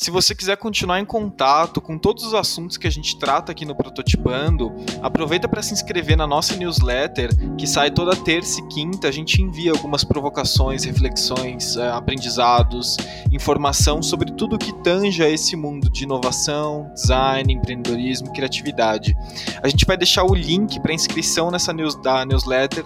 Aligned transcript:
Se 0.00 0.12
você 0.12 0.32
quiser 0.32 0.56
continuar 0.56 1.00
em 1.00 1.04
contato 1.04 1.80
com 1.80 1.98
todos 1.98 2.22
os 2.22 2.32
assuntos 2.32 2.76
que 2.76 2.86
a 2.86 2.90
gente 2.90 3.18
trata 3.18 3.50
aqui 3.50 3.64
no 3.64 3.74
Prototipando, 3.74 4.72
aproveita 5.02 5.48
para 5.48 5.60
se 5.60 5.72
inscrever 5.72 6.16
na 6.16 6.24
nossa 6.24 6.54
newsletter, 6.54 7.30
que 7.56 7.66
sai 7.66 7.90
toda 7.90 8.14
terça 8.14 8.60
e 8.60 8.68
quinta. 8.68 9.08
A 9.08 9.10
gente 9.10 9.42
envia 9.42 9.72
algumas 9.72 10.04
provocações, 10.04 10.84
reflexões, 10.84 11.76
eh, 11.76 11.90
aprendizados, 11.90 12.96
informação 13.32 14.00
sobre 14.00 14.30
tudo 14.30 14.56
que 14.56 14.72
tanja 14.84 15.28
esse 15.28 15.56
mundo 15.56 15.90
de 15.90 16.04
inovação, 16.04 16.88
design, 16.94 17.52
empreendedorismo, 17.52 18.32
criatividade. 18.32 19.16
A 19.60 19.66
gente 19.66 19.84
vai 19.84 19.96
deixar 19.96 20.22
o 20.22 20.32
link 20.32 20.78
para 20.78 20.94
inscrição 20.94 21.50
nessa 21.50 21.72
news, 21.72 21.96
da 21.96 22.24
newsletter 22.24 22.84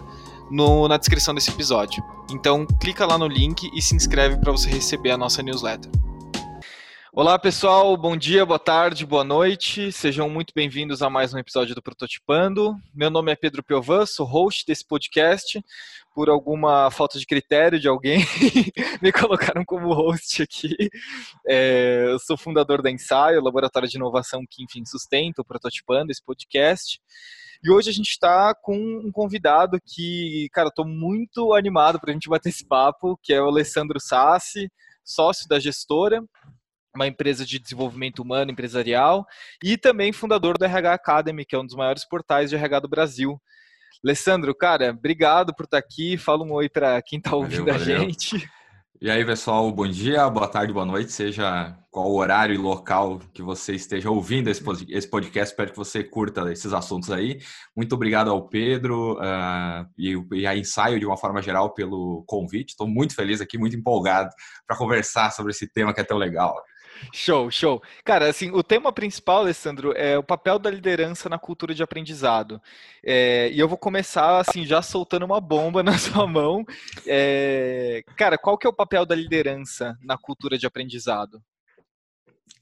no, 0.51 0.89
na 0.89 0.97
descrição 0.97 1.35
desse 1.35 1.51
episódio. 1.51 2.03
Então, 2.31 2.67
clica 2.81 3.05
lá 3.05 3.19
no 3.19 3.29
link 3.29 3.71
e 3.75 3.83
se 3.83 3.95
inscreve 3.95 4.39
para 4.39 4.51
você 4.51 4.71
receber 4.71 5.11
a 5.11 5.19
nossa 5.19 5.43
newsletter. 5.43 5.91
Olá 7.15 7.39
pessoal, 7.39 7.95
bom 7.95 8.17
dia, 8.17 8.47
boa 8.47 8.59
tarde, 8.59 9.05
boa 9.05 9.23
noite. 9.23 9.93
Sejam 9.93 10.31
muito 10.31 10.55
bem-vindos 10.55 11.03
a 11.03 11.11
mais 11.11 11.35
um 11.35 11.39
episódio 11.39 11.75
do 11.75 11.83
Prototipando. 11.83 12.75
Meu 12.95 13.11
nome 13.11 13.31
é 13.31 13.37
Pedro 13.37 13.63
Piovan, 13.63 14.07
sou 14.07 14.25
host 14.25 14.65
desse 14.67 14.83
podcast. 14.83 15.63
Por 16.15 16.31
alguma 16.31 16.91
falta 16.91 17.19
de 17.19 17.27
critério 17.27 17.79
de 17.79 17.87
alguém, 17.87 18.21
me 19.03 19.13
colocaram 19.13 19.63
como 19.63 19.93
host 19.93 20.43
aqui. 20.43 20.75
É, 21.47 22.07
eu 22.07 22.19
sou 22.19 22.39
fundador 22.39 22.81
da 22.81 22.91
Ensaio, 22.91 23.43
laboratório 23.43 23.91
de 23.91 23.99
inovação 23.99 24.41
que, 24.49 24.65
enfim, 24.65 24.83
sustenta 24.87 25.43
o 25.43 25.45
Prototipando, 25.45 26.11
esse 26.11 26.25
podcast. 26.25 26.99
E 27.63 27.71
hoje 27.71 27.91
a 27.91 27.93
gente 27.93 28.09
está 28.09 28.55
com 28.55 28.75
um 28.75 29.13
convidado 29.13 29.79
que, 29.85 30.49
cara, 30.51 30.69
estou 30.69 30.87
muito 30.87 31.53
animado 31.53 32.01
para 32.01 32.09
a 32.09 32.15
gente 32.15 32.31
bater 32.31 32.49
esse 32.49 32.67
papo, 32.67 33.21
que 33.23 33.35
é 33.35 33.43
o 33.43 33.49
Alessandro 33.49 34.01
Sassi, 34.01 34.73
sócio 35.05 35.47
da 35.47 35.61
gestora 35.61 36.25
uma 36.95 37.07
empresa 37.07 37.45
de 37.45 37.59
desenvolvimento 37.59 38.21
humano 38.21 38.51
empresarial 38.51 39.27
e 39.63 39.77
também 39.77 40.13
fundador 40.13 40.59
do 40.59 40.65
RH 40.65 40.93
Academy, 40.93 41.45
que 41.45 41.55
é 41.55 41.59
um 41.59 41.67
dos 41.67 41.75
maiores 41.75 42.05
portais 42.05 42.51
de 42.51 42.57
RH 42.57 42.81
do 42.81 42.89
Brasil. 42.89 43.41
Alessandro, 44.05 44.55
cara, 44.55 44.91
obrigado 44.91 45.55
por 45.55 45.65
estar 45.65 45.79
aqui. 45.79 46.17
Fala 46.17 46.45
um 46.45 46.53
oi 46.53 46.69
para 46.69 47.01
quem 47.03 47.19
está 47.19 47.35
ouvindo 47.35 47.67
valeu, 47.67 47.79
valeu. 47.79 47.97
a 47.97 48.01
gente. 48.01 48.51
E 49.01 49.11
aí, 49.11 49.25
pessoal, 49.25 49.71
bom 49.73 49.89
dia, 49.89 50.31
boa 50.31 50.47
tarde, 50.47 50.73
boa 50.73 50.87
noite, 50.87 51.11
seja 51.11 51.77
qual 51.91 52.09
o 52.09 52.17
horário 52.17 52.55
e 52.55 52.57
local 52.59 53.19
que 53.35 53.43
você 53.43 53.75
esteja 53.75 54.09
ouvindo 54.09 54.49
esse 54.49 54.63
podcast. 54.63 55.53
Espero 55.53 55.73
que 55.73 55.77
você 55.77 56.05
curta 56.05 56.53
esses 56.53 56.73
assuntos 56.73 57.11
aí. 57.11 57.41
Muito 57.77 57.97
obrigado 57.97 58.31
ao 58.31 58.49
Pedro 58.49 59.15
uh, 59.15 59.85
e, 59.99 60.15
e 60.33 60.47
a 60.47 60.57
Ensaio, 60.57 61.01
de 61.01 61.05
uma 61.05 61.17
forma 61.17 61.43
geral, 61.43 61.75
pelo 61.75 62.23
convite. 62.29 62.71
Estou 62.71 62.87
muito 62.87 63.17
feliz 63.17 63.41
aqui, 63.41 63.59
muito 63.59 63.77
empolgado 63.77 64.31
para 64.69 64.77
conversar 64.77 65.33
sobre 65.33 65.51
esse 65.51 65.67
tema 65.67 65.93
que 65.93 66.01
é 66.01 66.05
tão 66.05 66.17
legal. 66.17 66.55
Show, 67.13 67.51
show. 67.51 67.83
Cara, 68.05 68.29
assim, 68.29 68.51
o 68.51 68.63
tema 68.63 68.93
principal, 68.93 69.39
Alessandro, 69.39 69.93
é 69.97 70.19
o 70.19 70.23
papel 70.23 70.59
da 70.59 70.71
liderança 70.71 71.29
na 71.29 71.39
cultura 71.39 71.75
de 71.75 71.83
aprendizado. 71.83 72.61
É, 73.05 73.51
e 73.51 73.59
eu 73.59 73.69
vou 73.69 73.79
começar, 73.79 74.39
assim, 74.39 74.65
já 74.65 74.83
soltando 74.83 75.25
uma 75.25 75.41
bomba 75.41 75.83
na 75.85 75.99
sua 75.99 76.27
mão. 76.27 76.65
É, 77.07 78.03
cara, 78.17 78.39
qual 78.39 78.59
que 78.59 78.67
é 78.67 78.71
o 78.71 78.75
papel 78.75 79.05
da 79.05 79.15
liderança 79.15 79.97
na 80.03 80.17
cultura 80.17 80.59
de 80.59 80.67
aprendizado? 80.67 81.43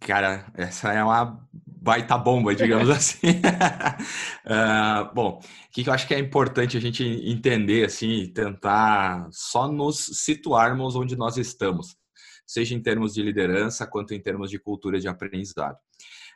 Cara, 0.01 0.47
essa 0.55 0.93
é 0.93 1.05
uma 1.05 1.47
baita 1.67 2.17
bomba, 2.17 2.55
digamos 2.55 2.89
assim. 2.91 3.41
uh, 4.47 5.13
bom, 5.15 5.39
o 5.39 5.71
que 5.71 5.89
eu 5.89 5.93
acho 5.93 6.07
que 6.07 6.15
é 6.15 6.19
importante 6.19 6.77
a 6.77 6.81
gente 6.81 7.05
entender, 7.05 7.85
assim, 7.85 8.33
tentar 8.33 9.29
só 9.31 9.69
nos 9.71 10.07
situarmos 10.25 10.97
onde 10.97 11.17
nós 11.17 11.37
estamos 11.37 12.00
seja 12.51 12.75
em 12.75 12.83
termos 12.83 13.15
de 13.15 13.23
liderança 13.23 13.87
quanto 13.87 14.13
em 14.13 14.21
termos 14.21 14.51
de 14.51 14.59
cultura 14.59 14.99
de 14.99 15.07
aprendizado. 15.07 15.79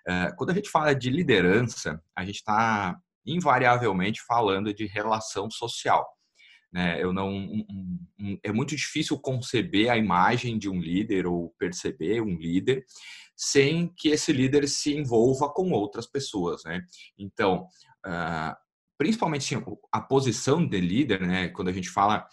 É, 0.06 0.30
quando 0.36 0.50
a 0.50 0.54
gente 0.54 0.70
fala 0.70 0.94
de 0.94 1.10
liderança, 1.10 2.00
a 2.16 2.24
gente 2.24 2.36
está 2.36 2.96
invariavelmente 3.26 4.22
falando 4.22 4.72
de 4.72 4.86
relação 4.86 5.50
social. 5.50 6.06
Né? 6.72 7.02
Eu 7.02 7.12
não, 7.12 7.50
é 8.44 8.52
muito 8.52 8.76
difícil 8.76 9.18
conceber 9.18 9.90
a 9.90 9.96
imagem 9.96 10.56
de 10.56 10.68
um 10.68 10.80
líder 10.80 11.26
ou 11.26 11.52
perceber 11.58 12.20
um 12.20 12.36
líder 12.36 12.84
sem 13.36 13.92
que 13.96 14.10
esse 14.10 14.32
líder 14.32 14.68
se 14.68 14.94
envolva 14.94 15.52
com 15.52 15.72
outras 15.72 16.06
pessoas. 16.06 16.62
Né? 16.64 16.80
Então, 17.18 17.66
uh, 18.06 18.54
principalmente 18.96 19.52
assim, 19.52 19.64
a 19.90 20.00
posição 20.00 20.64
de 20.64 20.80
líder, 20.80 21.22
né? 21.22 21.48
quando 21.48 21.68
a 21.68 21.72
gente 21.72 21.90
fala 21.90 22.24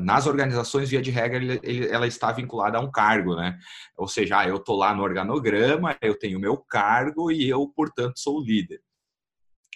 nas 0.00 0.26
organizações, 0.26 0.90
via 0.90 1.00
de 1.00 1.10
regra, 1.10 1.36
ele, 1.36 1.60
ele, 1.62 1.86
ela 1.88 2.06
está 2.06 2.32
vinculada 2.32 2.78
a 2.78 2.80
um 2.80 2.90
cargo, 2.90 3.36
né? 3.36 3.56
Ou 3.96 4.08
seja, 4.08 4.38
ah, 4.38 4.48
eu 4.48 4.56
estou 4.56 4.76
lá 4.76 4.94
no 4.94 5.02
organograma, 5.02 5.96
eu 6.00 6.18
tenho 6.18 6.40
meu 6.40 6.56
cargo 6.56 7.30
e 7.30 7.48
eu, 7.48 7.68
portanto, 7.68 8.18
sou 8.18 8.38
o 8.38 8.44
líder. 8.44 8.80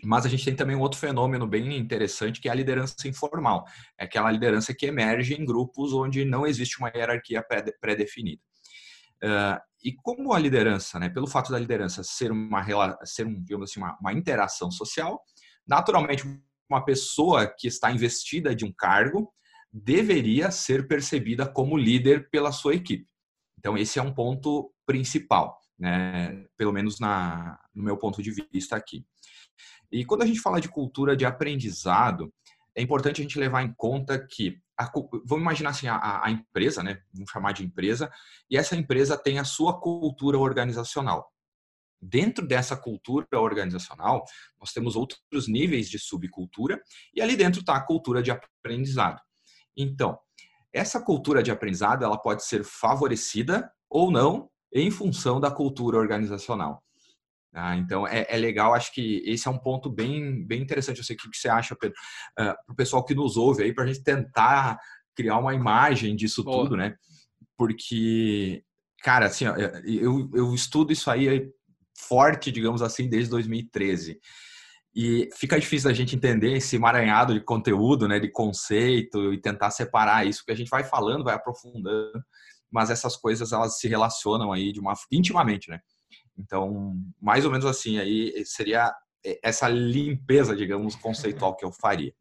Mas 0.03 0.27
a 0.27 0.29
gente 0.29 0.45
tem 0.45 0.55
também 0.55 0.77
um 0.77 0.81
outro 0.81 0.99
fenômeno 0.99 1.47
bem 1.47 1.77
interessante, 1.77 2.41
que 2.41 2.49
é 2.49 2.53
a 2.53 2.55
liderança 2.55 3.09
informal. 3.09 3.65
É 3.99 4.05
aquela 4.05 4.31
liderança 4.31 4.75
que 4.75 4.87
emerge 4.87 5.35
em 5.35 5.45
grupos 5.45 5.93
onde 5.93 6.25
não 6.25 6.47
existe 6.47 6.79
uma 6.79 6.93
hierarquia 6.95 7.43
pré-definida. 7.81 8.43
Uh, 9.25 9.59
e 9.83 9.95
como 9.95 10.35
a 10.35 10.39
liderança, 10.39 10.99
né, 10.99 11.09
pelo 11.09 11.27
fato 11.27 11.51
da 11.51 11.59
liderança 11.59 12.03
ser 12.03 12.31
uma, 12.31 12.63
ser 13.05 13.27
um, 13.27 13.43
digamos 13.43 13.71
assim, 13.71 13.81
uma, 13.81 13.97
uma 13.99 14.13
interação 14.13 14.71
social, 14.71 15.23
naturalmente 15.67 16.25
uma 16.69 16.85
pessoa 16.85 17.47
que 17.47 17.67
está 17.67 17.91
investida 17.91 18.55
de 18.55 18.65
um 18.65 18.73
cargo, 18.77 19.33
deveria 19.78 20.50
ser 20.50 20.88
percebida 20.88 21.47
como 21.47 21.76
líder 21.76 22.31
pela 22.31 22.50
sua 22.50 22.75
equipe. 22.75 23.06
Então, 23.59 23.76
esse 23.76 23.98
é 23.98 24.03
um 24.03 24.12
ponto 24.12 24.72
principal, 24.87 25.60
né? 25.78 26.47
pelo 26.56 26.72
menos 26.72 26.98
na, 26.98 27.60
no 27.75 27.82
meu 27.82 27.98
ponto 27.98 28.22
de 28.22 28.31
vista 28.50 28.75
aqui. 28.75 29.04
E 29.92 30.04
quando 30.04 30.22
a 30.22 30.26
gente 30.26 30.41
fala 30.41 30.60
de 30.60 30.69
cultura 30.69 31.14
de 31.14 31.26
aprendizado, 31.26 32.32
é 32.75 32.81
importante 32.81 33.20
a 33.20 33.22
gente 33.22 33.38
levar 33.38 33.62
em 33.62 33.75
conta 33.76 34.19
que, 34.26 34.59
a, 34.78 34.91
vamos 35.26 35.42
imaginar 35.42 35.70
assim, 35.70 35.88
a, 35.88 36.25
a 36.25 36.31
empresa, 36.31 36.82
né? 36.82 37.03
vamos 37.12 37.31
chamar 37.31 37.53
de 37.53 37.62
empresa, 37.62 38.10
e 38.50 38.56
essa 38.56 38.76
empresa 38.76 39.16
tem 39.19 39.38
a 39.38 39.44
sua 39.44 39.78
cultura 39.78 40.38
organizacional. 40.38 41.31
Dentro 42.00 42.47
dessa 42.47 42.76
cultura 42.76 43.26
organizacional, 43.34 44.25
nós 44.58 44.72
temos 44.72 44.97
outros 44.97 45.48
níveis 45.48 45.91
de 45.91 45.98
subcultura, 45.98 46.81
e 47.14 47.20
ali 47.20 47.37
dentro 47.37 47.60
está 47.60 47.76
a 47.76 47.84
cultura 47.84 48.22
de 48.22 48.31
aprendizado. 48.31 49.20
Então, 49.76 50.19
essa 50.72 51.00
cultura 51.00 51.42
de 51.42 51.50
aprendizado 51.50 52.04
ela 52.04 52.19
pode 52.19 52.44
ser 52.44 52.64
favorecida 52.64 53.70
ou 53.88 54.10
não 54.10 54.48
em 54.72 54.91
função 54.91 55.41
da 55.41 55.50
cultura 55.50 55.97
organizacional. 55.97 56.82
Ah, 57.54 57.75
então 57.76 58.06
é, 58.06 58.26
é, 58.28 58.37
legal, 58.37 58.75
acho 58.75 58.92
que 58.92 59.22
esse 59.25 59.48
é 59.48 59.50
um 59.50 59.59
ponto 59.59 59.88
bem, 59.88 60.47
bem 60.47 60.60
interessante. 60.60 60.98
Eu 60.98 61.04
sei 61.04 61.16
o 61.16 61.19
que 61.19 61.34
você 61.34 61.48
acha, 61.48 61.75
Pedro, 61.75 61.97
uh, 62.38 62.42
ah, 62.42 62.54
para 62.66 62.72
o 62.72 62.76
pessoal 62.76 63.03
que 63.03 63.14
nos 63.14 63.38
ouve 63.38 63.62
aí, 63.62 63.72
para 63.72 63.84
a 63.84 63.87
gente 63.87 64.03
tentar 64.03 64.78
criar 65.16 65.38
uma 65.38 65.54
imagem 65.54 66.14
disso 66.14 66.44
oh. 66.47 66.50
tudo, 66.50 66.76
né? 66.76 66.94
Porque, 67.56 68.62
cara, 69.03 69.26
assim, 69.26 69.47
eu, 69.47 70.31
eu 70.34 70.54
estudo 70.54 70.93
isso 70.93 71.10
aí 71.10 71.50
forte, 71.97 72.53
digamos 72.53 72.82
assim, 72.82 73.08
desde 73.08 73.31
2013. 73.31 74.20
E 74.96 75.28
fica 75.34 75.60
difícil 75.60 75.90
a 75.90 75.93
gente 75.93 76.16
entender 76.16 76.54
esse 76.54 76.76
emaranhado 76.76 77.34
de 77.34 77.40
conteúdo, 77.40 78.08
né, 78.08 78.19
de 78.19 78.31
conceito 78.31 79.34
e 79.34 79.38
tentar 79.38 79.70
separar 79.70 80.26
isso, 80.26 80.38
porque 80.40 80.52
a 80.52 80.56
gente 80.56 80.70
vai 80.70 80.84
falando, 80.84 81.22
vai 81.22 81.34
aprofundando, 81.34 82.25
mas 82.70 82.88
essas 82.88 83.14
coisas 83.14 83.52
elas 83.52 83.78
se 83.78 83.87
relacionam 83.88 84.54
aí 84.54 84.72
de 84.72 84.81
uma 84.81 84.94
intimamente, 85.12 85.69
né? 85.69 85.81
Então, 86.38 86.96
mais 87.20 87.44
ou 87.44 87.50
menos 87.50 87.66
assim 87.66 87.98
aí 87.98 88.43
seria 88.46 88.90
essa 89.43 89.69
limpeza, 89.69 90.56
digamos, 90.56 90.96
conceitual 90.96 91.54
que 91.54 91.64
eu 91.64 91.72
faria. 91.72 92.14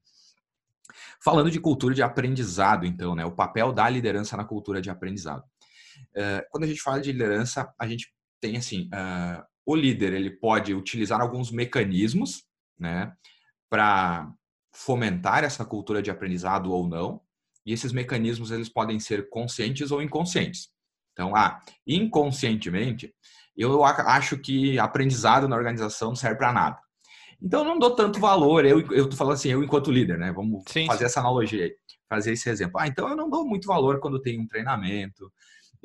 Falando 1.24 1.50
de 1.50 1.62
cultura 1.62 1.96
de 1.96 2.04
aprendizado, 2.04 2.86
então, 2.86 3.16
né, 3.16 3.24
o 3.24 3.32
papel 3.32 3.72
da 3.72 3.88
liderança 3.88 4.36
na 4.36 4.44
cultura 4.44 4.82
de 4.82 4.90
aprendizado. 4.90 5.44
Eh, 6.14 6.46
quando 6.52 6.66
a 6.66 6.68
gente 6.68 6.82
fala 6.82 7.00
de 7.00 7.12
liderança, 7.14 7.74
a 7.80 7.88
gente 7.88 8.14
tem 8.42 8.58
assim, 8.58 8.90
uh, 8.94 9.44
o 9.66 9.76
líder 9.76 10.14
ele 10.14 10.30
pode 10.30 10.74
utilizar 10.74 11.22
alguns 11.22 11.52
mecanismos 11.52 12.45
né, 12.80 13.14
para 13.70 14.32
fomentar 14.74 15.44
essa 15.44 15.66
cultura 15.66 16.02
de 16.02 16.12
aprendizado 16.12 16.72
ou 16.72 16.88
não. 16.88 17.22
E 17.66 17.74
esses 17.74 17.92
mecanismos 17.92 18.52
eles 18.52 18.70
podem 18.70 19.00
ser 19.00 19.30
conscientes 19.30 19.92
ou 19.92 20.02
inconscientes. 20.02 20.70
Então, 21.14 21.36
ah, 21.36 21.60
inconscientemente, 21.88 23.14
eu 23.56 23.84
acho 23.84 24.38
que 24.38 24.78
aprendizado 24.78 25.48
na 25.48 25.56
organização 25.56 26.10
não 26.10 26.16
serve 26.16 26.38
para 26.38 26.52
nada. 26.52 26.78
Então, 27.42 27.62
eu 27.62 27.66
não 27.66 27.80
dou 27.80 27.96
tanto 27.96 28.20
valor, 28.20 28.66
eu, 28.66 28.80
eu 28.92 29.10
tô 29.10 29.16
falando 29.16 29.34
assim, 29.34 29.50
eu 29.50 29.64
enquanto 29.64 29.92
líder, 29.92 30.18
né? 30.18 30.32
Vamos 30.32 30.64
sim, 30.68 30.86
fazer 30.86 31.06
essa 31.06 31.20
analogia 31.20 31.66
aí, 31.66 31.76
fazer 32.10 32.34
esse 32.34 32.50
exemplo. 32.50 32.80
Ah, 32.80 32.88
então 32.88 33.10
eu 33.10 33.16
não 33.16 33.30
dou 33.30 33.46
muito 33.46 33.68
valor 33.68 34.00
quando 34.00 34.22
tem 34.22 34.40
um 34.40 34.48
treinamento, 34.48 35.32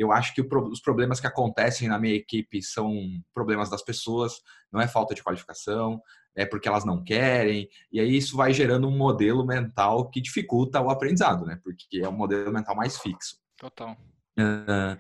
eu 0.01 0.13
acho 0.13 0.35
que 0.35 0.41
os 0.41 0.81
problemas 0.81 1.21
que 1.21 1.27
acontecem 1.27 1.87
na 1.87 1.99
minha 1.99 2.15
equipe 2.15 2.63
são 2.63 2.91
problemas 3.35 3.69
das 3.69 3.83
pessoas, 3.83 4.33
não 4.73 4.81
é 4.81 4.89
falta 4.89 5.15
de 5.15 5.23
qualificação, 5.23 6.01
é 6.37 6.47
porque 6.47 6.69
elas 6.69 6.85
não 6.85 7.03
querem, 7.03 7.69
e 7.93 8.01
aí 8.01 8.17
isso 8.17 8.37
vai 8.37 8.53
gerando 8.53 8.89
um 8.89 8.97
modelo 8.97 9.45
mental 9.45 10.09
que 10.09 10.21
dificulta 10.21 10.81
o 10.81 10.91
aprendizado, 10.91 11.45
né? 11.45 11.61
Porque 11.63 11.99
é 11.99 12.09
um 12.09 12.17
modelo 12.17 12.53
mental 12.53 12.77
mais 12.77 12.97
fixo. 12.99 13.37
Total. 13.57 13.97
Uh, 14.39 14.99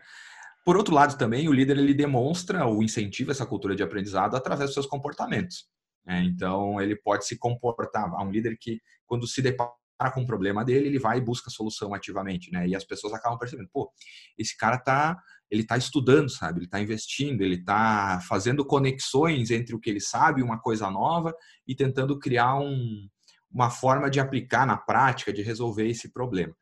por 0.64 0.76
outro 0.76 0.94
lado, 0.94 1.16
também 1.16 1.48
o 1.48 1.52
líder 1.52 1.78
ele 1.78 1.94
demonstra 1.94 2.66
o 2.66 2.82
incentivo 2.82 3.30
a 3.30 3.32
essa 3.32 3.46
cultura 3.46 3.74
de 3.74 3.82
aprendizado 3.82 4.36
através 4.36 4.68
dos 4.68 4.74
seus 4.74 4.86
comportamentos. 4.86 5.66
Né? 6.04 6.22
Então, 6.24 6.80
ele 6.80 6.96
pode 6.96 7.26
se 7.26 7.38
comportar. 7.38 8.12
Há 8.14 8.22
um 8.22 8.30
líder 8.30 8.56
que, 8.60 8.80
quando 9.06 9.26
se 9.26 9.40
depara 9.40 9.72
com 10.12 10.20
um 10.20 10.26
problema 10.26 10.64
dele, 10.64 10.86
ele 10.86 10.98
vai 10.98 11.18
e 11.18 11.20
busca 11.20 11.48
a 11.48 11.52
solução 11.52 11.94
ativamente, 11.94 12.50
né? 12.50 12.66
E 12.66 12.74
as 12.74 12.84
pessoas 12.84 13.12
acabam 13.12 13.38
percebendo, 13.38 13.68
pô, 13.72 13.92
esse 14.38 14.56
cara 14.56 14.78
tá, 14.78 15.18
ele 15.50 15.64
tá 15.64 15.76
estudando, 15.76 16.30
sabe? 16.30 16.60
Ele 16.60 16.68
tá 16.68 16.80
investindo, 16.80 17.42
ele 17.42 17.62
tá 17.62 18.20
fazendo 18.28 18.64
conexões 18.64 19.50
entre 19.50 19.74
o 19.74 19.80
que 19.80 19.90
ele 19.90 20.00
sabe, 20.00 20.42
uma 20.42 20.60
coisa 20.60 20.90
nova 20.90 21.34
e 21.66 21.74
tentando 21.74 22.18
criar 22.18 22.56
um, 22.56 23.08
uma 23.50 23.68
forma 23.68 24.08
de 24.08 24.20
aplicar 24.20 24.66
na 24.66 24.76
prática, 24.76 25.32
de 25.32 25.42
resolver 25.42 25.88
esse 25.88 26.12
problema. 26.12 26.54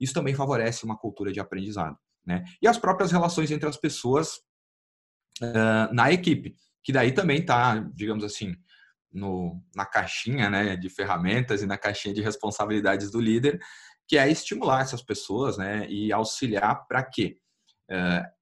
Isso 0.00 0.14
também 0.14 0.34
favorece 0.34 0.84
uma 0.84 0.96
cultura 0.96 1.32
de 1.32 1.40
aprendizado, 1.40 1.96
né? 2.26 2.44
E 2.60 2.66
as 2.66 2.78
próprias 2.78 3.12
relações 3.12 3.50
entre 3.50 3.68
as 3.68 3.76
pessoas 3.76 4.36
uh, 5.40 5.92
na 5.92 6.10
equipe, 6.10 6.56
que 6.82 6.92
daí 6.92 7.12
também 7.12 7.44
tá, 7.44 7.78
digamos 7.94 8.24
assim, 8.24 8.56
no, 9.12 9.62
na 9.76 9.84
caixinha 9.84 10.48
né, 10.48 10.74
de 10.74 10.88
ferramentas 10.88 11.62
e 11.62 11.66
na 11.66 11.76
caixinha 11.76 12.14
de 12.14 12.22
responsabilidades 12.22 13.10
do 13.10 13.20
líder, 13.20 13.60
que 14.08 14.16
é 14.16 14.30
estimular 14.30 14.80
essas 14.80 15.02
pessoas 15.02 15.58
né, 15.58 15.86
e 15.88 16.12
auxiliar 16.12 16.86
para 16.86 17.02
uh, 17.02 17.41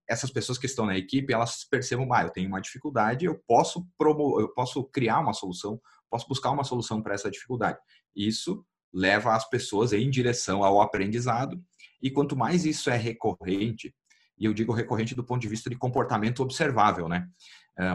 essas 0.08 0.31
pessoas 0.31 0.58
que 0.58 0.66
estão 0.66 0.87
na 0.87 0.96
equipe 0.96 1.32
elas 1.32 1.64
percebam, 1.64 2.12
ah, 2.12 2.22
eu 2.22 2.31
tenho 2.31 2.48
uma 2.48 2.60
dificuldade, 2.60 3.25
eu 3.25 3.40
posso 3.46 3.87
promover, 3.96 4.44
eu 4.44 4.54
posso 4.54 4.84
criar 4.84 5.20
uma 5.20 5.32
solução, 5.32 5.81
posso 6.10 6.26
buscar 6.28 6.50
uma 6.50 6.64
solução 6.64 7.02
para 7.02 7.14
essa 7.14 7.31
dificuldade. 7.31 7.78
Isso 8.14 8.64
leva 8.92 9.34
as 9.34 9.48
pessoas 9.48 9.92
em 9.92 10.10
direção 10.10 10.64
ao 10.64 10.81
aprendizado 10.81 11.62
e 12.02 12.10
quanto 12.10 12.37
mais 12.37 12.64
isso 12.64 12.90
é 12.90 12.96
recorrente, 12.96 13.94
e 14.37 14.44
eu 14.44 14.54
digo 14.54 14.72
recorrente 14.72 15.14
do 15.14 15.25
ponto 15.25 15.40
de 15.40 15.48
vista 15.48 15.69
de 15.69 15.76
comportamento 15.76 16.42
observável, 16.42 17.08
né? 17.08 17.28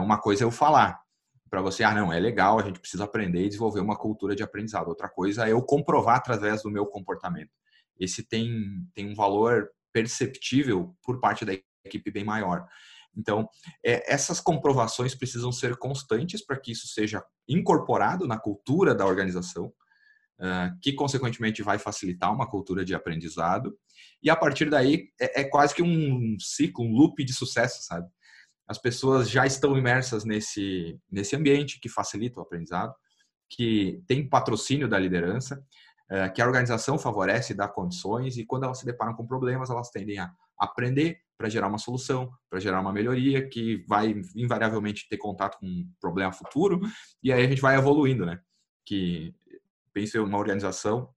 Uma 0.02 0.18
coisa 0.18 0.44
é 0.44 0.46
eu 0.46 0.50
falar, 0.50 0.98
para 1.50 1.60
você, 1.60 1.84
ah, 1.84 1.94
não, 1.94 2.12
é 2.12 2.18
legal, 2.18 2.58
a 2.58 2.62
gente 2.62 2.80
precisa 2.80 3.04
aprender 3.04 3.44
e 3.44 3.48
desenvolver 3.48 3.80
uma 3.80 3.96
cultura 3.96 4.34
de 4.34 4.42
aprendizado. 4.42 4.88
Outra 4.88 5.08
coisa 5.08 5.46
é 5.46 5.52
eu 5.52 5.62
comprovar 5.62 6.16
através 6.16 6.62
do 6.62 6.70
meu 6.70 6.86
comportamento. 6.86 7.50
Esse 7.98 8.22
tem, 8.22 8.86
tem 8.94 9.10
um 9.10 9.14
valor 9.14 9.70
perceptível 9.96 10.94
por 11.02 11.18
parte 11.20 11.42
da 11.42 11.54
equipe 11.82 12.10
bem 12.10 12.22
maior. 12.22 12.66
Então, 13.16 13.48
é, 13.82 14.12
essas 14.12 14.40
comprovações 14.40 15.14
precisam 15.14 15.50
ser 15.50 15.74
constantes 15.78 16.44
para 16.44 16.60
que 16.60 16.72
isso 16.72 16.86
seja 16.86 17.24
incorporado 17.48 18.26
na 18.26 18.38
cultura 18.38 18.94
da 18.94 19.06
organização, 19.06 19.72
uh, 20.38 20.78
que 20.82 20.92
consequentemente 20.92 21.62
vai 21.62 21.78
facilitar 21.78 22.30
uma 22.30 22.46
cultura 22.46 22.84
de 22.84 22.94
aprendizado. 22.94 23.74
E 24.22 24.28
a 24.28 24.36
partir 24.36 24.68
daí 24.68 25.08
é, 25.18 25.40
é 25.40 25.44
quase 25.44 25.74
que 25.74 25.82
um 25.82 26.36
ciclo, 26.38 26.84
um 26.84 26.92
loop 26.92 27.24
de 27.24 27.32
sucesso, 27.32 27.82
sabe? 27.84 28.06
as 28.68 28.78
pessoas 28.78 29.30
já 29.30 29.46
estão 29.46 29.78
imersas 29.78 30.24
nesse, 30.24 30.98
nesse 31.10 31.36
ambiente 31.36 31.78
que 31.80 31.88
facilita 31.88 32.40
o 32.40 32.42
aprendizado, 32.42 32.92
que 33.48 34.02
tem 34.08 34.28
patrocínio 34.28 34.88
da 34.88 34.98
liderança, 34.98 35.64
é, 36.10 36.28
que 36.28 36.40
a 36.40 36.46
organização 36.46 36.98
favorece 36.98 37.52
e 37.52 37.56
dá 37.56 37.66
condições, 37.66 38.36
e 38.36 38.44
quando 38.44 38.64
elas 38.64 38.78
se 38.78 38.86
deparam 38.86 39.14
com 39.14 39.26
problemas, 39.26 39.70
elas 39.70 39.90
tendem 39.90 40.18
a 40.18 40.32
aprender 40.58 41.18
para 41.36 41.48
gerar 41.48 41.68
uma 41.68 41.78
solução, 41.78 42.30
para 42.48 42.60
gerar 42.60 42.80
uma 42.80 42.92
melhoria, 42.92 43.46
que 43.48 43.84
vai 43.88 44.14
invariavelmente 44.34 45.08
ter 45.08 45.18
contato 45.18 45.58
com 45.58 45.66
um 45.66 45.88
problema 46.00 46.32
futuro, 46.32 46.80
e 47.22 47.32
aí 47.32 47.44
a 47.44 47.48
gente 47.48 47.60
vai 47.60 47.76
evoluindo, 47.76 48.24
né? 48.24 48.40
Que, 48.86 49.34
penso 49.92 50.22
uma 50.22 50.38
organização, 50.38 51.10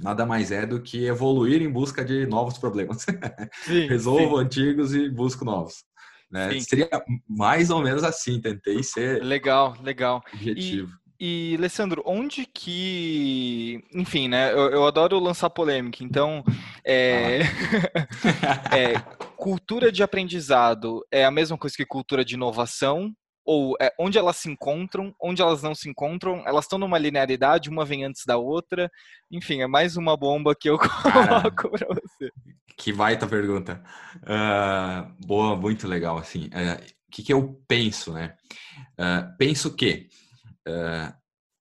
nada 0.00 0.26
mais 0.26 0.50
é 0.50 0.66
do 0.66 0.82
que 0.82 1.06
evoluir 1.06 1.62
em 1.62 1.70
busca 1.70 2.04
de 2.04 2.26
novos 2.26 2.58
problemas. 2.58 3.06
Sim, 3.64 3.86
Resolvo 3.86 4.38
sim. 4.38 4.44
antigos 4.44 4.94
e 4.94 5.08
busco 5.08 5.44
novos. 5.44 5.84
Né? 6.30 6.58
Seria 6.60 6.88
mais 7.28 7.68
ou 7.68 7.82
menos 7.82 8.02
assim, 8.02 8.40
tentei 8.40 8.82
ser 8.82 9.22
legal, 9.22 9.76
legal. 9.82 10.22
objetivo. 10.32 10.90
E, 11.01 11.01
e 11.24 11.54
Alessandro, 11.56 12.02
onde 12.04 12.44
que, 12.44 13.80
enfim, 13.94 14.26
né? 14.26 14.50
Eu, 14.52 14.70
eu 14.70 14.84
adoro 14.84 15.20
lançar 15.20 15.48
polêmica, 15.50 16.02
então 16.02 16.42
é... 16.84 17.42
é, 18.76 18.98
cultura 19.36 19.92
de 19.92 20.02
aprendizado 20.02 21.06
é 21.12 21.24
a 21.24 21.30
mesma 21.30 21.56
coisa 21.56 21.76
que 21.76 21.86
cultura 21.86 22.24
de 22.24 22.34
inovação 22.34 23.14
ou 23.44 23.76
é, 23.80 23.92
onde 24.00 24.18
elas 24.18 24.36
se 24.36 24.50
encontram, 24.50 25.14
onde 25.22 25.40
elas 25.40 25.62
não 25.62 25.76
se 25.76 25.88
encontram, 25.88 26.42
elas 26.44 26.64
estão 26.64 26.76
numa 26.76 26.98
linearidade, 26.98 27.70
uma 27.70 27.84
vem 27.84 28.02
antes 28.02 28.24
da 28.26 28.36
outra. 28.36 28.90
Enfim, 29.30 29.62
é 29.62 29.68
mais 29.68 29.96
uma 29.96 30.16
bomba 30.16 30.56
que 30.56 30.68
eu 30.68 30.76
coloco 30.82 31.70
para 31.70 31.86
você. 31.86 32.32
Que 32.76 32.92
baita 32.92 33.28
pergunta. 33.28 33.80
Uh, 34.16 35.24
boa, 35.24 35.54
muito 35.54 35.86
legal, 35.86 36.18
assim. 36.18 36.46
O 36.46 36.82
uh, 36.82 36.86
que, 37.12 37.22
que 37.22 37.32
eu 37.32 37.62
penso, 37.68 38.12
né? 38.12 38.34
Uh, 38.98 39.36
penso 39.38 39.72
que 39.72 40.08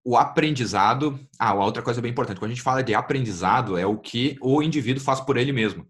o 0.06 0.18
aprendizado... 0.18 1.20
Ah, 1.40 1.54
outra 1.54 1.82
coisa 1.82 2.02
bem 2.02 2.12
importante. 2.12 2.40
Quando 2.40 2.52
a 2.52 2.54
gente 2.54 2.64
fala 2.64 2.84
de 2.84 2.94
aprendizado, 2.94 3.78
é 3.78 3.86
o 3.86 3.98
que 3.98 4.38
o 4.42 4.62
indivíduo 4.62 5.04
faz 5.04 5.20
por 5.20 5.38
ele 5.38 5.52
mesmo. 5.52 5.88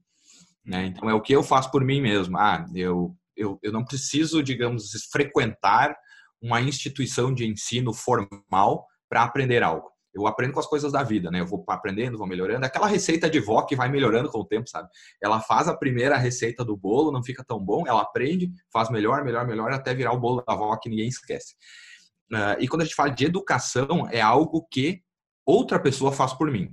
Né? 0.66 0.88
Então, 0.88 1.10
é 1.10 1.14
o 1.14 1.22
que 1.22 1.34
eu 1.34 1.44
faço 1.44 1.72
por 1.72 1.84
mim 1.84 2.02
mesmo. 2.02 2.38
Ah, 2.38 2.66
eu 2.76 3.16
eu, 3.36 3.60
eu 3.62 3.72
não 3.72 3.84
preciso, 3.84 4.44
digamos, 4.44 4.92
frequentar 5.12 5.96
uma 6.42 6.62
instituição 6.62 7.34
de 7.34 7.48
ensino 7.48 7.94
formal 7.94 8.86
para 9.10 9.24
aprender 9.24 9.64
algo. 9.64 9.90
Eu 10.14 10.28
aprendo 10.28 10.54
com 10.54 10.60
as 10.60 10.68
coisas 10.68 10.92
da 10.92 11.04
vida, 11.04 11.32
né? 11.32 11.40
Eu 11.40 11.46
vou 11.46 11.64
aprendendo, 11.70 12.18
vou 12.18 12.28
melhorando. 12.28 12.66
Aquela 12.66 12.88
receita 12.88 13.30
de 13.30 13.40
vó 13.40 13.62
que 13.62 13.78
vai 13.78 13.88
melhorando 13.88 14.30
com 14.30 14.40
o 14.40 14.46
tempo, 14.46 14.70
sabe? 14.70 14.90
Ela 15.22 15.40
faz 15.40 15.70
a 15.70 15.78
primeira 15.78 16.18
receita 16.18 16.66
do 16.66 16.76
bolo, 16.76 17.12
não 17.12 17.24
fica 17.24 17.44
tão 17.46 17.60
bom, 17.60 17.88
ela 17.88 18.02
aprende, 18.02 18.52
faz 18.74 18.90
melhor, 18.90 19.24
melhor, 19.24 19.48
melhor, 19.48 19.72
até 19.72 19.94
virar 19.94 20.12
o 20.12 20.20
bolo 20.20 20.44
da 20.46 20.54
avó 20.54 20.76
que 20.78 20.90
ninguém 20.90 21.08
esquece. 21.08 21.56
Uh, 22.32 22.56
e 22.60 22.68
quando 22.68 22.82
a 22.82 22.86
gente 22.86 22.96
fala 22.96 23.10
de 23.10 23.26
educação, 23.26 24.08
é 24.10 24.22
algo 24.22 24.66
que 24.72 25.02
outra 25.46 25.80
pessoa 25.80 26.12
faz 26.12 26.34
por 26.34 26.50
mim. 26.50 26.70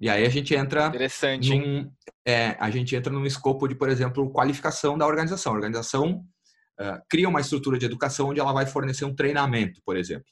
E 0.00 0.10
aí 0.10 0.26
a 0.26 0.28
gente 0.28 0.52
entra 0.54 0.88
Interessante, 0.88 1.50
num, 1.50 1.88
é, 2.26 2.56
a 2.58 2.68
gente 2.70 2.96
entra 2.96 3.12
num 3.12 3.24
escopo 3.24 3.68
de, 3.68 3.76
por 3.76 3.88
exemplo, 3.88 4.32
qualificação 4.32 4.98
da 4.98 5.06
organização. 5.06 5.52
A 5.52 5.54
organização 5.54 6.24
uh, 6.80 7.00
cria 7.08 7.28
uma 7.28 7.40
estrutura 7.40 7.78
de 7.78 7.86
educação 7.86 8.30
onde 8.30 8.40
ela 8.40 8.52
vai 8.52 8.66
fornecer 8.66 9.04
um 9.04 9.14
treinamento, 9.14 9.80
por 9.84 9.96
exemplo. 9.96 10.26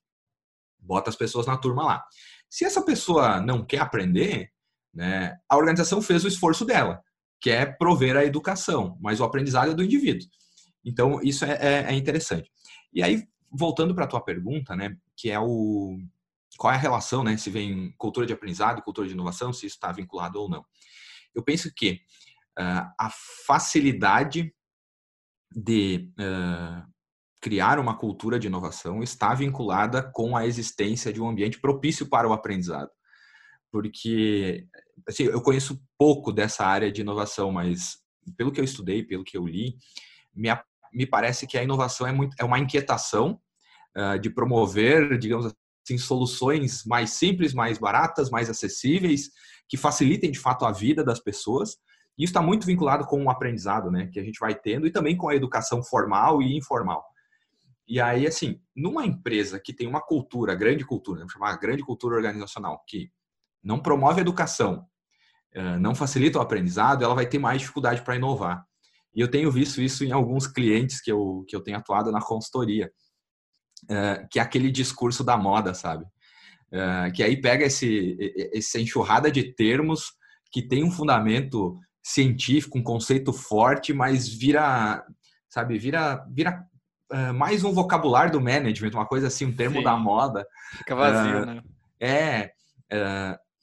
Bota 0.81 1.11
as 1.11 1.17
pessoas 1.17 1.47
na 1.47 1.57
turma 1.57 1.85
lá. 1.85 2.05
Se 2.49 2.65
essa 2.65 2.85
pessoa 2.85 3.41
não 3.41 3.65
quer 3.65 3.79
aprender, 3.79 4.51
né, 4.93 5.37
a 5.49 5.57
organização 5.57 6.03
fez 6.03 6.25
o 6.25 6.29
esforço 6.29 6.65
dela, 6.65 7.01
que 7.41 7.51
é 7.51 7.65
prover 7.65 8.17
a 8.17 8.25
educação, 8.25 8.99
mas 9.01 9.21
o 9.21 9.25
aprendizado 9.25 9.71
é 9.71 9.75
do 9.75 9.85
indivíduo. 9.85 10.27
Então, 10.85 11.21
isso 11.23 11.45
é, 11.45 11.59
é, 11.61 11.93
é 11.93 11.95
interessante. 11.95 12.51
E 12.93 13.03
aí, 13.03 13.25
voltando 13.51 13.95
para 13.95 14.05
a 14.05 14.09
tua 14.09 14.21
pergunta, 14.21 14.77
né, 14.77 14.97
que 15.17 15.31
é 15.31 15.39
o 15.39 15.99
qual 16.57 16.73
é 16.73 16.77
a 16.77 16.79
relação, 16.79 17.23
né? 17.23 17.37
Se 17.37 17.49
vem 17.49 17.95
cultura 17.97 18.27
de 18.27 18.33
aprendizado, 18.33 18.83
cultura 18.83 19.07
de 19.07 19.15
inovação, 19.15 19.53
se 19.53 19.67
isso 19.67 19.77
está 19.77 19.93
vinculado 19.93 20.41
ou 20.41 20.49
não. 20.49 20.65
Eu 21.35 21.43
penso 21.43 21.73
que 21.75 22.01
uh, 22.59 22.93
a 22.99 23.11
facilidade 23.47 24.53
de 25.55 26.13
uh, 26.19 26.87
criar 27.41 27.79
uma 27.79 27.97
cultura 27.97 28.39
de 28.39 28.47
inovação 28.47 29.03
está 29.03 29.35
vinculada 29.35 30.03
com 30.03 30.37
a 30.37 30.47
existência 30.47 31.13
de 31.13 31.21
um 31.21 31.29
ambiente 31.29 31.59
propício 31.59 32.09
para 32.09 32.29
o 32.29 32.33
aprendizado. 32.33 32.91
Porque 33.73 34.67
assim, 35.09 35.25
eu 35.25 35.41
conheço 35.41 35.81
pouco 35.97 36.33
dessa 36.33 36.67
área 36.67 36.91
de 36.91 37.01
inovação, 37.01 37.51
mas 37.51 37.99
pelo 38.37 38.53
que 38.53 38.61
eu 38.61 38.65
estudei, 38.65 39.03
pelo 39.03 39.25
que 39.25 39.37
eu 39.37 39.47
li, 39.47 39.77
me, 40.35 40.49
me 40.93 41.07
parece 41.07 41.47
que 41.47 41.57
a 41.59 41.63
inovação 41.63 42.07
é, 42.07 42.13
muito, 42.13 42.35
é 42.39 42.45
uma 42.45 42.59
inquietação 42.59 43.41
uh, 43.97 44.19
de 44.19 44.31
promover, 44.31 45.19
digamos 45.19 45.55
assim, 45.85 45.99
soluções 45.99 46.85
mais 46.85 47.11
simples, 47.11 47.55
mais 47.55 47.79
baratas, 47.79 48.31
mais 48.31 48.51
acessíveis, 48.51 49.31
que 49.69 49.77
facilitem 49.77 50.31
de 50.31 50.39
fato 50.39 50.65
a 50.65 50.73
vida 50.73 51.05
das 51.05 51.21
pessoas. 51.21 51.77
E 52.19 52.25
isso 52.25 52.31
está 52.31 52.43
muito 52.43 52.67
vinculado 52.67 53.07
com 53.07 53.25
o 53.25 53.31
aprendizado, 53.31 53.91
né, 53.91 54.09
que 54.13 54.21
a 54.21 54.25
gente 54.25 54.39
vai 54.39 54.55
tendo 54.55 54.87
e 54.87 54.91
também 54.91 55.17
com 55.17 55.29
a 55.29 55.35
educação 55.35 55.83
formal 55.83 56.43
e 56.43 56.57
informal. 56.57 57.05
E 57.89 58.01
aí, 58.01 58.27
assim, 58.27 58.61
numa 58.77 59.05
empresa 59.05 59.59
que 59.59 59.73
tem 59.73 59.87
uma 59.89 60.01
cultura, 60.01 60.55
grande 60.55 60.85
cultura, 60.85 61.19
vamos 61.19 61.33
chamar 61.33 61.57
grande 61.57 61.83
cultura 61.83 62.15
organizacional, 62.15 62.85
que 62.87 63.11
não 63.63 63.81
promove 63.81 64.21
a 64.21 64.23
educação, 64.23 64.87
eh, 65.53 65.79
não 65.79 65.95
facilita 65.95 66.39
o 66.39 66.43
aprendizado, 66.43 67.05
ela 67.05 67.15
vai 67.15 67.27
ter 67.27 67.39
mais 67.39 67.61
dificuldade 67.61 68.03
para 68.03 68.15
inovar. 68.15 68.65
E 69.15 69.21
eu 69.21 69.29
tenho 69.29 69.51
visto 69.51 69.81
isso 69.81 70.05
em 70.05 70.13
alguns 70.13 70.47
clientes 70.47 71.01
que 71.01 71.11
eu, 71.11 71.45
que 71.49 71.55
eu 71.55 71.61
tenho 71.61 71.79
atuado 71.79 72.13
na 72.13 72.21
consultoria 72.21 72.91
uh, 73.85 74.27
que 74.31 74.39
é 74.39 74.43
aquele 74.43 74.71
discurso 74.71 75.23
da 75.23 75.37
moda, 75.37 75.73
sabe? 75.75 76.05
Uh, 76.73 77.13
que 77.15 77.23
aí 77.23 77.41
pega 77.41 77.65
esse, 77.65 78.17
essa 78.53 78.81
enxurrada 78.81 79.31
de 79.31 79.55
termos 79.55 80.13
que 80.53 80.63
tem 80.63 80.85
um 80.85 80.91
fundamento 80.91 81.79
científico, 82.03 82.79
um 82.79 82.83
conceito 82.83 83.33
forte, 83.33 83.93
mas 83.93 84.29
vira, 84.29 85.05
sabe, 85.49 85.79
vira, 85.79 86.25
vira 86.31 86.65
uh, 87.13 87.35
mais 87.35 87.65
um 87.65 87.73
vocabulário 87.73 88.33
do 88.33 88.41
management, 88.41 88.93
uma 88.93 89.07
coisa 89.07 89.29
assim, 89.29 89.47
um 89.47 89.55
termo 89.55 89.79
Sim. 89.79 89.85
da 89.85 89.97
moda. 89.97 90.47
Fica 90.79 90.95
vazio, 90.95 91.47
né? 91.47 91.63
É. 92.01 92.53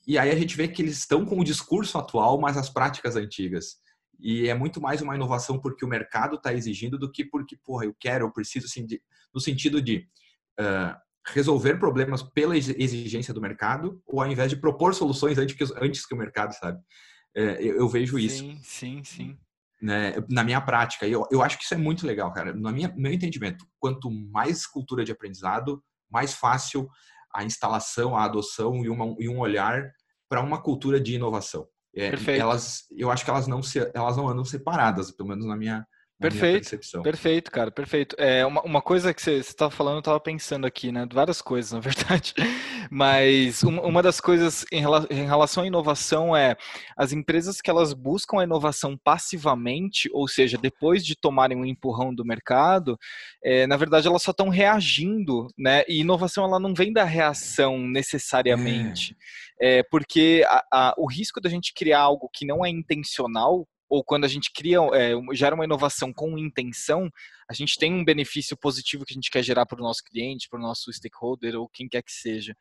E 0.06 0.18
aí 0.18 0.30
a 0.30 0.36
gente 0.36 0.56
vê 0.56 0.68
que 0.68 0.82
eles 0.82 1.00
estão 1.00 1.26
com 1.26 1.40
o 1.40 1.44
discurso 1.44 1.98
atual, 1.98 2.40
mas 2.40 2.56
as 2.56 2.70
práticas 2.70 3.16
antigas. 3.16 3.78
E 4.20 4.48
é 4.48 4.54
muito 4.54 4.82
mais 4.82 5.02
uma 5.02 5.16
inovação 5.16 5.60
porque 5.60 5.86
o 5.86 5.88
mercado 5.88 6.36
está 6.36 6.54
exigindo 6.54 6.98
do 6.98 7.12
que 7.12 7.24
porque, 7.24 7.56
porra, 7.58 7.86
eu 7.86 7.96
quero, 8.00 8.26
eu 8.26 8.32
preciso, 8.32 8.66
assim, 8.66 8.86
de, 8.86 9.02
no 9.34 9.40
sentido 9.40 9.82
de 9.82 10.08
resolver 11.28 11.76
problemas 11.78 12.24
pela 12.24 12.58
exigência 12.58 13.34
do 13.34 13.42
mercado, 13.42 14.02
ou 14.06 14.22
ao 14.22 14.32
invés 14.32 14.50
de 14.50 14.56
propor 14.56 14.94
soluções 14.94 15.38
antes 15.38 15.56
que, 15.56 15.64
antes 15.82 16.06
que 16.06 16.14
o 16.14 16.18
mercado, 16.18 16.54
sabe? 16.54 16.82
É, 17.36 17.62
eu, 17.62 17.78
eu, 17.78 17.90
vejo 17.90 18.18
isso. 18.18 18.40
Sim, 18.40 18.60
sim, 18.64 19.04
sim. 19.04 19.38
Né, 19.80 20.16
na 20.30 20.44
minha 20.44 20.60
prática. 20.60 21.08
Eu, 21.08 21.28
eu 21.30 21.44
acho 21.44 21.58
que 21.58 21.64
isso 21.64 21.74
é 21.74 21.78
muito 21.78 22.08
legal, 22.08 22.34
cara. 22.34 22.54
No 22.54 22.72
minha, 22.72 22.92
meu 22.98 23.12
entendimento, 23.12 23.66
quanto 23.78 24.10
mais 24.10 24.66
cultura 24.66 25.04
de 25.04 25.12
aprendizado, 25.12 25.84
mais 26.10 26.34
fácil 26.34 26.90
a 27.34 27.44
instalação, 27.44 28.16
a 28.16 28.24
adoção 28.24 28.84
e, 28.84 28.90
uma, 28.90 29.16
e 29.20 29.30
um 29.30 29.38
olhar 29.40 29.92
para 30.28 30.42
uma 30.42 30.62
cultura 30.62 31.00
de 31.00 31.16
inovação. 31.16 31.68
É. 31.98 32.38
Elas, 32.38 32.84
eu 32.96 33.10
acho 33.10 33.26
que 33.26 33.30
elas 33.30 33.48
não, 33.48 33.64
se, 33.64 33.90
elas 33.94 34.16
não 34.16 34.30
andam 34.30 34.46
separadas, 34.46 35.12
pelo 35.12 35.30
menos 35.30 35.46
na 35.46 35.56
minha, 35.56 35.86
Perfeito, 36.20 36.80
perfeito, 37.04 37.52
cara, 37.52 37.70
perfeito. 37.70 38.16
É 38.18 38.44
uma, 38.44 38.60
uma 38.64 38.82
coisa 38.82 39.14
que 39.14 39.22
você 39.22 39.34
estava 39.34 39.70
falando, 39.70 39.98
eu 39.98 40.00
estava 40.00 40.20
pensando 40.20 40.66
aqui, 40.66 40.92
né? 40.92 41.08
Várias 41.14 41.44
coisas, 41.44 41.74
na 41.74 41.80
verdade. 41.80 42.34
Mas 42.90 43.62
uma, 43.62 43.84
uma 43.84 44.02
das 44.02 44.20
coisas 44.20 44.66
em, 44.72 44.84
em, 45.12 45.26
relação 45.28 45.64
à 45.64 45.68
inovação 45.68 46.36
é 46.36 46.56
as 46.98 47.14
empresas 47.14 47.62
que 47.62 47.70
elas 47.70 47.94
buscam 47.94 48.40
a 48.40 48.44
inovação 48.44 48.98
passivamente, 48.98 50.10
ou 50.12 50.28
seja, 50.28 50.58
depois 50.58 51.06
de 51.06 51.16
tomarem 51.16 51.56
um 51.56 51.66
empurrão 51.66 52.14
do 52.14 52.26
mercado, 52.26 52.98
é, 53.44 53.68
na 53.68 53.78
verdade 53.78 54.08
elas 54.08 54.24
só 54.24 54.32
estão 54.32 54.50
reagindo, 54.50 55.48
né? 55.56 55.84
E 55.88 56.00
inovação 56.00 56.46
ela 56.46 56.60
não 56.60 56.74
vem 56.74 56.92
da 56.92 57.04
reação 57.04 57.78
necessariamente. 57.78 59.16
É. 59.22 59.47
é 59.60 59.84
porque 59.84 60.46
a, 60.48 60.64
a, 60.72 60.96
o 60.98 61.08
risco 61.08 61.42
da 61.42 61.50
gente 61.50 61.74
criar 61.74 62.02
algo 62.02 62.30
que 62.32 62.46
não 62.46 62.66
é 62.66 62.70
intencional 62.70 63.68
ou 63.90 64.04
quando 64.04 64.26
a 64.26 64.28
gente 64.28 64.52
cria, 64.54 64.80
é, 64.94 65.14
gera 65.34 65.56
uma 65.56 65.66
inovação 65.66 66.12
com 66.14 66.38
intenção, 66.38 67.10
a 67.50 67.54
gente 67.54 67.78
tem 67.78 67.94
um 67.94 68.04
benefício 68.04 68.58
positivo 68.58 69.06
que 69.06 69.14
a 69.14 69.16
gente 69.16 69.32
quer 69.32 69.42
gerar 69.42 69.66
para 69.66 69.80
o 69.80 69.84
nosso 69.84 70.04
cliente, 70.04 70.50
para 70.50 70.60
o 70.60 70.62
nosso 70.62 70.92
stakeholder 70.92 71.56
ou 71.56 71.70
quem 71.70 71.88
quer 71.88 72.02
que 72.02 72.12
seja. 72.12 72.54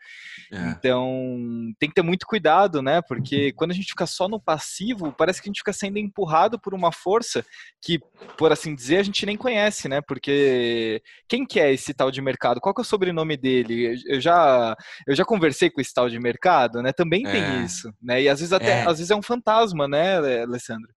É. 0.53 0.69
Então, 0.71 1.73
tem 1.79 1.89
que 1.89 1.95
ter 1.95 2.03
muito 2.03 2.25
cuidado, 2.25 2.81
né? 2.81 3.03
Porque 3.03 3.53
quando 3.53 3.73
a 3.73 3.75
gente 3.75 3.89
fica 3.89 4.07
só 4.07 4.29
no 4.29 4.41
passivo, 4.41 5.13
parece 5.13 5.43
que 5.43 5.49
a 5.49 5.51
gente 5.51 5.59
fica 5.59 5.73
sendo 5.73 5.99
empurrado 5.99 6.59
por 6.59 6.73
uma 6.73 6.93
força 6.93 7.45
que, 7.83 7.99
por 8.39 8.53
assim 8.53 8.77
dizer, 8.77 8.99
a 8.99 9.03
gente 9.03 9.27
nem 9.27 9.37
conhece, 9.37 9.89
né? 9.89 10.01
Porque 10.01 11.03
quem 11.29 11.45
que 11.45 11.59
é 11.59 11.73
esse 11.73 11.93
tal 11.93 12.13
de 12.13 12.23
mercado? 12.23 12.61
Qual 12.61 12.73
que 12.73 12.81
é 12.81 12.85
o 12.85 12.85
sobrenome 12.85 13.37
dele? 13.37 14.01
Eu 14.07 14.21
já, 14.21 14.77
eu 15.05 15.17
já 15.17 15.25
conversei 15.25 15.69
com 15.69 15.81
esse 15.81 15.93
tal 15.93 16.09
de 16.09 16.19
mercado, 16.21 16.81
né? 16.81 16.93
Também 16.93 17.27
é. 17.27 17.33
tem 17.33 17.65
isso, 17.65 17.93
né? 18.01 18.23
E 18.23 18.29
às 18.29 18.39
vezes 18.39 18.53
até, 18.53 18.83
é. 18.83 18.87
às 18.87 18.99
vezes 18.99 19.11
é 19.11 19.17
um 19.17 19.23
fantasma, 19.23 19.89
né, 19.89 20.43
Alessandro? 20.43 20.95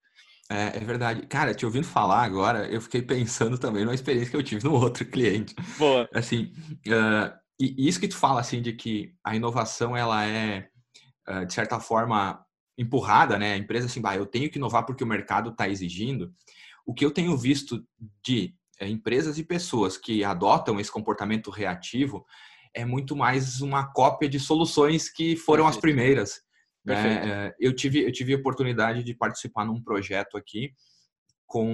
É, 0.52 0.78
é, 0.78 0.80
verdade. 0.80 1.28
Cara, 1.28 1.54
te 1.54 1.66
ouvindo 1.66 1.86
falar 1.86 2.24
agora, 2.24 2.68
eu 2.68 2.82
fiquei 2.82 3.02
pensando 3.04 3.58
também 3.58 3.86
numa 3.86 3.94
experiência 3.94 4.32
que 4.32 4.36
eu 4.36 4.44
tive 4.44 4.64
no 4.68 4.74
outro 4.74 5.06
cliente. 5.06 5.54
Boa. 5.78 6.10
Assim, 6.14 6.52
uh, 6.88 7.32
e 7.60 7.88
isso 7.88 8.00
que 8.00 8.08
tu 8.08 8.18
fala, 8.18 8.42
assim, 8.42 8.62
de 8.62 8.74
que 8.74 9.14
a 9.24 9.36
inovação, 9.36 9.96
ela 9.96 10.26
é, 10.26 10.68
uh, 11.28 11.46
de 11.46 11.54
certa 11.54 11.80
forma, 11.80 12.44
empurrada, 12.78 13.38
né? 13.38 13.54
A 13.54 13.58
empresa, 13.58 13.86
assim, 13.86 14.02
bah, 14.02 14.16
eu 14.16 14.26
tenho 14.26 14.50
que 14.50 14.58
inovar 14.58 14.86
porque 14.86 15.04
o 15.04 15.08
mercado 15.08 15.52
está 15.52 15.70
exigindo. 15.70 16.34
O 16.86 16.94
que 16.94 17.06
eu 17.06 17.12
tenho 17.12 17.38
visto 17.38 17.86
de 18.26 18.56
é, 18.80 18.88
empresas 18.88 19.38
e 19.38 19.44
pessoas 19.44 19.98
que 19.98 20.24
adotam 20.24 20.80
esse 20.80 20.92
comportamento 20.92 21.52
reativo 21.52 22.26
é 22.74 22.86
muito 22.86 23.16
mais 23.16 23.62
uma 23.62 23.92
cópia 23.92 24.30
de 24.30 24.40
soluções 24.40 25.10
que 25.10 25.36
foram 25.36 25.68
as 25.68 25.78
primeiras. 25.78 26.42
É, 26.88 27.56
eu 27.60 27.76
tive 27.76 28.04
eu 28.04 28.12
tive 28.12 28.34
a 28.34 28.38
oportunidade 28.38 29.04
de 29.04 29.14
participar 29.14 29.66
num 29.66 29.82
projeto 29.82 30.38
aqui 30.38 30.72
com 31.46 31.74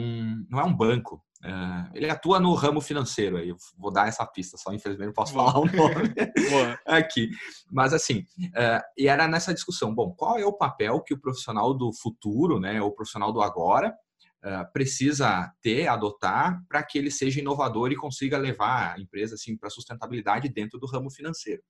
não 0.49 0.59
é 0.59 0.63
um 0.63 0.75
banco 0.75 1.23
é, 1.43 1.49
ele 1.93 2.09
atua 2.09 2.39
no 2.39 2.53
ramo 2.53 2.81
financeiro 2.81 3.37
aí 3.37 3.49
eu 3.49 3.57
vou 3.77 3.91
dar 3.91 4.07
essa 4.07 4.25
pista 4.25 4.57
só 4.57 4.73
infelizmente 4.73 5.07
não 5.07 5.13
posso 5.13 5.33
Boa. 5.33 5.51
falar 5.51 5.63
o 5.63 5.65
nome 5.67 6.13
aqui. 6.87 7.29
Mas 7.71 7.93
assim 7.93 8.25
é, 8.55 8.81
e 8.97 9.07
era 9.07 9.27
nessa 9.27 9.53
discussão 9.53 9.93
bom 9.93 10.11
qual 10.11 10.39
é 10.39 10.45
o 10.45 10.53
papel 10.53 11.01
que 11.01 11.13
o 11.13 11.19
profissional 11.19 11.73
do 11.73 11.93
futuro 11.93 12.59
né 12.59 12.81
o 12.81 12.91
profissional 12.91 13.31
do 13.31 13.41
agora 13.41 13.95
é, 14.43 14.63
precisa 14.65 15.51
ter 15.61 15.87
adotar 15.87 16.63
para 16.67 16.83
que 16.83 16.97
ele 16.97 17.11
seja 17.11 17.39
inovador 17.39 17.91
e 17.91 17.95
consiga 17.95 18.37
levar 18.37 18.95
a 18.95 18.99
empresa 18.99 19.35
assim 19.35 19.55
para 19.55 19.69
sustentabilidade 19.69 20.49
dentro 20.49 20.79
do 20.79 20.87
ramo 20.87 21.11
financeiro 21.11 21.61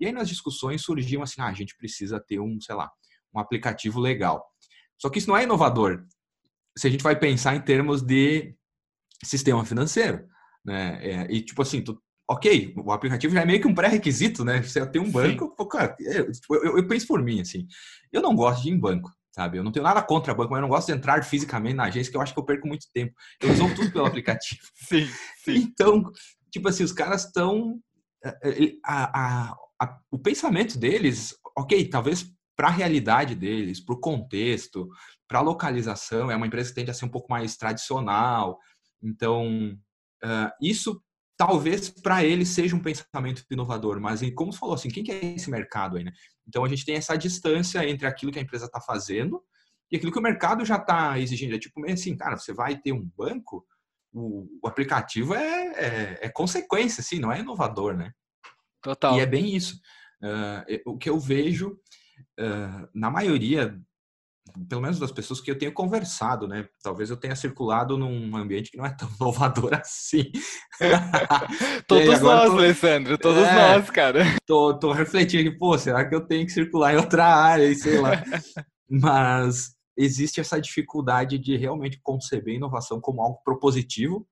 e 0.00 0.06
aí 0.06 0.12
nas 0.12 0.28
discussões 0.28 0.82
surgiam 0.82 1.22
assim, 1.22 1.40
ah, 1.40 1.46
a 1.46 1.54
gente 1.54 1.76
precisa 1.76 2.20
ter 2.20 2.40
um, 2.40 2.60
sei 2.60 2.74
lá, 2.74 2.90
um 3.34 3.38
aplicativo 3.38 4.00
legal. 4.00 4.44
Só 4.98 5.08
que 5.08 5.18
isso 5.18 5.28
não 5.28 5.36
é 5.36 5.44
inovador. 5.44 6.04
Se 6.76 6.86
a 6.86 6.90
gente 6.90 7.02
vai 7.02 7.18
pensar 7.18 7.54
em 7.54 7.60
termos 7.60 8.02
de 8.02 8.54
sistema 9.24 9.64
financeiro, 9.64 10.26
né? 10.64 10.98
É, 11.02 11.32
e 11.32 11.42
tipo 11.42 11.62
assim, 11.62 11.82
tu, 11.82 12.00
ok, 12.28 12.74
o 12.76 12.92
aplicativo 12.92 13.34
já 13.34 13.42
é 13.42 13.46
meio 13.46 13.60
que 13.60 13.66
um 13.66 13.74
pré-requisito, 13.74 14.44
né? 14.44 14.62
Você 14.62 14.84
tem 14.86 15.00
um 15.00 15.10
banco, 15.10 15.54
pô, 15.56 15.66
cara, 15.66 15.96
eu, 16.00 16.30
eu, 16.50 16.78
eu, 16.78 16.86
penso 16.86 17.06
por 17.06 17.22
mim, 17.22 17.40
assim, 17.40 17.66
eu 18.12 18.20
não 18.20 18.34
gosto 18.34 18.62
de 18.62 18.68
ir 18.68 18.72
em 18.72 18.78
banco, 18.78 19.10
sabe? 19.30 19.58
Eu 19.58 19.64
não 19.64 19.72
tenho 19.72 19.84
nada 19.84 20.02
contra 20.02 20.34
banco, 20.34 20.50
mas 20.50 20.58
eu 20.58 20.62
não 20.62 20.68
gosto 20.68 20.88
de 20.88 20.92
entrar 20.92 21.24
fisicamente 21.24 21.74
na 21.74 21.84
agência, 21.84 22.10
que 22.10 22.16
eu 22.16 22.20
acho 22.20 22.34
que 22.34 22.38
eu 22.38 22.44
perco 22.44 22.68
muito 22.68 22.86
tempo. 22.92 23.14
Eu 23.40 23.50
uso 23.50 23.74
tudo 23.74 23.90
pelo 23.90 24.06
aplicativo. 24.06 24.60
sim, 24.76 25.08
sim. 25.42 25.56
Então, 25.56 26.04
tipo 26.50 26.68
assim, 26.68 26.84
os 26.84 26.92
caras 26.92 27.24
estão... 27.24 27.80
Eh, 28.24 28.72
a, 28.84 29.48
a, 29.48 29.56
a, 29.80 29.98
o 30.10 30.18
pensamento 30.18 30.78
deles, 30.78 31.34
ok, 31.56 31.88
talvez 31.88 32.30
para 32.56 32.68
a 32.68 32.72
realidade 32.72 33.34
deles, 33.34 33.80
para 33.80 33.94
o 33.94 34.00
contexto, 34.00 34.88
para 35.28 35.38
a 35.38 35.42
localização, 35.42 36.30
é 36.30 36.36
uma 36.36 36.46
empresa 36.46 36.70
que 36.70 36.74
tende 36.74 36.90
a 36.90 36.94
ser 36.94 37.04
um 37.04 37.10
pouco 37.10 37.30
mais 37.30 37.56
tradicional. 37.56 38.58
Então, 39.02 39.78
uh, 40.24 40.50
isso 40.60 41.00
talvez 41.38 41.88
para 41.88 42.24
eles 42.24 42.48
seja 42.48 42.74
um 42.74 42.82
pensamento 42.82 43.44
inovador, 43.48 44.00
mas 44.00 44.20
como 44.34 44.52
você 44.52 44.58
falou 44.58 44.74
assim, 44.74 44.90
quem 44.90 45.04
que 45.04 45.12
é 45.12 45.24
esse 45.36 45.48
mercado 45.48 45.96
aí, 45.96 46.02
né? 46.02 46.12
Então 46.46 46.64
a 46.64 46.68
gente 46.68 46.84
tem 46.84 46.96
essa 46.96 47.16
distância 47.16 47.88
entre 47.88 48.08
aquilo 48.08 48.32
que 48.32 48.40
a 48.40 48.42
empresa 48.42 48.66
está 48.66 48.80
fazendo 48.80 49.40
e 49.90 49.96
aquilo 49.96 50.10
que 50.10 50.18
o 50.18 50.22
mercado 50.22 50.64
já 50.64 50.76
está 50.76 51.16
exigindo. 51.16 51.54
É 51.54 51.58
tipo 51.58 51.80
assim, 51.88 52.16
cara, 52.16 52.36
você 52.36 52.52
vai 52.52 52.76
ter 52.76 52.92
um 52.92 53.08
banco, 53.16 53.64
o, 54.12 54.48
o 54.60 54.66
aplicativo 54.66 55.32
é, 55.32 55.66
é, 55.76 56.18
é, 56.22 56.28
consequência, 56.28 57.02
assim, 57.02 57.20
não 57.20 57.30
é 57.30 57.38
inovador, 57.38 57.96
né? 57.96 58.10
Total. 58.82 59.16
E 59.16 59.20
é 59.20 59.26
bem 59.26 59.54
isso. 59.54 59.80
Uh, 60.22 60.92
o 60.92 60.98
que 60.98 61.08
eu 61.08 61.18
vejo 61.18 61.78
uh, 62.38 62.88
na 62.94 63.10
maioria, 63.10 63.78
pelo 64.68 64.80
menos 64.80 64.98
das 64.98 65.12
pessoas 65.12 65.40
que 65.40 65.50
eu 65.50 65.58
tenho 65.58 65.72
conversado, 65.72 66.48
né? 66.48 66.68
Talvez 66.82 67.10
eu 67.10 67.16
tenha 67.16 67.36
circulado 67.36 67.96
num 67.96 68.36
ambiente 68.36 68.70
que 68.70 68.76
não 68.76 68.86
é 68.86 68.90
tão 68.90 69.08
inovador 69.20 69.74
assim. 69.74 70.30
todos 71.86 72.20
nós, 72.20 72.50
tô... 72.50 72.58
Alessandro, 72.58 73.18
todos 73.18 73.42
é, 73.42 73.54
nós, 73.54 73.90
cara. 73.90 74.24
Tô, 74.46 74.78
tô 74.78 74.92
refletindo 74.92 75.56
pô, 75.58 75.76
será 75.76 76.08
que 76.08 76.14
eu 76.14 76.26
tenho 76.26 76.46
que 76.46 76.52
circular 76.52 76.94
em 76.94 76.96
outra 76.96 77.26
área, 77.26 77.72
sei 77.74 78.00
lá. 78.00 78.22
Mas 78.88 79.76
existe 79.96 80.40
essa 80.40 80.60
dificuldade 80.60 81.38
de 81.38 81.56
realmente 81.56 82.00
conceber 82.02 82.54
inovação 82.54 83.00
como 83.00 83.20
algo 83.20 83.42
propositivo, 83.44 84.26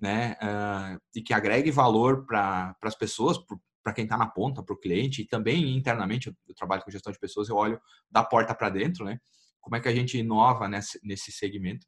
né? 0.00 0.36
Uh, 0.42 1.00
e 1.14 1.22
que 1.22 1.32
agregue 1.32 1.70
valor 1.70 2.26
para 2.26 2.74
as 2.82 2.96
pessoas, 2.96 3.38
para 3.82 3.92
quem 3.92 4.04
está 4.04 4.16
na 4.16 4.26
ponta, 4.26 4.62
para 4.62 4.74
o 4.74 4.78
cliente, 4.78 5.22
e 5.22 5.26
também 5.26 5.76
internamente, 5.76 6.28
eu, 6.28 6.34
eu, 6.48 6.54
trabalho 6.54 6.82
com 6.82 6.90
gestão 6.90 7.12
de 7.12 7.18
pessoas, 7.18 7.48
eu 7.48 7.56
olho 7.56 7.80
da 8.10 8.22
porta 8.22 8.54
para 8.54 8.70
dentro, 8.70 9.04
né? 9.04 9.18
Como 9.60 9.76
é 9.76 9.80
que 9.80 9.88
a 9.88 9.94
gente 9.94 10.18
inova 10.18 10.68
nesse, 10.68 11.00
nesse 11.02 11.30
segmento 11.32 11.86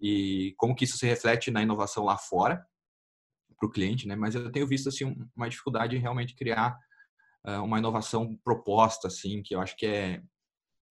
e 0.00 0.54
como 0.56 0.74
que 0.74 0.84
isso 0.84 0.98
se 0.98 1.06
reflete 1.06 1.50
na 1.50 1.62
inovação 1.62 2.04
lá 2.04 2.16
fora 2.16 2.64
para 3.58 3.66
o 3.66 3.70
cliente, 3.70 4.06
né? 4.06 4.14
Mas 4.14 4.34
eu 4.34 4.50
tenho 4.50 4.66
visto 4.66 4.88
assim 4.88 5.16
uma 5.34 5.48
dificuldade 5.48 5.96
em 5.96 6.00
realmente 6.00 6.34
criar 6.34 6.76
uh, 7.46 7.62
uma 7.62 7.78
inovação 7.78 8.36
proposta, 8.44 9.08
assim, 9.08 9.42
que 9.42 9.54
eu 9.54 9.60
acho 9.60 9.76
que 9.76 9.86
é 9.86 10.22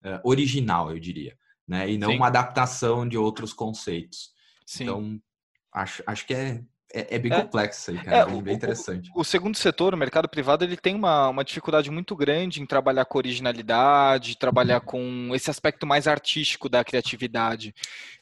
uh, 0.04 0.20
original, 0.24 0.90
eu 0.90 0.98
diria, 0.98 1.36
né? 1.66 1.88
E 1.90 1.96
não 1.96 2.10
Sim. 2.10 2.16
uma 2.16 2.26
adaptação 2.26 3.08
de 3.08 3.16
outros 3.16 3.52
conceitos. 3.52 4.30
Sim. 4.66 4.84
Então 4.84 5.22
acho, 5.72 6.02
acho 6.06 6.26
que 6.26 6.34
é 6.34 6.64
é, 6.92 7.16
é 7.16 7.18
bem 7.18 7.32
é. 7.32 7.42
complexo 7.42 7.90
aí, 7.90 7.98
cara. 7.98 8.16
É, 8.18 8.26
bem, 8.26 8.42
bem 8.42 8.54
interessante. 8.54 9.10
O, 9.14 9.20
o, 9.20 9.24
segundo 9.24 9.56
setor, 9.56 9.92
o 9.92 9.96
mercado 9.96 10.28
privado, 10.28 10.64
ele 10.64 10.76
tem 10.76 10.94
uma, 10.94 11.28
uma 11.28 11.44
dificuldade 11.44 11.90
muito 11.90 12.14
grande 12.14 12.62
em 12.62 12.66
trabalhar 12.66 13.04
com 13.04 13.18
originalidade, 13.18 14.38
trabalhar 14.38 14.80
com 14.80 15.30
esse 15.34 15.50
aspecto 15.50 15.86
mais 15.86 16.06
artístico 16.06 16.68
da 16.68 16.84
criatividade. 16.84 17.74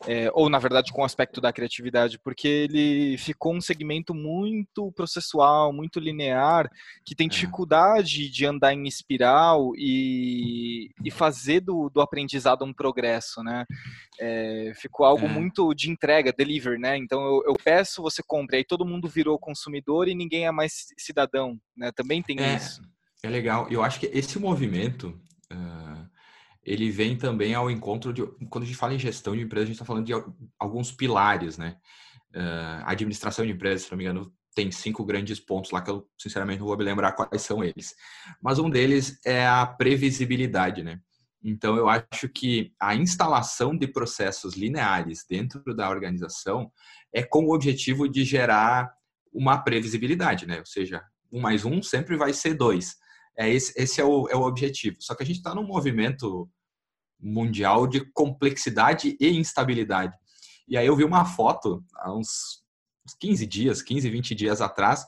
É, 0.06 0.30
ou, 0.32 0.48
na 0.48 0.58
verdade, 0.58 0.92
com 0.92 1.02
o 1.02 1.04
aspecto 1.04 1.40
da 1.40 1.52
criatividade, 1.52 2.18
porque 2.18 2.48
ele 2.48 3.16
ficou 3.18 3.54
um 3.54 3.60
segmento 3.60 4.14
muito 4.14 4.90
processual, 4.92 5.72
muito 5.72 6.00
linear, 6.00 6.70
que 7.04 7.14
tem 7.14 7.26
é. 7.26 7.30
dificuldade 7.30 8.28
de 8.28 8.46
andar 8.46 8.72
em 8.72 8.86
espiral 8.86 9.72
e, 9.76 10.90
e 11.04 11.10
fazer 11.10 11.60
do, 11.60 11.90
do 11.90 12.00
aprendizado 12.00 12.64
um 12.64 12.72
progresso, 12.72 13.42
né? 13.42 13.64
É, 14.18 14.72
ficou 14.76 15.04
algo 15.04 15.26
é. 15.26 15.28
muito 15.28 15.74
de 15.74 15.90
entrega, 15.90 16.32
deliver, 16.32 16.78
né? 16.78 16.96
Então 16.96 17.20
eu, 17.24 17.44
eu, 17.48 17.54
peço, 17.54 18.02
você 18.02 18.22
compra, 18.22 18.63
aí 18.64 18.66
todo 18.66 18.86
mundo 18.86 19.08
virou 19.08 19.38
consumidor 19.38 20.08
e 20.08 20.14
ninguém 20.14 20.46
é 20.46 20.50
mais 20.50 20.86
cidadão, 20.98 21.58
né? 21.76 21.92
Também 21.92 22.22
tem 22.22 22.40
é, 22.40 22.56
isso. 22.56 22.82
É 23.22 23.28
legal. 23.28 23.68
Eu 23.70 23.82
acho 23.82 24.00
que 24.00 24.06
esse 24.06 24.38
movimento 24.38 25.20
uh, 25.52 26.08
ele 26.64 26.90
vem 26.90 27.16
também 27.16 27.54
ao 27.54 27.70
encontro 27.70 28.12
de 28.12 28.26
quando 28.48 28.64
a 28.64 28.66
gente 28.66 28.76
fala 28.76 28.94
em 28.94 28.98
gestão 28.98 29.36
de 29.36 29.42
empresa, 29.42 29.64
a 29.64 29.66
gente 29.66 29.74
está 29.74 29.84
falando 29.84 30.06
de 30.06 30.12
alguns 30.58 30.90
pilares, 30.90 31.58
né? 31.58 31.76
Uh, 32.34 32.82
administração 32.86 33.44
de 33.44 33.52
empresas, 33.52 33.82
se 33.82 33.90
não 33.90 33.98
me 33.98 34.04
engano, 34.04 34.32
tem 34.54 34.70
cinco 34.70 35.04
grandes 35.04 35.38
pontos 35.38 35.70
lá 35.70 35.82
que 35.82 35.90
eu 35.90 36.08
sinceramente 36.18 36.60
não 36.60 36.66
vou 36.66 36.76
me 36.76 36.84
lembrar 36.84 37.12
quais 37.12 37.42
são 37.42 37.62
eles. 37.62 37.94
Mas 38.42 38.58
um 38.58 38.70
deles 38.70 39.20
é 39.24 39.46
a 39.46 39.66
previsibilidade, 39.66 40.82
né? 40.82 41.00
Então, 41.44 41.76
eu 41.76 41.88
acho 41.90 42.26
que 42.34 42.72
a 42.80 42.94
instalação 42.94 43.76
de 43.76 43.86
processos 43.86 44.54
lineares 44.54 45.26
dentro 45.28 45.62
da 45.74 45.90
organização 45.90 46.72
é 47.14 47.22
com 47.22 47.44
o 47.44 47.54
objetivo 47.54 48.08
de 48.08 48.24
gerar 48.24 48.92
uma 49.32 49.58
previsibilidade, 49.58 50.46
né? 50.46 50.58
Ou 50.58 50.66
seja, 50.66 51.02
um 51.32 51.40
mais 51.40 51.64
um 51.64 51.82
sempre 51.82 52.16
vai 52.16 52.32
ser 52.32 52.54
dois. 52.54 52.96
É 53.38 53.48
esse, 53.48 53.72
esse 53.80 54.00
é, 54.00 54.04
o, 54.04 54.28
é 54.28 54.36
o 54.36 54.42
objetivo. 54.42 54.96
Só 55.00 55.14
que 55.14 55.22
a 55.22 55.26
gente 55.26 55.36
está 55.36 55.54
num 55.54 55.66
movimento 55.66 56.48
mundial 57.20 57.86
de 57.86 58.04
complexidade 58.12 59.16
e 59.20 59.28
instabilidade. 59.30 60.16
E 60.68 60.76
aí 60.76 60.86
eu 60.86 60.96
vi 60.96 61.04
uma 61.04 61.24
foto 61.24 61.84
há 61.96 62.12
uns 62.12 62.62
15 63.20 63.46
dias, 63.46 63.82
15, 63.82 64.10
20 64.10 64.34
dias 64.34 64.60
atrás, 64.60 65.06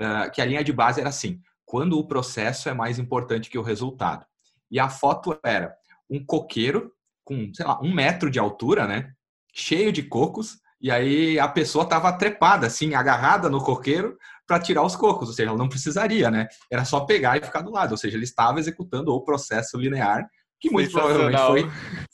ah, 0.00 0.28
que 0.30 0.40
a 0.40 0.44
linha 0.44 0.64
de 0.64 0.72
base 0.72 1.00
era 1.00 1.08
assim: 1.08 1.40
quando 1.64 1.98
o 1.98 2.06
processo 2.06 2.68
é 2.68 2.74
mais 2.74 2.98
importante 2.98 3.50
que 3.50 3.58
o 3.58 3.62
resultado. 3.62 4.24
E 4.70 4.78
a 4.78 4.88
foto 4.88 5.38
era 5.44 5.74
um 6.10 6.24
coqueiro 6.24 6.92
com, 7.24 7.52
sei 7.54 7.66
lá, 7.66 7.80
um 7.80 7.92
metro 7.92 8.30
de 8.30 8.38
altura, 8.38 8.86
né? 8.86 9.12
Cheio 9.54 9.92
de 9.92 10.02
cocos. 10.02 10.58
E 10.80 10.90
aí 10.90 11.38
a 11.38 11.48
pessoa 11.48 11.84
estava 11.84 12.12
trepada, 12.12 12.66
assim, 12.66 12.94
agarrada 12.94 13.50
no 13.50 13.62
coqueiro 13.62 14.16
para 14.46 14.60
tirar 14.60 14.84
os 14.84 14.94
cocos. 14.94 15.28
Ou 15.28 15.34
seja, 15.34 15.48
ela 15.48 15.58
não 15.58 15.68
precisaria, 15.68 16.30
né? 16.30 16.46
Era 16.70 16.84
só 16.84 17.00
pegar 17.00 17.36
e 17.36 17.44
ficar 17.44 17.62
do 17.62 17.72
lado. 17.72 17.92
Ou 17.92 17.96
seja, 17.98 18.16
ele 18.16 18.24
estava 18.24 18.60
executando 18.60 19.12
o 19.12 19.24
processo 19.24 19.76
linear 19.76 20.28
que 20.60 20.70
muito 20.70 20.90
provavelmente 20.90 21.38
foi, 21.38 21.62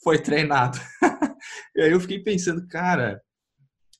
foi 0.03 0.21
treinado. 0.21 0.77
e 1.75 1.81
aí 1.81 1.91
eu 1.91 1.99
fiquei 1.99 2.19
pensando, 2.19 2.67
cara, 2.67 3.21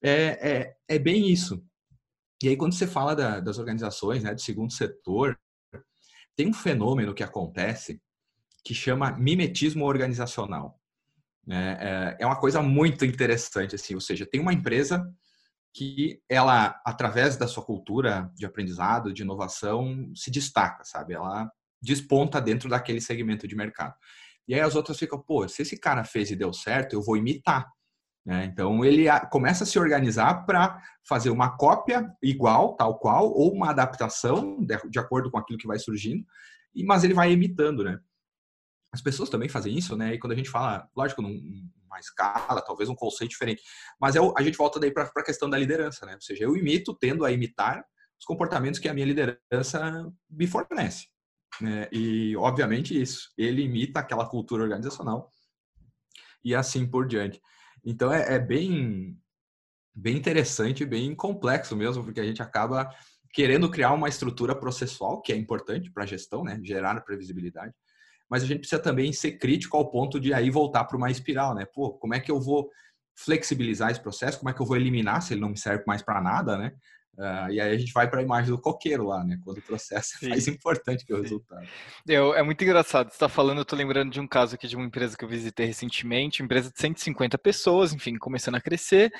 é, 0.04 0.50
é, 0.52 0.76
é 0.88 1.00
bem 1.00 1.30
isso. 1.30 1.64
E 2.44 2.50
aí, 2.50 2.58
quando 2.58 2.74
você 2.74 2.86
fala 2.86 3.16
da, 3.16 3.40
das 3.40 3.58
organizações, 3.58 4.24
né, 4.24 4.34
do 4.34 4.42
segundo 4.42 4.72
setor, 4.72 5.40
tem 6.36 6.48
um 6.48 6.54
fenômeno 6.54 7.14
que 7.14 7.24
acontece 7.24 8.00
que 8.64 8.74
chama 8.74 9.12
mimetismo 9.12 9.86
organizacional. 9.86 10.80
É, 11.50 11.56
é, 11.56 12.18
é 12.22 12.26
uma 12.26 12.40
coisa 12.40 12.62
muito 12.62 13.06
interessante, 13.06 13.76
assim, 13.76 13.94
ou 13.94 14.02
seja, 14.02 14.26
tem 14.26 14.42
uma 14.42 14.54
empresa 14.54 15.06
que 15.74 16.22
ela, 16.30 16.80
através 16.86 17.36
da 17.36 17.48
sua 17.48 17.64
cultura 17.64 18.32
de 18.34 18.46
aprendizado, 18.46 19.14
de 19.14 19.24
inovação, 19.24 20.12
se 20.16 20.32
destaca, 20.32 20.84
sabe? 20.86 21.14
Ela 21.14 21.50
desponta 21.82 22.42
dentro 22.42 22.70
daquele 22.70 23.02
segmento 23.02 23.48
de 23.48 23.56
mercado. 23.56 23.94
E 24.48 24.56
aí 24.56 24.62
as 24.62 24.76
outras 24.76 24.98
ficam, 24.98 25.20
pô, 25.20 25.48
se 25.48 25.62
esse 25.62 25.78
cara 25.78 26.04
fez 26.04 26.32
e 26.32 26.36
deu 26.36 26.54
certo, 26.54 26.94
eu 26.94 27.02
vou 27.02 27.18
imitar. 27.18 27.68
Né? 28.26 28.46
Então 28.46 28.84
ele 28.86 29.06
começa 29.30 29.64
a 29.64 29.68
se 29.68 29.78
organizar 29.78 30.46
para 30.46 30.82
fazer 31.08 31.30
uma 31.30 31.58
cópia 31.58 32.10
igual, 32.24 32.76
tal 32.76 32.98
qual, 32.98 33.32
ou 33.32 33.54
uma 33.54 33.70
adaptação 33.70 34.58
de 34.90 35.00
acordo 35.00 35.30
com 35.30 35.38
aquilo 35.38 35.60
que 35.60 35.68
vai 35.68 35.78
surgindo, 35.78 36.26
mas 36.86 37.04
ele 37.04 37.14
vai 37.14 37.32
imitando, 37.32 37.84
né? 37.84 38.00
As 38.96 39.02
pessoas 39.02 39.30
também 39.30 39.50
fazem 39.50 39.78
isso, 39.78 39.98
né? 39.98 40.14
E 40.14 40.18
quando 40.18 40.32
a 40.32 40.36
gente 40.36 40.50
fala, 40.50 40.90
lógico, 40.96 41.22
numa 41.22 42.00
escala, 42.00 42.62
talvez 42.62 42.88
um 42.88 42.96
conceito 42.96 43.32
diferente, 43.32 43.62
mas 44.00 44.16
é 44.16 44.22
o, 44.22 44.34
a 44.38 44.42
gente 44.42 44.58
volta 44.58 44.80
daí 44.80 44.90
para 44.90 45.12
a 45.14 45.24
questão 45.24 45.50
da 45.50 45.58
liderança, 45.58 46.06
né? 46.06 46.16
Ou 46.16 46.22
seja, 46.22 46.46
eu 46.46 46.56
imito, 46.56 46.96
tendo 46.96 47.26
a 47.26 47.32
imitar 47.32 47.86
os 48.18 48.26
comportamentos 48.26 48.80
que 48.80 48.88
a 48.88 48.94
minha 48.94 49.06
liderança 49.06 50.10
me 50.30 50.48
fornece. 50.48 51.08
Né? 51.60 51.90
E, 51.92 52.38
obviamente, 52.38 53.00
isso. 53.00 53.34
Ele 53.38 53.64
imita 53.64 54.00
aquela 54.00 54.26
cultura 54.26 54.64
organizacional 54.64 55.30
e 56.42 56.56
assim 56.56 56.88
por 56.88 57.06
diante. 57.06 57.42
Então, 57.84 58.14
é, 58.14 58.36
é 58.36 58.40
bem, 58.40 59.20
bem 59.94 60.16
interessante, 60.16 60.86
bem 60.86 61.14
complexo 61.14 61.76
mesmo, 61.76 62.02
porque 62.02 62.22
a 62.22 62.26
gente 62.26 62.42
acaba 62.42 62.90
querendo 63.34 63.70
criar 63.70 63.92
uma 63.92 64.08
estrutura 64.08 64.56
processual, 64.56 65.22
que 65.22 65.34
é 65.34 65.36
importante 65.36 65.92
para 65.92 66.04
a 66.04 66.08
gestão, 66.08 66.46
né? 66.46 66.58
Gerar 66.64 67.02
previsibilidade 67.02 67.74
mas 68.30 68.44
a 68.44 68.46
gente 68.46 68.60
precisa 68.60 68.82
também 68.82 69.14
ser 69.14 69.34
crítico 69.34 69.78
ao 69.78 69.90
ponto 69.90 70.20
de 70.20 70.34
aí 70.34 70.50
voltar 70.50 70.84
para 70.86 70.98
uma 70.98 71.12
espiral, 71.12 71.54
né? 71.54 71.66
Pô, 71.66 71.94
como 71.94 72.14
é 72.14 72.20
que 72.20 72.32
eu 72.32 72.40
vou 72.40 72.70
flexibilizar 73.16 73.92
esse 73.92 74.02
processo? 74.02 74.40
Como 74.40 74.50
é 74.50 74.54
que 74.54 74.62
eu 74.62 74.66
vou 74.66 74.76
eliminar 74.76 75.22
se 75.22 75.34
ele 75.34 75.42
não 75.42 75.50
me 75.50 75.58
serve 75.58 75.84
mais 75.88 76.02
para 76.02 76.22
nada, 76.22 76.58
né? 76.58 76.74
Uh, 77.18 77.50
e 77.50 77.62
aí 77.62 77.74
a 77.74 77.78
gente 77.78 77.94
vai 77.94 78.10
para 78.10 78.20
a 78.20 78.24
imagem 78.24 78.52
do 78.52 78.60
coqueiro 78.60 79.06
lá, 79.06 79.24
né? 79.24 79.40
Quando 79.44 79.60
o 79.60 79.62
processo 79.62 80.18
é 80.26 80.30
mais 80.30 80.48
importante 80.50 81.06
que 81.06 81.14
o 81.14 81.18
Sim. 81.18 81.22
resultado. 81.24 81.68
Eu, 82.06 82.34
é 82.34 82.44
muito 82.44 82.62
engraçado. 82.62 83.08
Você 83.08 83.16
está 83.16 83.30
falando, 83.30 83.60
eu 83.60 83.64
estou 83.64 83.78
lembrando 83.78 84.12
de 84.12 84.20
um 84.20 84.28
caso 84.28 84.56
aqui 84.56 84.68
de 84.68 84.76
uma 84.76 84.86
empresa 84.86 85.16
que 85.18 85.24
eu 85.24 85.30
visitei 85.30 85.66
recentemente, 85.66 86.44
empresa 86.44 86.70
de 86.70 86.78
150 86.78 87.38
pessoas, 87.38 87.94
enfim, 87.94 88.18
começando 88.18 88.56
a 88.56 88.62
crescer. 88.62 89.14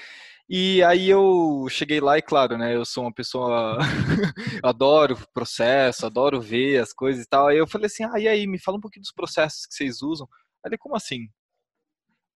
E 0.48 0.84
aí 0.84 1.10
eu 1.10 1.66
cheguei 1.72 2.00
lá 2.00 2.20
e, 2.20 2.22
claro, 2.22 2.56
né, 2.58 2.76
eu 2.76 2.86
sou 2.86 3.04
uma 3.04 3.14
pessoa, 3.14 3.80
adoro 4.64 5.18
processo, 5.34 6.06
adoro 6.06 6.40
ver 6.40 6.80
as 6.82 6.94
coisas 6.94 7.24
e 7.24 7.28
tal. 7.28 7.48
Aí 7.48 7.58
eu 7.58 7.68
falei 7.68 7.88
assim, 7.88 8.04
ah, 8.04 8.20
e 8.20 8.28
aí, 8.28 8.46
me 8.46 8.60
fala 8.60 8.78
um 8.78 8.82
pouquinho 8.82 9.02
dos 9.02 9.12
processos 9.12 9.66
que 9.66 9.74
vocês 9.74 10.04
usam. 10.04 10.28
Aí 10.64 10.70
ele, 10.70 10.78
como 10.78 10.96
assim? 10.96 11.28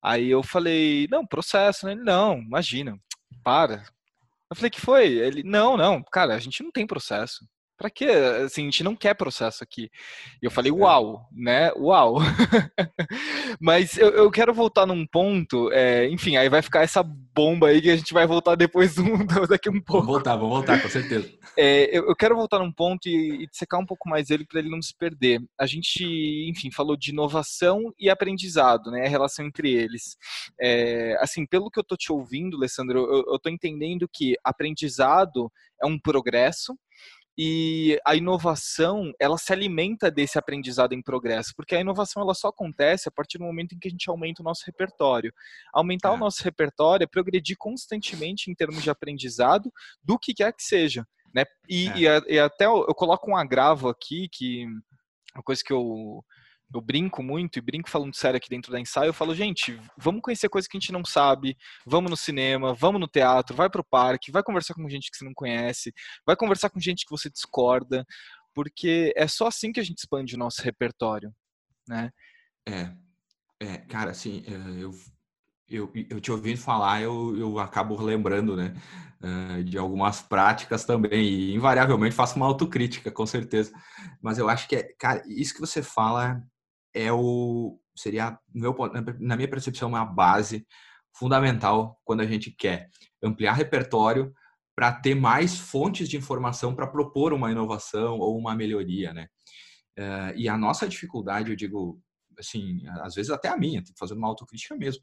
Aí 0.02 0.30
eu 0.30 0.42
falei, 0.42 1.08
não, 1.12 1.26
processo, 1.26 1.86
né? 1.86 1.92
Ele, 1.92 2.04
não, 2.04 2.40
imagina, 2.40 2.98
para. 3.44 3.84
Eu 4.50 4.56
falei, 4.56 4.72
que 4.72 4.82
foi? 4.82 5.08
Ele, 5.08 5.44
não, 5.44 5.78
não, 5.78 6.04
cara, 6.04 6.36
a 6.36 6.40
gente 6.40 6.64
não 6.64 6.72
tem 6.72 6.88
processo. 6.88 7.46
Pra 7.80 7.90
quê? 7.90 8.08
Assim, 8.46 8.64
a 8.64 8.66
gente 8.66 8.84
não 8.84 8.94
quer 8.94 9.14
processo 9.14 9.64
aqui. 9.64 9.90
E 10.42 10.46
eu 10.46 10.52
falei, 10.52 10.70
uau, 10.70 11.26
né? 11.32 11.72
Uau. 11.78 12.18
Mas 13.58 13.98
eu, 13.98 14.10
eu, 14.10 14.30
quero 14.30 14.54
voltar 14.54 14.86
num 14.86 15.08
ponto, 15.08 15.72
é, 15.72 16.10
enfim, 16.10 16.36
aí 16.36 16.50
vai 16.50 16.62
ficar 16.62 16.82
essa 16.82 17.02
bomba 17.02 17.70
aí 17.70 17.82
que 17.82 17.90
a 17.90 17.96
gente 17.96 18.14
vai 18.14 18.28
voltar 18.28 18.56
depois 18.56 18.96
do, 18.96 19.04
daqui 19.48 19.70
um 19.70 19.82
pouco. 19.82 20.02
Vamos 20.02 20.08
voltar, 20.08 20.36
vamos 20.36 20.56
voltar, 20.58 20.82
com 20.82 20.90
certeza. 20.90 21.32
É, 21.58 21.98
eu, 21.98 22.06
eu, 22.10 22.16
quero 22.18 22.36
voltar 22.36 22.60
num 22.60 22.72
ponto 22.72 23.08
e, 23.08 23.46
e 23.46 23.48
secar 23.54 23.78
um 23.78 23.86
pouco 23.86 24.10
mais 24.10 24.30
ele 24.30 24.46
para 24.46 24.60
ele 24.60 24.70
não 24.70 24.82
se 24.82 24.94
perder. 24.94 25.42
A 25.58 25.66
gente, 25.66 26.04
enfim, 26.50 26.70
falou 26.72 26.98
de 26.98 27.12
inovação 27.12 27.94
e 27.98 28.10
aprendizado, 28.10 28.92
né? 28.92 29.06
A 29.06 29.10
relação 29.10 29.46
entre 29.46 29.72
eles. 29.72 30.18
É, 30.60 31.18
assim, 31.22 31.46
pelo 31.46 31.72
que 31.72 31.80
eu 31.80 31.84
tô 31.86 31.96
te 31.96 32.12
ouvindo, 32.12 32.58
Alessandro, 32.58 33.00
eu, 33.00 33.24
eu 33.32 33.40
tô 33.40 33.50
entendendo 33.50 34.06
que 34.12 34.36
aprendizado 34.44 35.50
é 35.82 35.88
um 35.88 35.98
progresso, 35.98 36.78
e 37.42 37.98
a 38.06 38.18
inovação 38.18 39.14
ela 39.18 39.38
se 39.38 39.54
alimenta 39.54 40.12
desse 40.12 40.38
aprendizado 40.38 40.92
em 40.92 41.02
progresso, 41.02 41.54
porque 41.56 41.74
a 41.74 41.80
inovação 41.80 42.22
ela 42.22 42.34
só 42.34 42.50
acontece 42.50 43.08
a 43.08 43.12
partir 43.12 43.38
do 43.38 43.46
momento 43.46 43.74
em 43.74 43.80
que 43.80 43.88
a 43.88 43.92
gente 43.92 44.10
aumenta 44.10 44.42
o 44.42 44.44
nosso 44.44 44.66
repertório. 44.66 45.34
Aumentar 45.74 46.10
é. 46.10 46.12
o 46.12 46.18
nosso 46.18 46.44
repertório 46.44 47.06
é 47.06 47.08
progredir 47.08 47.56
constantemente 47.58 48.52
em 48.52 48.54
termos 48.54 48.84
de 48.84 48.90
aprendizado 48.90 49.72
do 50.04 50.20
que 50.20 50.34
quer 50.34 50.52
que 50.52 50.62
seja. 50.62 51.08
Né? 51.34 51.46
E, 51.70 51.88
é. 52.06 52.20
e, 52.28 52.34
e 52.34 52.40
até 52.40 52.66
eu, 52.66 52.86
eu 52.86 52.94
coloco 52.94 53.32
um 53.32 53.38
agravo 53.38 53.88
aqui, 53.88 54.28
que 54.30 54.66
uma 55.34 55.42
coisa 55.42 55.62
que 55.66 55.72
eu 55.72 56.22
eu 56.74 56.82
brinco 56.82 57.24
muito 57.24 57.58
e 57.58 57.62
brinco 57.62 57.90
falando 57.90 58.16
sério 58.16 58.38
aqui 58.38 58.50
dentro 58.50 58.72
da 58.72 58.80
ensaio, 58.80 59.10
eu 59.10 59.14
falo, 59.14 59.34
gente, 59.34 59.80
vamos 59.98 60.22
conhecer 60.22 60.50
coisas 60.50 60.68
que 60.68 60.78
a 60.78 60.80
gente 60.80 60.92
não 60.92 61.04
sabe, 61.04 61.58
vamos 61.86 62.12
no 62.12 62.18
cinema, 62.18 62.74
vamos 62.74 63.02
no 63.02 63.08
teatro, 63.08 63.56
vai 63.56 63.70
pro 63.70 63.84
parque, 63.84 64.32
vai 64.32 64.44
conversar 64.44 64.76
com 64.76 64.88
gente 64.88 65.10
que 65.10 65.18
você 65.18 65.26
não 65.26 65.34
conhece, 65.34 65.94
vai 66.26 66.36
conversar 66.36 66.70
com 66.70 66.80
gente 66.80 67.06
que 67.06 67.12
você 67.12 67.30
discorda, 67.30 68.06
porque 68.54 69.14
é 69.16 69.28
só 69.28 69.48
assim 69.48 69.72
que 69.72 69.80
a 69.80 69.84
gente 69.84 69.98
expande 69.98 70.36
o 70.36 70.40
nosso 70.40 70.62
repertório, 70.62 71.34
né? 71.88 72.12
É, 72.68 72.92
é 73.60 73.78
cara, 73.78 74.12
assim, 74.12 74.44
é, 74.48 74.84
eu, 74.84 74.92
eu, 75.68 75.92
eu 76.10 76.22
te 76.22 76.32
ouvindo 76.32 76.60
falar, 76.60 77.02
eu, 77.02 77.36
eu 77.36 77.60
acabo 77.60 78.00
lembrando, 78.00 78.56
né, 78.56 78.74
de 79.66 79.78
algumas 79.78 80.22
práticas 80.22 80.86
também, 80.86 81.24
e 81.24 81.54
invariavelmente 81.56 82.16
faço 82.16 82.38
uma 82.38 82.46
autocrítica, 82.46 83.12
com 83.12 83.26
certeza, 83.26 83.72
mas 84.22 84.38
eu 84.38 84.48
acho 84.48 84.68
que, 84.68 84.76
é, 84.76 84.84
cara, 84.98 85.22
isso 85.28 85.54
que 85.54 85.60
você 85.60 85.84
fala 85.84 86.42
é 86.94 87.12
o 87.12 87.80
seria 87.96 88.40
meu, 88.54 88.76
na 89.20 89.36
minha 89.36 89.50
percepção 89.50 89.90
uma 89.90 90.06
base 90.06 90.66
fundamental 91.14 92.00
quando 92.06 92.22
a 92.22 92.26
gente 92.26 92.52
quer 92.52 92.90
ampliar 93.22 93.54
repertório 93.54 94.34
para 94.76 94.94
ter 94.94 95.14
mais 95.14 95.60
fontes 95.60 96.08
de 96.08 96.16
informação 96.16 96.74
para 96.74 96.88
propor 96.88 97.34
uma 97.34 97.52
inovação 97.52 98.18
ou 98.20 98.38
uma 98.38 98.56
melhoria, 98.56 99.14
né? 99.14 99.28
Uh, 99.98 100.32
e 100.38 100.48
a 100.48 100.58
nossa 100.58 100.88
dificuldade, 100.88 101.50
eu 101.50 101.56
digo, 101.58 102.02
assim, 102.40 102.88
às 103.02 103.16
vezes 103.16 103.30
até 103.30 103.50
a 103.50 103.58
minha, 103.58 103.84
fazendo 103.98 104.20
uma 104.20 104.30
autocrítica 104.30 104.78
mesmo, 104.78 105.02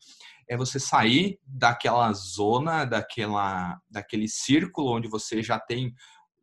é 0.48 0.56
você 0.56 0.80
sair 0.80 1.38
daquela 1.46 2.10
zona, 2.14 2.86
daquela, 2.86 3.78
daquele 3.90 4.26
círculo 4.26 4.96
onde 4.96 5.08
você 5.08 5.42
já 5.42 5.60
tem, 5.60 5.92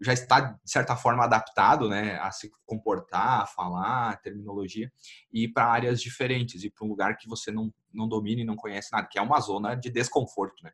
já 0.02 0.14
está 0.14 0.40
de 0.42 0.72
certa 0.72 0.96
forma 0.96 1.24
adaptado, 1.24 1.88
né, 1.90 2.18
a 2.20 2.32
se 2.32 2.52
comportar, 2.66 3.42
a 3.42 3.46
falar, 3.46 4.22
terminologia, 4.22 4.92
e 5.32 5.48
para 5.48 5.68
áreas 5.68 6.02
diferentes, 6.02 6.64
e 6.64 6.70
para 6.70 6.86
um 6.86 6.90
lugar 6.90 7.18
que 7.18 7.28
você 7.28 7.52
não, 7.52 7.74
não 7.94 8.08
domina 8.08 8.42
e 8.42 8.46
não 8.46 8.56
conhece 8.56 8.90
nada, 8.92 9.08
que 9.10 9.18
é 9.18 9.22
uma 9.22 9.40
zona 9.40 9.76
de 9.76 9.90
desconforto, 9.90 10.64
né? 10.64 10.72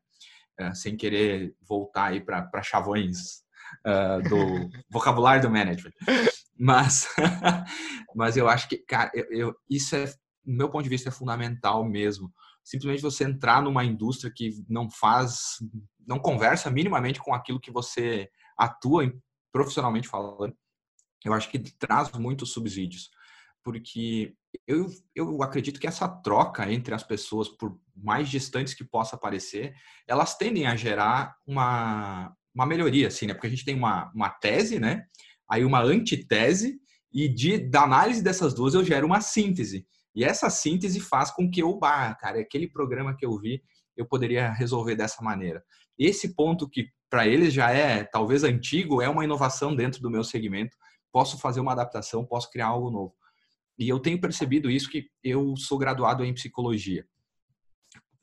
É, 0.60 0.74
sem 0.74 0.98
querer 0.98 1.56
voltar 1.62 2.08
aí 2.08 2.20
para 2.20 2.62
chavões 2.62 3.44
uh, 3.88 4.22
do 4.28 4.70
vocabulário 4.92 5.42
do 5.42 5.50
management. 5.50 5.94
Mas, 6.58 7.08
mas 8.14 8.36
eu 8.36 8.50
acho 8.50 8.68
que, 8.68 8.78
cara, 8.80 9.10
eu, 9.14 9.26
eu, 9.32 9.56
isso 9.70 9.96
é, 9.96 10.06
do 10.06 10.58
meu 10.58 10.70
ponto 10.70 10.84
de 10.84 10.90
vista, 10.90 11.08
é 11.08 11.12
fundamental 11.12 11.86
mesmo. 11.86 12.32
Simplesmente 12.64 13.02
você 13.02 13.24
entrar 13.24 13.62
numa 13.62 13.86
indústria 13.86 14.32
que 14.36 14.64
não 14.68 14.90
faz, 14.90 15.58
não 16.06 16.20
conversa 16.20 16.70
minimamente 16.70 17.20
com 17.20 17.34
aquilo 17.34 17.60
que 17.60 17.72
você 17.72 18.30
atua 18.60 19.12
profissionalmente 19.52 20.08
falando, 20.08 20.56
eu 21.26 21.34
acho 21.34 21.50
que 21.50 21.60
traz 21.60 22.12
muitos 22.14 22.52
subsídios. 22.52 23.10
Porque 23.64 24.34
eu, 24.68 24.88
eu 25.14 25.44
acredito 25.44 25.80
que 25.80 25.88
essa 25.88 26.08
troca 26.08 26.72
entre 26.72 26.94
as 26.94 27.04
pessoas, 27.04 27.50
por 27.50 27.80
mais 27.96 28.30
distantes 28.30 28.74
que 28.74 28.84
possa 28.84 29.18
parecer, 29.18 29.74
elas 30.08 30.38
tendem 30.38 30.66
a 30.66 30.76
gerar 30.76 31.36
uma, 31.46 32.34
uma 32.54 32.66
melhoria, 32.66 33.08
assim, 33.08 33.28
né? 33.28 33.34
Porque 33.34 33.48
a 33.48 33.50
gente 33.50 33.66
tem 33.66 33.76
uma, 33.76 34.12
uma 34.14 34.30
tese, 34.30 34.80
né? 34.80 35.06
Aí 35.50 35.66
uma 35.66 35.82
antitese, 35.82 36.80
e 37.12 37.28
de, 37.28 37.58
da 37.58 37.84
análise 37.84 38.24
dessas 38.24 38.54
duas 38.54 38.74
eu 38.74 38.84
gero 38.84 39.06
uma 39.06 39.20
síntese. 39.20 39.86
E 40.16 40.24
essa 40.24 40.50
síntese 40.50 41.00
faz 41.00 41.32
com 41.32 41.50
que 41.50 41.62
eu, 41.62 41.78
bah, 41.78 42.16
cara, 42.16 42.40
aquele 42.40 42.68
programa 42.68 43.16
que 43.16 43.26
eu 43.26 43.38
vi, 43.38 43.62
eu 43.98 44.06
poderia 44.06 44.52
resolver 44.52 44.96
dessa 44.96 45.22
maneira. 45.24 45.64
Esse 46.00 46.34
ponto 46.34 46.70
que 46.70 46.88
para 47.10 47.28
eles 47.28 47.54
já 47.54 47.72
é 47.72 48.04
talvez 48.04 48.44
antigo, 48.44 49.02
é 49.02 49.10
uma 49.10 49.24
inovação 49.24 49.76
dentro 49.76 50.02
do 50.02 50.10
meu 50.10 50.24
segmento. 50.24 50.78
Posso 51.12 51.38
fazer 51.40 51.60
uma 51.60 51.74
adaptação, 51.74 52.26
posso 52.26 52.50
criar 52.52 52.68
algo 52.68 52.90
novo. 52.90 53.14
E 53.78 53.90
eu 53.90 54.00
tenho 54.00 54.20
percebido 54.22 54.70
isso 54.70 54.90
que 54.90 55.08
eu 55.24 55.56
sou 55.58 55.78
graduado 55.78 56.24
em 56.24 56.34
psicologia. 56.34 57.06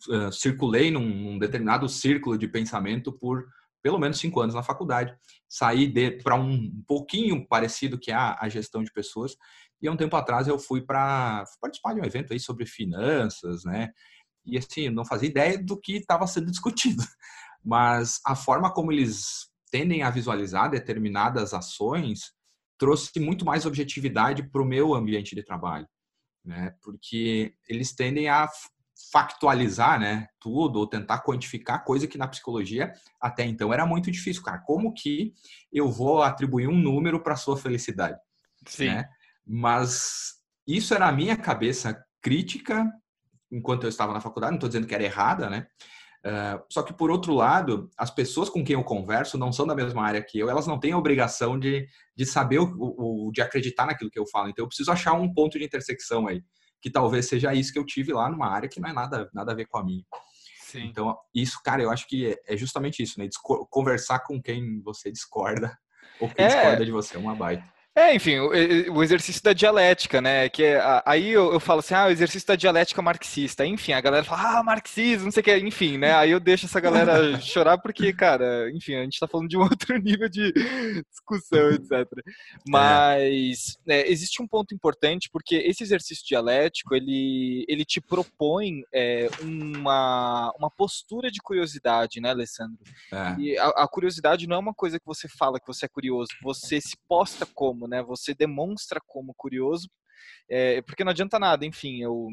Uh, 0.09 0.31
circulei 0.31 0.91
num, 0.91 1.09
num, 1.09 1.39
determinado 1.39 1.89
círculo 1.89 2.39
de 2.39 2.47
pensamento 2.47 3.11
por 3.13 3.47
pelo 3.83 3.99
menos 3.99 4.19
cinco 4.19 4.41
anos 4.41 4.55
na 4.55 4.63
faculdade. 4.63 5.17
Saí 5.49 5.91
para 6.23 6.35
um 6.35 6.71
pouquinho 6.87 7.47
parecido 7.47 7.99
que 7.99 8.11
é 8.11 8.15
a, 8.15 8.37
a, 8.41 8.49
gestão 8.49 8.83
de 8.83 8.93
pessoas. 8.93 9.37
E 9.81 9.89
há 9.89 9.93
um 9.93 9.97
tempo 9.97 10.15
atrás 10.17 10.47
eu 10.47 10.59
fui 10.59 10.83
para 10.83 11.45
participar 11.61 11.95
de 11.95 12.01
um 12.01 12.05
evento 12.05 12.33
aí 12.33 12.41
sobre 12.41 12.67
finanças, 12.67 13.65
né? 13.65 13.91
E 14.45 14.59
assim, 14.59 14.91
não 14.91 15.05
fazia 15.05 15.29
ideia 15.29 15.59
do 15.63 15.81
que 15.81 15.97
estava 15.97 16.27
sendo 16.27 16.51
discutido. 16.51 17.03
Mas 17.67 18.21
a 18.25 18.37
forma 18.37 18.73
como 18.73 18.93
eles 18.93 19.49
tendem 19.73 20.05
a 20.05 20.11
visualizar 20.11 20.71
determinadas 20.71 21.53
ações 21.53 22.33
trouxe 22.79 23.19
muito 23.19 23.45
mais 23.45 23.67
objetividade 23.67 24.45
para 24.45 24.63
o 24.63 24.65
meu 24.65 24.95
ambiente 24.95 25.35
de 25.35 25.43
trabalho, 25.43 25.89
né? 26.45 26.77
Porque 26.81 27.55
eles 27.69 27.93
tendem 27.93 28.29
a 28.29 28.49
factualizar, 29.13 30.01
né, 30.01 30.27
tudo 30.41 30.79
ou 30.79 30.87
tentar 30.87 31.23
quantificar 31.23 31.85
coisa 31.85 32.07
que 32.07 32.17
na 32.17 32.27
psicologia 32.27 32.93
até 33.21 33.45
então 33.45 33.71
era 33.73 33.85
muito 33.85 34.11
difícil, 34.11 34.43
cara. 34.43 34.59
Como 34.59 34.95
que 34.95 35.35
eu 35.73 35.91
vou 35.91 36.23
atribuir 36.23 36.69
um 36.69 36.79
número 36.79 37.23
para 37.23 37.37
sua 37.37 37.57
felicidade? 37.57 38.19
Sim. 38.67 38.87
Né? 38.87 39.09
Mas 39.45 40.37
isso 40.67 40.95
era 40.95 41.09
a 41.09 41.13
minha 41.13 41.37
cabeça 41.37 42.03
crítica 42.23 42.91
enquanto 43.51 43.83
eu 43.83 43.89
estava 43.89 44.13
na 44.13 44.21
faculdade. 44.21 44.53
Não 44.53 44.57
estou 44.57 44.69
dizendo 44.69 44.87
que 44.87 44.95
era 44.95 45.05
errada, 45.05 45.51
né? 45.51 45.67
Uh, 46.27 46.61
só 46.69 46.83
que, 46.83 46.93
por 46.93 47.09
outro 47.09 47.33
lado, 47.33 47.89
as 47.97 48.11
pessoas 48.11 48.49
com 48.49 48.65
quem 48.65 48.75
eu 48.75 48.83
converso 48.83 49.39
não 49.39 49.53
são 49.53 49.65
da 49.65 49.77
mesma 49.77 50.05
área 50.05 50.21
que 50.21 50.37
eu, 50.37 50.51
elas 50.51 50.67
não 50.67 50.77
têm 50.77 50.91
a 50.91 50.99
obrigação 50.99 51.57
de, 51.57 51.87
de 52.17 52.27
saber, 52.27 52.59
o, 52.59 52.67
o, 52.67 53.31
de 53.33 53.41
acreditar 53.41 53.87
naquilo 53.87 54.11
que 54.11 54.19
eu 54.19 54.27
falo. 54.27 54.49
Então, 54.49 54.65
eu 54.65 54.67
preciso 54.67 54.91
achar 54.91 55.13
um 55.13 55.33
ponto 55.33 55.57
de 55.57 55.65
intersecção 55.65 56.27
aí, 56.27 56.43
que 56.83 56.91
talvez 56.91 57.29
seja 57.29 57.55
isso 57.55 57.73
que 57.73 57.79
eu 57.79 57.87
tive 57.87 58.13
lá 58.13 58.29
numa 58.29 58.49
área 58.49 58.69
que 58.69 58.81
não 58.81 58.89
é 58.89 58.93
nada, 58.93 59.31
nada 59.33 59.53
a 59.53 59.55
ver 59.55 59.67
com 59.67 59.79
a 59.79 59.85
minha. 59.85 60.03
Sim. 60.63 60.87
Então, 60.87 61.17
isso, 61.33 61.61
cara, 61.65 61.81
eu 61.81 61.93
acho 61.93 62.09
que 62.09 62.33
é, 62.33 62.55
é 62.55 62.57
justamente 62.57 63.05
isso, 63.05 63.21
né? 63.21 63.29
Conversar 63.71 64.19
com 64.21 64.43
quem 64.43 64.83
você 64.83 65.13
discorda 65.13 65.79
ou 66.19 66.29
quem 66.29 66.45
é. 66.45 66.49
discorda 66.49 66.85
de 66.85 66.91
você 66.91 67.17
é 67.17 67.21
uma 67.21 67.37
baita. 67.37 67.76
É, 67.97 68.15
enfim, 68.15 68.39
o, 68.39 68.51
o, 68.93 69.03
exercício 69.03 69.43
da 69.43 69.55
dialética, 69.55 70.21
né? 70.21 70.51
Que 70.51 70.65
é, 70.65 71.03
aí 71.07 71.31
eu, 71.31 71.51
eu, 71.55 71.59
falo 71.59 71.81
assim, 71.81 71.95
ah, 71.95 72.05
o 72.05 72.11
exercício 72.11 72.47
da 72.47 72.55
dialética 72.55 73.01
marxista. 73.01 73.65
Enfim, 73.65 73.93
a 73.93 74.01
galera 74.03 74.23
fala, 74.23 74.59
ah, 74.59 74.63
marxismo, 74.63 75.25
não 75.25 75.33
sei 75.33 75.41
o 75.41 75.45
que, 75.45 75.57
enfim, 75.57 75.97
né? 75.97 76.15
Aí 76.15 76.31
eu 76.31 76.39
deixo 76.39 76.67
essa 76.67 76.79
galera 76.79 77.17
chorar 77.41 77.79
porque, 77.79 78.13
cara, 78.13 78.71
enfim, 78.75 78.97
a 78.97 79.03
gente 79.03 79.19
tá 79.19 79.27
falando 79.27 79.49
de 79.49 79.57
um 79.57 79.63
outro 79.65 79.97
nível 79.97 80.29
de 80.29 80.53
discussão, 81.11 81.71
etc. 81.71 82.07
Mas 82.69 83.79
é. 83.89 84.07
existe 84.13 84.43
um 84.43 84.47
ponto 84.47 84.75
importante 84.75 85.31
porque 85.33 85.57
esse 85.57 85.83
exercício 85.83 86.27
dialético, 86.27 86.95
ele, 86.95 87.65
ele 87.67 87.85
te 87.87 87.99
propõe 87.99 88.83
é, 88.93 89.31
uma, 89.41 90.53
uma 90.59 90.71
postura 90.71 91.31
de 91.31 91.41
curiosidade, 91.41 92.21
né, 92.21 92.29
Alessandro? 92.29 92.77
É. 93.11 93.41
E 93.41 93.59
a, 93.59 93.69
a 93.69 93.89
curiosidade 93.89 94.47
não 94.47 94.57
é 94.57 94.59
uma 94.59 94.75
coisa 94.75 95.01
que 95.01 95.07
você 95.07 95.27
fala 95.29 95.59
que 95.59 95.67
você 95.67 95.87
é 95.87 95.89
curioso, 95.89 96.29
você 96.43 96.79
se 96.79 96.95
posta 97.09 97.47
como 97.47 97.86
né? 97.87 98.03
Você 98.03 98.35
demonstra 98.35 99.01
como 99.07 99.35
curioso, 99.35 99.89
é, 100.49 100.83
porque 100.83 101.05
não 101.05 101.11
adianta 101.11 101.39
nada, 101.39 101.67
enfim, 101.67 102.03
eu 102.03 102.29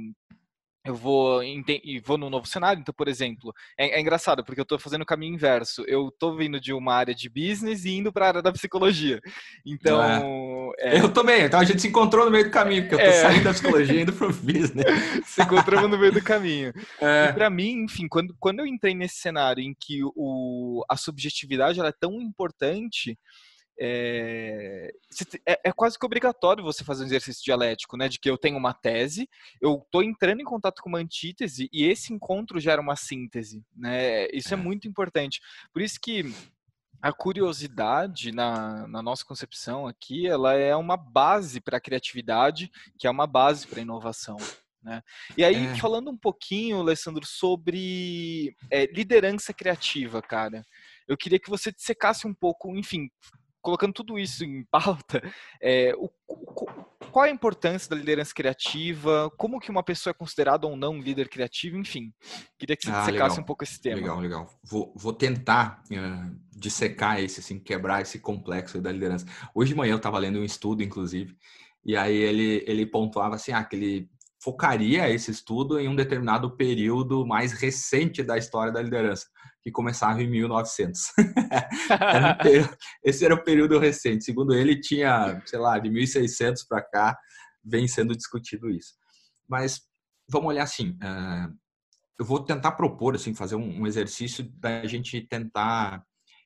eu 0.86 0.96
vou 0.96 1.42
e 1.42 2.02
vou 2.06 2.18
no 2.18 2.30
novo 2.30 2.46
cenário. 2.46 2.82
Então, 2.82 2.94
por 2.94 3.08
exemplo, 3.08 3.54
é, 3.78 3.98
é 3.98 4.02
engraçado 4.02 4.44
porque 4.44 4.60
eu 4.60 4.64
estou 4.64 4.78
fazendo 4.78 5.04
o 5.04 5.06
caminho 5.06 5.34
inverso. 5.34 5.84
Eu 5.88 6.10
estou 6.10 6.36
vindo 6.36 6.60
de 6.60 6.74
uma 6.74 6.94
área 6.94 7.16
de 7.16 7.30
business 7.30 7.86
e 7.86 7.92
indo 7.92 8.12
para 8.12 8.26
a 8.26 8.28
área 8.28 8.42
da 8.42 8.52
psicologia. 8.52 9.22
Então, 9.66 10.74
é. 10.78 10.98
É... 10.98 11.00
eu 11.00 11.12
também. 11.12 11.44
Então 11.44 11.60
a 11.60 11.64
gente 11.64 11.82
se 11.82 11.88
encontrou 11.88 12.26
no 12.26 12.32
meio 12.32 12.44
do 12.44 12.52
caminho 12.52 12.82
porque 12.82 12.96
eu 12.96 13.00
estou 13.00 13.14
é. 13.14 13.22
saindo 13.22 13.44
da 13.46 13.54
psicologia 13.54 13.98
e 13.98 14.02
indo 14.02 14.12
para 14.12 14.28
o 14.28 14.34
business. 14.34 14.86
se 15.26 15.42
encontramos 15.42 15.90
no 15.90 15.98
meio 15.98 16.12
do 16.12 16.22
caminho. 16.22 16.74
É. 17.00 17.30
E 17.30 17.34
para 17.34 17.50
mim, 17.50 17.86
enfim, 17.86 18.10
quando, 18.10 18.36
quando 18.38 18.60
eu 18.60 18.68
entrei 18.68 18.94
nesse 18.94 19.16
cenário 19.16 19.64
em 19.64 19.74
que 19.74 20.02
o, 20.04 20.84
a 20.90 20.98
subjetividade 20.98 21.80
ela 21.80 21.90
é 21.90 21.96
tão 21.98 22.22
importante 22.22 23.18
é, 23.80 24.92
é, 25.46 25.60
é, 25.66 25.72
quase 25.72 25.98
que 25.98 26.06
obrigatório 26.06 26.64
você 26.64 26.84
fazer 26.84 27.04
um 27.04 27.08
exercício 27.08 27.44
dialético, 27.44 27.98
né? 27.98 28.08
De 28.08 28.20
que 28.20 28.30
eu 28.30 28.38
tenho 28.38 28.58
uma 28.58 28.74
tese, 28.74 29.28
eu 29.62 29.82
estou 29.84 30.04
entrando 30.04 30.42
em 30.42 30.46
contato 30.46 30.82
com 30.82 30.90
uma 30.90 31.00
antítese 31.00 31.70
e 31.72 31.86
esse 31.86 32.14
encontro 32.14 32.60
gera 32.60 32.82
uma 32.82 32.96
síntese, 32.96 33.64
né? 33.76 34.28
Isso 34.34 34.54
é, 34.54 34.58
é 34.58 34.62
muito 34.62 34.88
importante. 34.88 35.42
Por 35.72 35.82
isso 35.82 36.00
que 36.02 36.34
a 37.02 37.12
curiosidade 37.12 38.32
na, 38.32 38.88
na 38.88 39.02
nossa 39.02 39.26
concepção 39.26 39.88
aqui, 39.88 40.26
ela 40.26 40.54
é 40.54 40.74
uma 40.74 40.96
base 40.96 41.60
para 41.60 41.78
a 41.78 41.82
criatividade, 41.82 42.72
que 42.98 43.06
é 43.06 43.10
uma 43.10 43.28
base 43.28 43.68
para 43.68 43.80
a 43.80 43.82
inovação. 43.82 44.38
Né? 44.82 45.02
E 45.38 45.44
aí, 45.44 45.68
é. 45.68 45.76
falando 45.76 46.10
um 46.10 46.18
pouquinho, 46.18 46.80
Alessandro, 46.80 47.26
sobre 47.26 48.56
é, 48.70 48.86
liderança 48.86 49.54
criativa, 49.54 50.22
cara, 50.22 50.66
eu 51.08 51.18
queria 51.18 51.40
que 51.40 51.50
você 51.50 51.72
dissecasse 51.72 52.28
um 52.28 52.34
pouco, 52.34 52.76
enfim, 52.76 53.10
colocando 53.64 53.94
tudo 53.94 54.20
isso 54.20 54.44
em 54.44 54.64
pauta, 54.70 55.24
é, 55.60 55.96
o, 55.98 56.10
o, 56.28 56.86
qual 57.10 57.26
a 57.26 57.30
importância 57.30 57.90
da 57.90 57.96
liderança 57.96 58.34
criativa? 58.34 59.32
Como 59.38 59.60
que 59.60 59.72
uma 59.72 59.84
pessoa 59.84 60.12
é 60.12 60.14
considerada 60.14 60.68
ou 60.68 60.76
não 60.76 60.94
um 60.94 61.02
líder 61.02 61.30
criativo? 61.30 61.78
Enfim, 61.78 62.14
queria 62.58 62.76
que 62.76 62.84
você 62.84 62.92
ah, 62.92 63.00
dissecasse 63.00 63.32
legal. 63.32 63.44
um 63.44 63.46
pouco 63.46 63.64
esse 63.64 63.80
tema. 63.80 63.96
Legal, 63.96 64.20
legal. 64.20 64.60
Vou, 64.64 64.94
vou 64.96 65.14
tentar 65.14 65.82
uh, 65.92 66.36
dissecar 66.52 67.20
esse, 67.20 67.40
assim, 67.40 67.60
quebrar 67.60 68.02
esse 68.02 68.20
complexo 68.20 68.82
da 68.82 68.92
liderança. 68.92 69.26
Hoje 69.56 69.72
de 69.72 69.78
manhã 69.78 69.94
eu 69.94 69.98
estava 69.98 70.20
lendo 70.20 70.40
um 70.40 70.44
estudo, 70.44 70.84
inclusive, 70.84 71.38
e 71.86 71.98
aí 71.98 72.16
ele, 72.16 72.64
ele 72.66 72.86
pontuava 72.86 73.36
assim, 73.36 73.52
ah, 73.52 73.64
que 73.64 73.76
ele 73.76 74.10
focaria 74.44 75.10
esse 75.10 75.32
estudo 75.32 75.80
em 75.80 75.88
um 75.88 75.96
determinado 75.96 76.52
período 76.58 77.26
mais 77.26 77.54
recente 77.54 78.22
da 78.22 78.38
história 78.38 78.74
da 78.74 78.82
liderança 78.82 79.26
que 79.62 79.72
começava 79.72 80.22
em 80.22 80.30
1900. 80.30 81.12
era 81.90 82.38
um 82.44 82.76
esse 83.02 83.24
era 83.24 83.34
o 83.34 83.44
período 83.44 83.80
recente. 83.80 84.26
Segundo 84.26 84.54
ele, 84.54 84.82
tinha, 84.82 85.42
sei 85.46 85.58
lá, 85.58 85.80
de 85.80 85.90
1600 85.90 86.64
para 86.66 86.82
cá, 86.82 87.18
vem 87.64 87.88
sendo 87.88 88.16
discutido 88.16 88.70
isso. 88.70 88.96
Mas 89.48 89.82
vamos 90.30 90.50
olhar 90.50 90.64
assim. 90.64 90.90
Uh, 90.90 91.56
eu 92.20 92.26
vou 92.26 92.44
tentar 92.44 92.74
propor, 92.74 93.16
assim, 93.16 93.34
fazer 93.34 93.56
um, 93.56 93.88
exercício 93.88 94.44
da 94.60 94.86
gente 94.86 95.22
tentar 95.22 96.04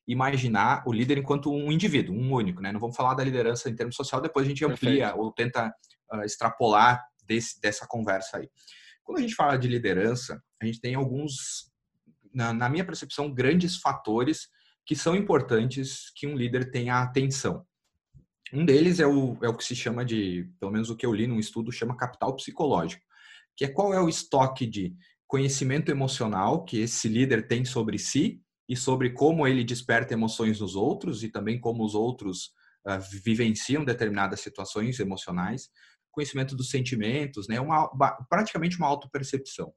imaginar 0.07 0.83
o 0.85 0.93
líder 0.93 1.17
enquanto 1.17 1.51
um 1.51 1.71
indivíduo, 1.71 2.15
um 2.15 2.31
único, 2.31 2.61
né? 2.61 2.71
Não 2.71 2.79
vamos 2.79 2.95
falar 2.95 3.15
da 3.15 3.23
liderança 3.23 3.69
em 3.69 3.75
termos 3.75 3.95
social, 3.95 4.21
depois 4.21 4.45
a 4.45 4.49
gente 4.49 4.63
amplia 4.63 5.07
Perfeito. 5.07 5.19
ou 5.19 5.31
tenta 5.33 5.73
uh, 6.13 6.21
extrapolar 6.21 7.03
desse, 7.27 7.59
dessa 7.59 7.85
conversa 7.87 8.37
aí. 8.37 8.49
Quando 9.03 9.19
a 9.19 9.21
gente 9.21 9.35
fala 9.35 9.57
de 9.57 9.67
liderança, 9.67 10.41
a 10.61 10.65
gente 10.65 10.81
tem 10.81 10.95
alguns 10.95 11.71
na, 12.33 12.53
na 12.53 12.69
minha 12.69 12.85
percepção, 12.85 13.33
grandes 13.33 13.77
fatores 13.77 14.47
que 14.85 14.95
são 14.95 15.15
importantes 15.15 16.11
que 16.15 16.27
um 16.27 16.35
líder 16.35 16.71
tenha 16.71 17.01
atenção. 17.01 17.65
Um 18.53 18.63
deles 18.63 18.99
é 18.99 19.07
o, 19.07 19.37
é 19.43 19.49
o 19.49 19.55
que 19.55 19.63
se 19.63 19.75
chama 19.75 20.05
de, 20.05 20.49
pelo 20.59 20.71
menos 20.71 20.89
o 20.89 20.95
que 20.95 21.05
eu 21.05 21.13
li 21.13 21.27
num 21.27 21.39
estudo, 21.39 21.71
chama 21.71 21.97
capital 21.97 22.35
psicológico, 22.35 23.03
que 23.55 23.65
é 23.65 23.67
qual 23.67 23.93
é 23.93 23.99
o 23.99 24.07
estoque 24.07 24.65
de 24.65 24.95
conhecimento 25.27 25.89
emocional 25.89 26.63
que 26.63 26.79
esse 26.79 27.09
líder 27.09 27.47
tem 27.47 27.65
sobre 27.65 27.99
si 27.99 28.41
e 28.69 28.75
sobre 28.77 29.11
como 29.11 29.45
ele 29.45 29.63
desperta 29.63 30.13
emoções 30.13 30.61
nos 30.61 30.75
outros 30.75 31.23
e 31.23 31.29
também 31.29 31.59
como 31.59 31.83
os 31.83 31.93
outros 31.93 32.51
uh, 32.85 32.99
vivenciam 33.25 33.83
determinadas 33.83 34.39
situações 34.39 34.99
emocionais, 34.99 35.69
conhecimento 36.17 36.55
dos 36.55 36.71
sentimentos, 36.71 37.47
né, 37.47 37.61
uma, 37.61 37.87
praticamente 38.27 38.75
uma 38.77 38.87
autopercepção. 38.87 39.71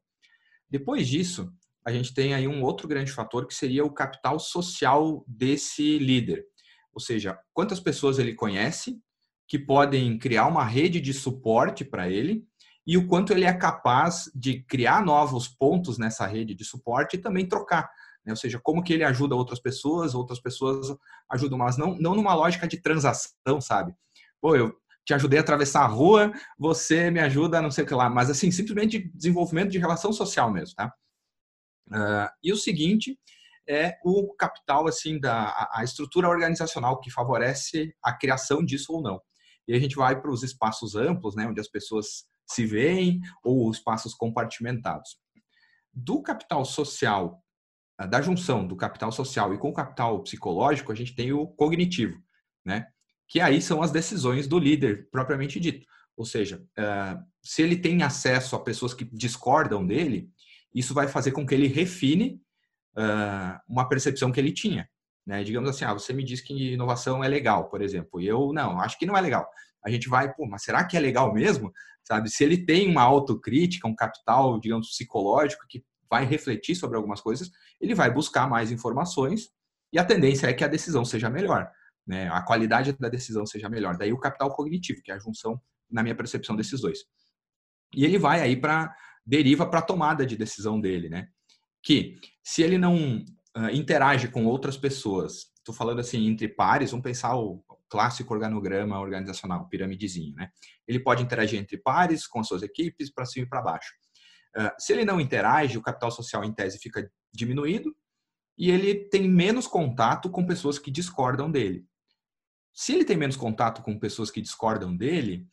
Depois 0.71 1.07
disso, 1.07 1.53
a 1.87 1.93
gente 1.93 2.15
tem 2.15 2.33
aí 2.33 2.49
um 2.49 2.63
outro 2.63 2.89
grande 2.89 3.13
fator 3.13 3.47
que 3.47 3.55
seria 3.55 3.85
o 3.85 3.93
capital 3.93 4.39
social 4.39 5.23
desse 5.29 5.99
líder. 5.99 6.47
Ou 6.95 7.01
seja, 7.01 7.39
quantas 7.53 7.79
pessoas 7.79 8.19
ele 8.19 8.35
conhece 8.35 8.99
que 9.47 9.59
podem 9.59 10.19
criar 10.19 10.47
uma 10.47 10.65
rede 10.65 10.99
de 10.99 11.13
suporte 11.13 11.85
para 11.85 12.09
ele 12.09 12.43
e 12.87 12.97
o 12.97 13.07
quanto 13.07 13.35
ele 13.35 13.45
é 13.45 13.53
capaz 13.53 14.31
de 14.35 14.63
criar 14.63 15.05
novos 15.05 15.47
pontos 15.47 15.99
nessa 15.99 16.27
rede 16.27 16.55
de 16.55 16.65
suporte 16.65 17.17
e 17.17 17.21
também 17.21 17.47
trocar. 17.47 17.91
Né? 18.25 18.33
Ou 18.33 18.37
seja, 18.37 18.59
como 18.63 18.83
que 18.83 18.95
ele 18.95 19.05
ajuda 19.05 19.35
outras 19.35 19.61
pessoas, 19.61 20.15
outras 20.15 20.41
pessoas 20.41 20.97
ajudam, 21.31 21.59
mas 21.59 21.77
não, 21.77 21.97
não 21.99 22.15
numa 22.15 22.35
lógica 22.35 22.67
de 22.67 22.81
transação, 22.81 23.61
sabe? 23.61 23.95
Pô, 24.41 24.57
eu 24.57 24.75
te 25.05 25.15
ajudei 25.15 25.39
a 25.39 25.43
atravessar 25.43 25.83
a 25.83 25.87
rua, 25.87 26.33
você 26.59 27.11
me 27.11 27.21
ajuda 27.21 27.59
a 27.59 27.63
não 27.63 27.71
sei 27.71 27.85
o 27.85 27.87
que 27.87 27.95
lá, 27.95 28.09
mas 28.09 28.31
assim, 28.31 28.51
simplesmente 28.51 29.11
desenvolvimento 29.15 29.71
de 29.71 29.79
relação 29.79 30.13
social 30.13 30.53
mesmo, 30.53 30.75
tá? 30.77 30.93
Uh, 31.89 32.31
e 32.43 32.53
o 32.53 32.57
seguinte 32.57 33.19
é 33.69 33.99
o 34.05 34.35
capital, 34.35 34.87
assim, 34.87 35.19
da 35.19 35.69
a 35.73 35.83
estrutura 35.85 36.29
organizacional 36.29 37.01
que 37.01 37.11
favorece 37.11 37.95
a 38.03 38.13
criação 38.13 38.65
disso 38.65 38.93
ou 38.93 39.03
não. 39.03 39.21
E 39.67 39.75
a 39.75 39.79
gente 39.79 39.97
vai 39.97 40.21
para 40.21 40.31
os 40.31 40.43
espaços 40.43 40.95
amplos, 40.97 41.37
né, 41.37 41.47
onde 41.47 41.61
as 41.61 41.69
pessoas 41.69 42.25
se 42.49 42.67
veem, 42.67 43.21
ou 43.45 43.71
espaços 43.71 44.15
compartimentados. 44.15 45.17
Do 45.93 46.21
capital 46.23 46.65
social, 46.65 47.41
ah, 47.97 48.07
da 48.07 48.21
junção 48.21 48.67
do 48.67 48.77
capital 48.77 49.13
social 49.13 49.55
e 49.55 49.59
com 49.59 49.71
o 49.71 49.75
capital 49.75 50.23
psicológico, 50.23 50.91
a 50.91 50.95
gente 50.95 51.15
tem 51.15 51.33
o 51.33 51.47
cognitivo, 51.47 52.21
né? 52.65 52.89
Que 53.31 53.41
aí 53.41 53.63
são 53.63 53.81
as 53.81 53.91
decisões 53.91 54.47
do 54.47 54.59
líder, 54.59 55.09
propriamente 55.11 55.59
dito. 55.59 55.87
Ou 56.17 56.27
seja, 56.27 56.63
uh, 56.79 57.25
se 57.43 57.63
ele 57.63 57.77
tem 57.77 58.03
acesso 58.03 58.55
a 58.55 58.63
pessoas 58.63 58.93
que 58.93 59.05
discordam 59.05 59.87
dele, 59.87 60.29
isso 60.75 60.93
vai 60.93 61.09
fazer 61.09 61.33
com 61.33 61.47
que 61.47 61.55
ele 61.55 61.67
refine 61.67 62.41
uh, 62.99 63.59
uma 63.69 63.89
percepção 63.89 64.31
que 64.31 64.39
ele 64.39 64.53
tinha. 64.53 64.87
Né? 65.27 65.45
Digamos 65.45 65.71
assim, 65.71 65.85
ah, 65.85 65.93
você 65.93 66.13
me 66.13 66.25
diz 66.25 66.41
que 66.41 66.73
inovação 66.73 67.23
é 67.23 67.29
legal, 67.29 67.69
por 67.69 67.81
exemplo, 67.81 68.21
e 68.21 68.27
eu 68.27 68.53
não, 68.53 68.81
acho 68.81 68.99
que 68.99 69.07
não 69.07 69.17
é 69.17 69.21
legal. 69.21 69.49
A 69.85 69.91
gente 69.91 70.09
vai, 70.09 70.33
pô, 70.35 70.47
mas 70.47 70.63
será 70.63 70.85
que 70.85 70.97
é 70.97 71.01
legal 71.01 71.33
mesmo? 71.33 71.73
Sabe? 72.05 72.29
Se 72.29 72.45
ele 72.45 72.65
tem 72.65 72.91
uma 72.91 73.03
autocrítica, 73.03 73.89
um 73.89 73.95
capital, 73.95 74.59
digamos, 74.59 74.89
psicológico 74.89 75.65
que 75.69 75.85
vai 76.11 76.25
refletir 76.25 76.75
sobre 76.75 76.97
algumas 76.97 77.21
coisas, 77.21 77.51
ele 77.81 77.95
vai 77.95 78.13
buscar 78.13 78.49
mais 78.49 78.73
informações 78.73 79.49
e 79.93 79.99
a 79.99 80.05
tendência 80.05 80.49
é 80.49 80.53
que 80.53 80.65
a 80.65 80.69
decisão 80.69 81.05
seja 81.05 81.31
melhor, 81.31 81.71
né? 82.07 82.29
A 82.29 82.43
qualidade 82.43 82.93
da 82.99 83.09
decisão 83.09 83.47
seja 83.47 83.69
melhor. 83.69 83.97
Daí 83.97 84.13
o 84.13 84.19
capital 84.19 84.51
cognitivo, 84.55 85.03
que 85.03 85.11
é 85.11 85.15
a 85.15 85.19
junção, 85.19 85.61
na 85.91 86.03
minha 86.03 86.15
percepção, 86.15 86.57
desses 86.57 86.81
dois. 86.81 87.01
E 87.95 88.05
ele 88.05 88.19
vai 88.19 88.41
aí 88.41 88.57
para 88.57 88.95
deriva 89.25 89.67
para 89.67 89.81
a 89.81 89.83
tomada 89.83 90.27
de 90.27 90.37
decisão 90.37 90.81
dele, 90.81 91.09
né? 91.09 91.29
Que 91.83 92.17
se 92.43 92.63
ele 92.63 92.79
não 92.79 93.25
uh, 93.57 93.71
interage 93.73 94.29
com 94.29 94.47
outras 94.47 94.77
pessoas, 94.77 95.53
estou 95.57 95.75
falando 95.75 96.01
assim 96.01 96.27
entre 96.27 96.49
pares, 96.49 96.91
vamos 96.91 97.05
pensar 97.05 97.37
o 97.37 97.63
clássico 97.89 98.33
organograma 98.33 98.99
organizacional, 98.99 99.69
piramidezinho, 99.69 100.35
né? 100.35 100.51
Ele 100.87 100.99
pode 100.99 101.23
interagir 101.23 101.61
entre 101.61 101.77
pares 101.79 102.27
com 102.27 102.41
as 102.41 102.49
suas 102.49 102.63
equipes 102.63 103.13
para 103.13 103.27
cima 103.27 103.47
e 103.47 103.49
para 103.49 103.63
baixo. 103.63 103.93
Uh, 104.57 104.71
se 104.79 104.93
ele 104.93 105.05
não 105.05 105.21
interage, 105.21 105.79
o 105.79 105.83
capital 105.83 106.11
social 106.11 106.45
em 106.45 106.53
tese 106.53 106.79
fica 106.79 107.09
diminuído 107.33 107.95
e 108.59 108.71
ele 108.71 109.09
tem 109.09 109.29
menos 109.29 109.67
contato 109.67 110.29
com 110.29 110.47
pessoas 110.47 110.79
que 110.79 110.91
discordam 110.91 111.51
dele. 111.51 111.87
Se 112.73 112.93
ele 112.93 113.05
tem 113.05 113.17
menos 113.17 113.37
contato 113.37 113.83
com 113.83 113.99
pessoas 113.99 114.31
que 114.31 114.41
discordam 114.41 114.97
dele, 114.97 115.47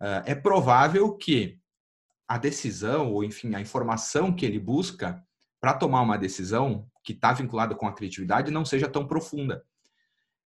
uh, 0.00 0.22
é 0.24 0.34
provável 0.34 1.16
que 1.16 1.58
a 2.26 2.36
decisão, 2.36 3.10
ou 3.12 3.24
enfim, 3.24 3.54
a 3.54 3.60
informação 3.60 4.32
que 4.32 4.44
ele 4.44 4.58
busca 4.58 5.22
para 5.60 5.74
tomar 5.74 6.02
uma 6.02 6.18
decisão 6.18 6.86
que 7.02 7.12
está 7.12 7.32
vinculada 7.32 7.74
com 7.74 7.86
a 7.86 7.92
criatividade 7.92 8.50
não 8.50 8.64
seja 8.64 8.88
tão 8.88 9.06
profunda. 9.06 9.64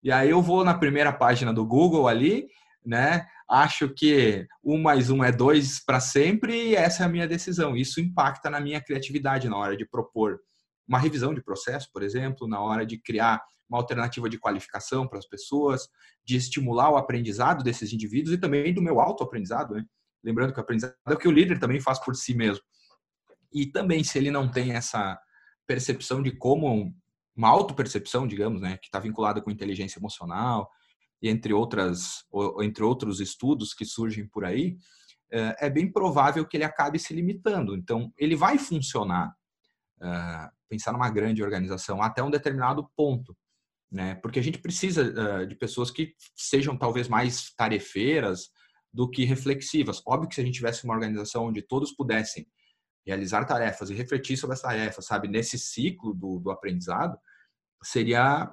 E 0.02 0.10
aí 0.10 0.30
eu 0.30 0.40
vou 0.40 0.64
na 0.64 0.74
primeira 0.74 1.12
página 1.12 1.52
do 1.52 1.66
Google 1.66 2.08
ali, 2.08 2.48
né? 2.84 3.26
Acho 3.48 3.88
que 3.88 4.46
um 4.64 4.80
mais 4.80 5.10
um 5.10 5.22
é 5.22 5.30
dois 5.30 5.84
para 5.84 6.00
sempre 6.00 6.70
e 6.70 6.74
essa 6.74 7.02
é 7.02 7.06
a 7.06 7.08
minha 7.08 7.28
decisão. 7.28 7.76
Isso 7.76 8.00
impacta 8.00 8.48
na 8.48 8.60
minha 8.60 8.80
criatividade 8.80 9.48
na 9.48 9.56
hora 9.56 9.76
de 9.76 9.86
propor 9.86 10.40
uma 10.86 10.98
revisão 10.98 11.32
de 11.32 11.42
processo, 11.42 11.88
por 11.92 12.02
exemplo, 12.02 12.48
na 12.48 12.60
hora 12.60 12.84
de 12.84 12.98
criar 12.98 13.42
uma 13.72 13.80
alternativa 13.80 14.28
de 14.28 14.38
qualificação 14.38 15.08
para 15.08 15.18
as 15.18 15.26
pessoas, 15.26 15.88
de 16.24 16.36
estimular 16.36 16.90
o 16.90 16.96
aprendizado 16.96 17.64
desses 17.64 17.92
indivíduos 17.92 18.34
e 18.34 18.38
também 18.38 18.72
do 18.72 18.82
meu 18.82 19.00
autoaprendizado, 19.00 19.74
né? 19.74 19.84
Lembrando 20.22 20.52
que 20.52 20.60
o 20.60 20.62
aprendizado 20.62 20.94
é 21.08 21.14
o 21.14 21.18
que 21.18 21.26
o 21.26 21.32
líder 21.32 21.58
também 21.58 21.80
faz 21.80 21.98
por 21.98 22.14
si 22.14 22.34
mesmo. 22.34 22.62
E 23.52 23.66
também, 23.66 24.04
se 24.04 24.18
ele 24.18 24.30
não 24.30 24.50
tem 24.50 24.72
essa 24.72 25.18
percepção 25.66 26.22
de 26.22 26.30
como, 26.30 26.94
uma 27.34 27.48
auto-percepção, 27.48 28.26
digamos, 28.26 28.60
né, 28.60 28.76
que 28.76 28.86
está 28.86 29.00
vinculada 29.00 29.40
com 29.40 29.50
inteligência 29.50 29.98
emocional, 29.98 30.70
e 31.20 31.28
entre, 31.28 31.52
outras, 31.52 32.24
entre 32.60 32.82
outros 32.82 33.20
estudos 33.20 33.72
que 33.74 33.84
surgem 33.84 34.26
por 34.26 34.44
aí, 34.44 34.76
é, 35.30 35.66
é 35.66 35.70
bem 35.70 35.90
provável 35.90 36.46
que 36.46 36.56
ele 36.56 36.64
acabe 36.64 36.98
se 36.98 37.14
limitando. 37.14 37.76
Então, 37.76 38.12
ele 38.18 38.36
vai 38.36 38.58
funcionar, 38.58 39.32
é, 40.00 40.50
pensar 40.68 40.92
numa 40.92 41.08
grande 41.10 41.42
organização, 41.42 42.02
até 42.02 42.22
um 42.22 42.30
determinado 42.30 42.88
ponto. 42.96 43.36
Né? 43.92 44.14
Porque 44.16 44.38
a 44.38 44.42
gente 44.42 44.58
precisa 44.58 45.02
é, 45.02 45.46
de 45.46 45.54
pessoas 45.54 45.90
que 45.90 46.14
sejam 46.34 46.76
talvez 46.76 47.08
mais 47.08 47.52
tarefeiras, 47.54 48.48
do 48.92 49.08
que 49.08 49.24
reflexivas. 49.24 50.02
Óbvio 50.06 50.28
que 50.28 50.34
se 50.34 50.40
a 50.40 50.44
gente 50.44 50.54
tivesse 50.56 50.84
uma 50.84 50.94
organização 50.94 51.46
onde 51.46 51.62
todos 51.62 51.92
pudessem 51.92 52.46
realizar 53.06 53.44
tarefas 53.44 53.90
e 53.90 53.94
refletir 53.94 54.36
sobre 54.36 54.54
as 54.54 54.60
tarefas, 54.60 55.06
sabe, 55.06 55.28
nesse 55.28 55.58
ciclo 55.58 56.14
do, 56.14 56.38
do 56.38 56.50
aprendizado, 56.50 57.18
seria, 57.82 58.48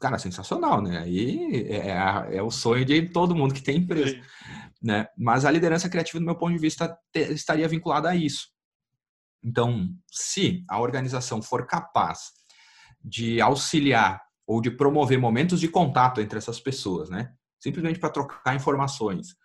cara, 0.00 0.18
sensacional, 0.18 0.82
né? 0.82 0.98
Aí 0.98 1.66
é, 1.66 1.88
é, 1.88 2.36
é, 2.36 2.42
o 2.42 2.50
sonho 2.50 2.84
de 2.84 3.08
todo 3.08 3.34
mundo 3.34 3.54
que 3.54 3.62
tem 3.62 3.78
empresa, 3.78 4.10
Sim. 4.10 4.22
né? 4.82 5.08
Mas 5.16 5.44
a 5.44 5.50
liderança 5.50 5.88
criativa, 5.88 6.20
do 6.20 6.26
meu 6.26 6.36
ponto 6.36 6.52
de 6.52 6.60
vista, 6.60 6.96
te, 7.12 7.32
estaria 7.32 7.66
vinculada 7.66 8.10
a 8.10 8.14
isso. 8.14 8.48
Então, 9.42 9.88
se 10.06 10.62
a 10.68 10.78
organização 10.78 11.40
for 11.40 11.66
capaz 11.66 12.32
de 13.02 13.40
auxiliar 13.40 14.20
ou 14.50 14.60
de 14.60 14.68
promover 14.68 15.16
momentos 15.16 15.60
de 15.60 15.68
contato 15.68 16.20
entre 16.20 16.36
essas 16.36 16.58
pessoas, 16.58 17.08
né? 17.08 17.32
Simplesmente 17.60 18.00
para 18.00 18.10
trocar 18.10 18.56
informações, 18.56 19.36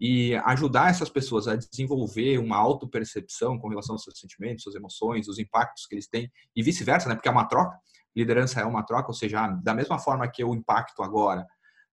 e 0.00 0.32
ajudar 0.46 0.90
essas 0.90 1.08
pessoas 1.08 1.48
a 1.48 1.56
desenvolver 1.56 2.38
uma 2.38 2.56
autopercepção 2.56 3.58
com 3.58 3.68
relação 3.68 3.96
aos 3.96 4.04
seus 4.04 4.16
sentimentos, 4.16 4.62
suas 4.62 4.76
emoções, 4.76 5.26
os 5.26 5.40
impactos 5.40 5.86
que 5.86 5.96
eles 5.96 6.06
têm 6.06 6.30
e 6.54 6.62
vice-versa, 6.62 7.08
né? 7.08 7.16
Porque 7.16 7.28
é 7.28 7.32
uma 7.32 7.46
troca, 7.46 7.76
liderança 8.14 8.60
é 8.60 8.64
uma 8.64 8.84
troca, 8.84 9.08
ou 9.08 9.14
seja, 9.14 9.48
da 9.60 9.74
mesma 9.74 9.98
forma 9.98 10.28
que 10.28 10.40
eu 10.40 10.54
impacto 10.54 11.02
agora 11.02 11.44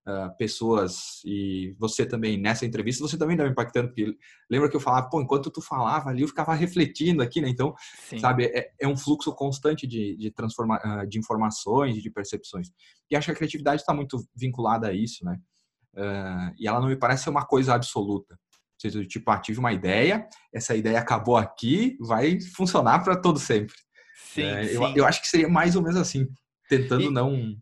uh, 0.07 0.35
pessoas 0.37 1.21
e 1.25 1.75
você 1.77 2.05
também 2.05 2.37
nessa 2.37 2.65
entrevista, 2.65 3.05
você 3.07 3.17
também 3.17 3.35
está 3.35 3.43
me 3.43 3.51
impactando, 3.51 3.89
porque 3.89 4.15
lembra 4.49 4.69
que 4.69 4.75
eu 4.75 4.79
falava, 4.79 5.09
pô, 5.09 5.21
enquanto 5.21 5.51
tu 5.51 5.61
falava 5.61 6.09
ali, 6.09 6.21
eu 6.21 6.27
ficava 6.27 6.53
refletindo 6.53 7.21
aqui, 7.21 7.41
né? 7.41 7.49
Então, 7.49 7.73
Sim. 8.09 8.19
sabe, 8.19 8.45
é, 8.45 8.71
é, 8.79 8.87
um 8.87 8.97
fluxo 8.97 9.33
constante 9.33 9.85
de, 9.87 10.15
de, 10.15 10.31
transforma, 10.31 10.79
uh, 10.83 11.07
de 11.07 11.19
informações, 11.19 12.01
de 12.01 12.09
percepções. 12.09 12.69
E 13.09 13.15
acho 13.15 13.25
que 13.25 13.31
a 13.31 13.35
criatividade 13.35 13.81
está 13.81 13.93
muito 13.93 14.17
vinculada 14.35 14.87
a 14.87 14.93
isso, 14.93 15.23
né? 15.25 15.37
Uh, 15.93 16.55
e 16.57 16.67
ela 16.67 16.79
não 16.79 16.87
me 16.87 16.95
parece 16.95 17.23
ser 17.23 17.29
uma 17.29 17.45
coisa 17.45 17.73
absoluta. 17.73 18.33
Ou 18.33 18.89
seja, 18.89 19.05
tipo, 19.05 19.29
ah, 19.29 19.37
tive 19.37 19.59
uma 19.59 19.73
ideia, 19.73 20.27
essa 20.51 20.75
ideia 20.75 20.99
acabou 20.99 21.37
aqui, 21.37 21.97
vai 21.99 22.39
funcionar 22.55 23.03
para 23.03 23.15
todo 23.15 23.37
sempre. 23.37 23.75
Sim, 24.33 24.43
uh, 24.43 24.65
sim. 24.65 24.73
Eu, 24.75 24.83
eu, 24.95 25.05
acho 25.05 25.21
que 25.21 25.27
seria 25.27 25.49
mais 25.49 25.75
ou 25.75 25.83
menos 25.83 25.97
assim, 25.97 26.27
tentando 26.67 27.03
e... 27.03 27.09
não 27.11 27.55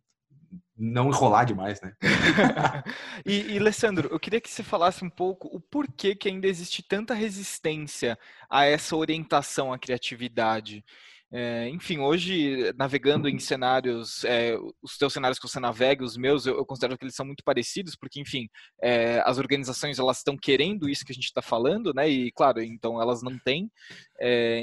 não 0.80 1.10
enrolar 1.10 1.46
demais, 1.46 1.82
né? 1.82 1.94
e, 3.26 3.54
e, 3.54 3.60
Alessandro, 3.60 4.08
eu 4.10 4.20
queria 4.20 4.39
que 4.39 4.50
você 4.50 4.63
falasse 4.63 5.04
um 5.04 5.10
pouco 5.10 5.50
o 5.52 5.60
porquê 5.60 6.15
que 6.15 6.30
ainda 6.30 6.48
existe 6.48 6.82
tanta 6.82 7.13
resistência 7.13 8.18
a 8.50 8.65
essa 8.65 8.96
orientação 8.96 9.74
à 9.74 9.78
criatividade. 9.78 10.84
É, 11.32 11.70
enfim, 11.70 12.00
hoje, 12.00 12.74
navegando 12.76 13.30
em 13.30 13.38
cenários, 13.38 14.24
é, 14.24 14.58
os 14.82 14.98
teus 14.98 15.13
cenários 15.13 15.38
que 15.38 15.48
você 15.48 15.60
navega, 15.60 16.04
os 16.04 16.18
meus, 16.18 16.46
eu, 16.48 16.56
eu 16.56 16.65
considero 16.65 16.98
que 16.98 17.04
eles 17.04 17.13
são 17.13 17.26
muito 17.26 17.44
parecidos, 17.44 17.96
porque, 17.96 18.20
enfim, 18.20 18.50
é, 18.82 19.22
as 19.26 19.38
organizações, 19.38 20.00
elas 20.00 20.20
estão 20.20 20.36
querendo 20.36 20.89
isso 20.89 21.06
que 21.06 21.12
a 21.12 21.15
gente 21.15 21.26
está 21.26 21.42
falando, 21.42 21.94
né? 21.94 22.10
E, 22.10 22.32
claro, 22.32 22.63
então 22.63 23.02
elas 23.02 23.22
não 23.22 23.38
têm. 23.38 23.70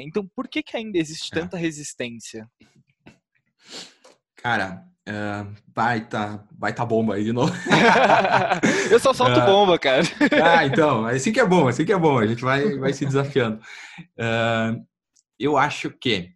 então, 0.01 0.27
por 0.35 0.49
que, 0.49 0.63
que 0.63 0.77
ainda 0.77 0.99
existe 0.99 1.31
é. 1.33 1.41
tanta 1.41 1.57
resistência? 1.57 2.51
Cara, 4.37 4.83
Uh, 5.09 5.55
baita, 5.69 6.45
baita 6.51 6.85
bomba 6.85 7.15
aí 7.15 7.23
de 7.23 7.33
novo. 7.33 7.53
eu 8.91 8.99
só 8.99 9.13
solto 9.13 9.39
uh, 9.39 9.47
bomba, 9.47 9.79
cara. 9.79 10.03
ah, 10.45 10.67
então, 10.67 11.07
assim 11.07 11.33
que 11.33 11.39
é 11.39 11.47
bom, 11.47 11.69
assim 11.69 11.85
que 11.85 11.93
é 11.93 11.99
bom, 11.99 12.19
a 12.19 12.27
gente 12.27 12.43
vai, 12.43 12.77
vai 12.77 12.93
se 12.93 13.07
desafiando. 13.07 13.61
Uh, 14.19 14.85
eu 15.39 15.57
acho 15.57 15.91
que 15.91 16.31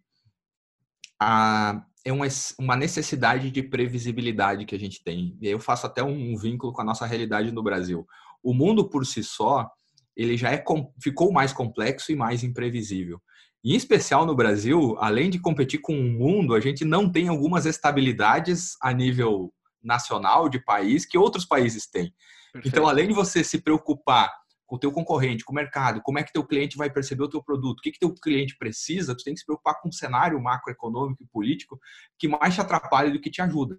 a, 1.19 1.83
é 2.03 2.11
uma, 2.11 2.25
uma 2.57 2.75
necessidade 2.75 3.51
de 3.51 3.61
previsibilidade 3.61 4.65
que 4.65 4.75
a 4.75 4.79
gente 4.79 5.03
tem. 5.03 5.37
E 5.41 5.47
eu 5.47 5.59
faço 5.59 5.85
até 5.85 6.01
um, 6.01 6.33
um 6.33 6.37
vínculo 6.37 6.73
com 6.73 6.81
a 6.81 6.85
nossa 6.85 7.05
realidade 7.05 7.51
no 7.51 7.61
Brasil. 7.61 8.07
O 8.41 8.53
mundo 8.53 8.89
por 8.89 9.05
si 9.05 9.23
só, 9.23 9.69
ele 10.15 10.35
já 10.35 10.51
é, 10.51 10.63
ficou 11.01 11.31
mais 11.31 11.53
complexo 11.53 12.11
e 12.11 12.15
mais 12.15 12.43
imprevisível. 12.43 13.21
E, 13.63 13.73
em 13.73 13.77
especial 13.77 14.25
no 14.25 14.35
Brasil, 14.35 14.97
além 14.99 15.29
de 15.29 15.39
competir 15.39 15.79
com 15.79 15.93
o 15.93 16.03
mundo, 16.03 16.55
a 16.55 16.59
gente 16.59 16.83
não 16.83 17.09
tem 17.09 17.27
algumas 17.27 17.65
estabilidades 17.65 18.75
a 18.81 18.91
nível 18.91 19.53
nacional 19.83 20.49
de 20.49 20.59
país 20.63 21.05
que 21.05 21.17
outros 21.17 21.45
países 21.45 21.87
têm. 21.87 22.13
Perfeito. 22.53 22.67
Então, 22.67 22.87
além 22.87 23.07
de 23.07 23.13
você 23.13 23.43
se 23.43 23.61
preocupar 23.61 24.31
com 24.65 24.75
o 24.75 24.79
teu 24.79 24.91
concorrente, 24.91 25.43
com 25.43 25.51
o 25.51 25.55
mercado, 25.55 26.01
como 26.01 26.17
é 26.17 26.23
que 26.23 26.31
teu 26.31 26.45
cliente 26.45 26.77
vai 26.77 26.89
perceber 26.89 27.23
o 27.23 27.29
teu 27.29 27.43
produto, 27.43 27.79
o 27.79 27.81
que 27.81 27.91
que 27.91 27.99
teu 27.99 28.13
cliente 28.13 28.57
precisa, 28.57 29.15
tu 29.15 29.23
tem 29.23 29.33
que 29.33 29.41
se 29.41 29.45
preocupar 29.45 29.79
com 29.81 29.89
o 29.89 29.93
cenário 29.93 30.41
macroeconômico 30.41 31.23
e 31.23 31.27
político 31.27 31.79
que 32.17 32.27
mais 32.27 32.55
te 32.55 32.61
atrapalha 32.61 33.11
do 33.11 33.19
que 33.19 33.29
te 33.29 33.41
ajuda. 33.41 33.77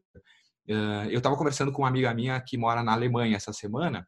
Eh, 0.69 1.09
eu 1.11 1.19
estava 1.19 1.37
conversando 1.37 1.73
com 1.73 1.83
uma 1.83 1.89
amiga 1.89 2.13
minha 2.13 2.39
que 2.41 2.59
mora 2.59 2.83
na 2.83 2.93
Alemanha 2.93 3.37
essa 3.37 3.53
semana 3.53 4.07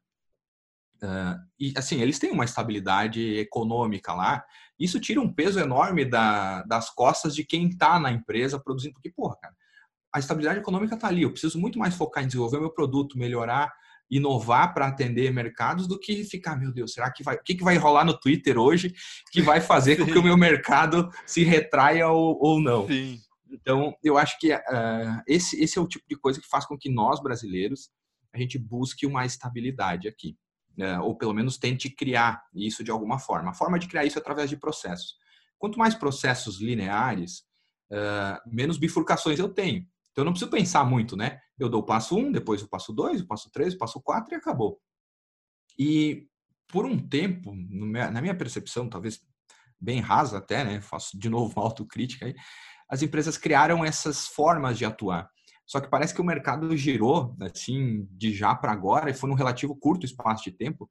Uh, 1.05 1.39
e 1.61 1.75
assim, 1.77 2.01
eles 2.01 2.19
têm 2.19 2.31
uma 2.31 2.45
estabilidade 2.45 3.37
econômica 3.37 4.15
lá. 4.15 4.43
Isso 4.79 4.99
tira 4.99 5.21
um 5.21 5.33
peso 5.33 5.61
enorme 5.61 6.05
da, 6.05 6.63
das 6.63 6.89
costas 6.91 7.35
de 7.35 7.45
quem 7.45 7.69
está 7.69 8.01
na 8.01 8.11
empresa 8.11 8.59
produzindo. 8.59 8.95
Porque, 8.95 9.11
porra, 9.11 9.37
cara, 9.37 9.55
a 10.13 10.19
estabilidade 10.19 10.61
econômica 10.61 10.95
está 10.95 11.09
ali. 11.09 11.23
Eu 11.23 11.31
preciso 11.31 11.61
muito 11.61 11.79
mais 11.79 11.95
focar 11.95 12.25
em 12.25 12.27
desenvolver 12.27 12.59
meu 12.59 12.71
produto, 12.71 13.19
melhorar, 13.19 13.71
inovar 14.11 14.73
para 14.73 14.87
atender 14.87 15.33
mercados 15.33 15.87
do 15.87 15.99
que 15.99 16.25
ficar, 16.25 16.57
meu 16.57 16.73
Deus, 16.73 16.95
será 16.95 17.13
que 17.13 17.23
vai. 17.23 17.37
O 17.37 17.43
que, 17.43 17.55
que 17.55 17.65
vai 17.65 17.77
rolar 17.77 18.05
no 18.05 18.19
Twitter 18.19 18.59
hoje 18.59 18.95
que 19.31 19.43
vai 19.43 19.61
fazer 19.61 19.97
com 19.97 20.07
que 20.07 20.19
o 20.19 20.23
meu 20.23 20.37
mercado 20.37 21.11
se 21.27 21.45
retraia 21.45 22.09
ou, 22.09 22.39
ou 22.41 22.61
não? 22.61 22.87
Sim. 22.87 23.21
Então, 23.51 23.95
eu 24.03 24.19
acho 24.19 24.39
que 24.41 24.53
uh, 24.53 25.23
esse, 25.29 25.63
esse 25.63 25.79
é 25.79 25.81
o 25.81 25.87
tipo 25.87 26.05
de 26.09 26.17
coisa 26.17 26.41
que 26.41 26.49
faz 26.49 26.67
com 26.67 26.77
que 26.77 26.91
nós, 26.91 27.23
brasileiros, 27.23 27.89
a 28.35 28.39
gente 28.39 28.59
busque 28.59 29.07
uma 29.07 29.25
estabilidade 29.25 30.09
aqui 30.09 30.37
ou 31.03 31.17
pelo 31.17 31.33
menos 31.33 31.57
tente 31.57 31.89
criar 31.89 32.43
isso 32.55 32.83
de 32.83 32.91
alguma 32.91 33.19
forma. 33.19 33.51
A 33.51 33.55
forma 33.55 33.79
de 33.79 33.89
criar 33.89 34.05
isso 34.05 34.19
é 34.19 34.21
através 34.21 34.51
de 34.51 34.57
processos. 34.57 35.17
Quanto 35.59 35.79
mais 35.79 35.95
processos 35.95 36.61
lineares, 36.61 37.45
uh, 37.91 38.41
menos 38.47 38.77
bifurcações 38.77 39.39
eu 39.39 39.49
tenho. 39.49 39.87
Então 40.11 40.23
eu 40.23 40.25
não 40.27 40.33
preciso 40.33 40.51
pensar 40.51 40.85
muito, 40.85 41.17
né? 41.17 41.41
Eu 41.59 41.69
dou 41.69 41.81
o 41.81 41.87
passo 41.87 42.17
1, 42.17 42.19
um, 42.19 42.33
depois 42.33 42.63
o 42.63 42.69
passo 42.69 42.93
2, 42.93 43.23
o 43.23 43.27
passo 43.27 43.51
3, 43.51 43.75
o 43.75 43.79
passo 43.79 44.01
4 44.01 44.35
e 44.35 44.37
acabou. 44.37 44.81
E 45.79 46.29
por 46.69 46.87
um 46.87 46.99
tempo, 46.99 47.53
na 47.55 48.21
minha 48.21 48.37
percepção, 48.37 48.89
talvez 48.89 49.21
bem 49.81 50.01
rasa 50.01 50.39
até, 50.39 50.65
né? 50.65 50.81
Faço 50.81 51.19
de 51.19 51.29
novo 51.29 51.53
uma 51.57 51.65
autocrítica 51.65 52.27
aí. 52.27 52.35
As 52.89 53.03
empresas 53.03 53.37
criaram 53.37 53.85
essas 53.85 54.27
formas 54.27 54.79
de 54.79 54.85
atuar. 54.85 55.29
Só 55.67 55.81
que 55.81 55.89
parece 55.89 56.15
que 56.15 56.21
o 56.21 56.25
mercado 56.25 56.77
girou, 56.77 57.35
assim, 57.41 58.07
de 58.11 58.33
já 58.33 58.55
para 58.55 58.73
agora, 58.73 59.11
e 59.11 59.15
foi 59.15 59.29
num 59.31 59.37
relativo 59.37 59.75
curto 59.75 60.05
espaço 60.05 60.45
de 60.45 60.53
tempo, 60.53 60.91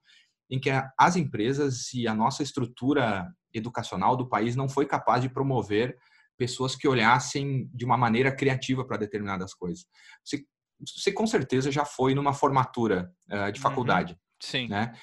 em 0.49 0.59
que 0.59 0.69
as 0.97 1.15
empresas 1.15 1.93
e 1.93 2.07
a 2.07 2.13
nossa 2.13 2.43
estrutura 2.43 3.31
educacional 3.53 4.17
do 4.17 4.27
país 4.27 4.55
não 4.55 4.67
foi 4.67 4.85
capaz 4.85 5.21
de 5.21 5.29
promover 5.29 5.97
pessoas 6.37 6.75
que 6.75 6.87
olhassem 6.87 7.69
de 7.73 7.85
uma 7.85 7.97
maneira 7.97 8.35
criativa 8.35 8.85
para 8.85 8.97
determinadas 8.97 9.53
coisas. 9.53 9.85
Você, 10.23 10.43
você, 10.79 11.11
com 11.11 11.27
certeza 11.27 11.71
já 11.71 11.85
foi 11.85 12.15
numa 12.15 12.33
formatura 12.33 13.11
uh, 13.27 13.51
de 13.51 13.59
uhum. 13.59 13.63
faculdade. 13.63 14.13
Uhum. 14.13 14.19
Sim. 14.41 14.67
Né? 14.67 14.93